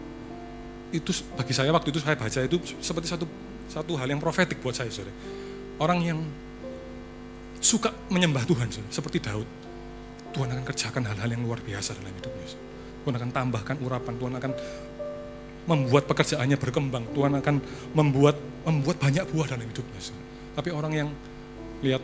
itu 0.89 1.11
bagi 1.37 1.53
saya 1.53 1.69
waktu 1.69 1.93
itu 1.93 1.99
saya 2.01 2.17
baca 2.17 2.39
itu 2.41 2.57
seperti 2.81 3.07
satu 3.13 3.25
satu 3.69 3.93
hal 3.93 4.09
yang 4.09 4.17
profetik 4.17 4.57
buat 4.63 4.73
saya 4.73 4.89
saudara 4.89 5.13
orang 5.79 5.99
yang 6.01 6.19
suka 7.59 7.91
menyembah 8.11 8.43
Tuhan, 8.47 8.67
seperti 8.91 9.19
Daud. 9.23 9.47
Tuhan 10.31 10.47
akan 10.47 10.63
kerjakan 10.63 11.03
hal-hal 11.09 11.29
yang 11.29 11.41
luar 11.43 11.59
biasa 11.59 11.97
dalam 11.97 12.13
hidupnya. 12.13 12.47
Tuhan 13.03 13.15
akan 13.17 13.29
tambahkan 13.33 13.75
urapan, 13.81 14.13
Tuhan 14.15 14.33
akan 14.37 14.51
membuat 15.65 16.03
pekerjaannya 16.07 16.57
berkembang, 16.57 17.03
Tuhan 17.11 17.33
akan 17.41 17.55
membuat 17.97 18.37
membuat 18.63 18.97
banyak 19.01 19.25
buah 19.31 19.47
dalam 19.49 19.65
hidupnya. 19.65 20.01
Tapi 20.55 20.69
orang 20.69 20.93
yang 20.93 21.09
lihat 21.81 22.03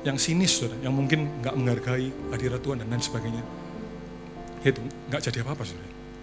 yang 0.00 0.16
sinis, 0.16 0.64
yang 0.80 0.96
mungkin 0.96 1.28
nggak 1.44 1.54
menghargai 1.56 2.08
hadirat 2.32 2.60
Tuhan 2.64 2.80
dan 2.80 2.88
lain 2.88 3.04
sebagainya, 3.04 3.42
itu 4.64 4.80
nggak 5.12 5.20
jadi 5.28 5.44
apa-apa. 5.44 5.64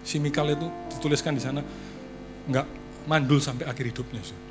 Si 0.02 0.18
Mikal 0.18 0.54
itu 0.54 0.66
dituliskan 0.98 1.34
di 1.34 1.42
sana 1.42 1.62
nggak 2.48 2.66
mandul 3.06 3.38
sampai 3.38 3.70
akhir 3.70 3.94
hidupnya. 3.94 4.22
Saudara. 4.24 4.46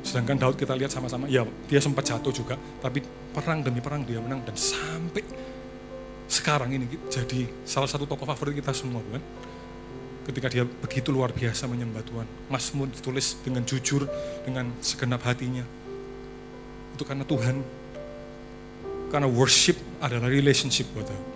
Sedangkan 0.00 0.36
Daud 0.40 0.56
kita 0.56 0.72
lihat 0.78 0.94
sama-sama, 0.94 1.28
ya 1.28 1.44
dia 1.68 1.80
sempat 1.82 2.08
jatuh 2.08 2.32
juga, 2.32 2.56
tapi 2.80 3.04
perang 3.34 3.60
demi 3.60 3.84
perang 3.84 4.00
dia 4.06 4.22
menang 4.22 4.40
dan 4.46 4.56
sampai 4.56 5.22
sekarang 6.30 6.70
ini 6.70 6.86
jadi 7.10 7.50
salah 7.66 7.90
satu 7.90 8.06
tokoh 8.06 8.22
favorit 8.22 8.54
kita 8.54 8.70
semua 8.70 9.02
bukan? 9.02 9.18
Ketika 10.30 10.46
dia 10.46 10.62
begitu 10.62 11.10
luar 11.10 11.34
biasa 11.34 11.66
menyembah 11.66 12.06
Tuhan. 12.06 12.28
Mazmur 12.46 12.86
ditulis 12.86 13.34
dengan 13.42 13.66
jujur, 13.66 14.06
dengan 14.46 14.70
segenap 14.78 15.26
hatinya. 15.26 15.66
Itu 16.94 17.02
karena 17.02 17.26
Tuhan, 17.26 17.58
karena 19.10 19.26
worship 19.26 19.74
adalah 19.98 20.30
relationship 20.30 20.86
buat 20.94 21.10
Daud. 21.10 21.26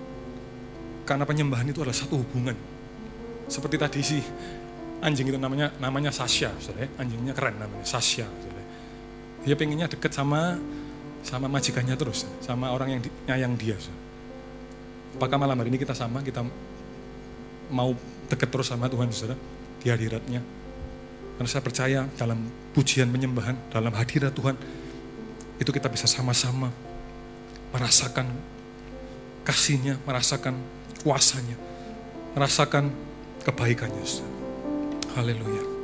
Karena 1.04 1.26
penyembahan 1.26 1.66
itu 1.68 1.82
adalah 1.82 1.98
satu 1.98 2.22
hubungan. 2.22 2.54
Seperti 3.50 3.76
tadi 3.76 4.00
sih, 4.00 4.22
anjing 5.04 5.28
itu 5.28 5.36
namanya 5.36 5.74
namanya 5.82 6.14
Sasha, 6.14 6.54
saudara. 6.62 6.88
Anjingnya 6.96 7.34
keren 7.36 7.60
namanya 7.60 7.84
Sasha. 7.84 8.24
Saudara. 8.24 8.64
Dia 9.44 9.58
pengennya 9.58 9.90
deket 9.90 10.14
sama 10.14 10.56
sama 11.20 11.50
majikannya 11.50 11.92
terus, 11.98 12.24
sama 12.40 12.72
orang 12.72 12.96
yang 12.96 13.00
nyayang 13.28 13.52
dia. 13.58 13.76
Saudara. 13.76 14.02
Apakah 15.18 15.36
malam 15.36 15.58
hari 15.60 15.68
ini 15.74 15.78
kita 15.82 15.92
sama, 15.92 16.24
kita 16.24 16.40
mau 17.68 17.92
deket 18.30 18.48
terus 18.48 18.70
sama 18.70 18.88
Tuhan, 18.88 19.10
saudara, 19.12 19.36
di 19.82 19.92
hadiratnya. 19.92 20.40
Karena 21.34 21.48
saya 21.50 21.62
percaya 21.66 22.00
dalam 22.14 22.38
pujian 22.72 23.10
penyembahan, 23.10 23.58
dalam 23.68 23.90
hadirat 23.92 24.32
Tuhan, 24.32 24.54
itu 25.58 25.70
kita 25.70 25.90
bisa 25.90 26.06
sama-sama 26.06 26.70
merasakan 27.74 28.30
kasihnya, 29.42 29.98
merasakan 30.06 30.54
kuasanya, 31.02 31.58
merasakan 32.38 32.94
kebaikannya. 33.42 34.06
Haleluya. 35.18 35.74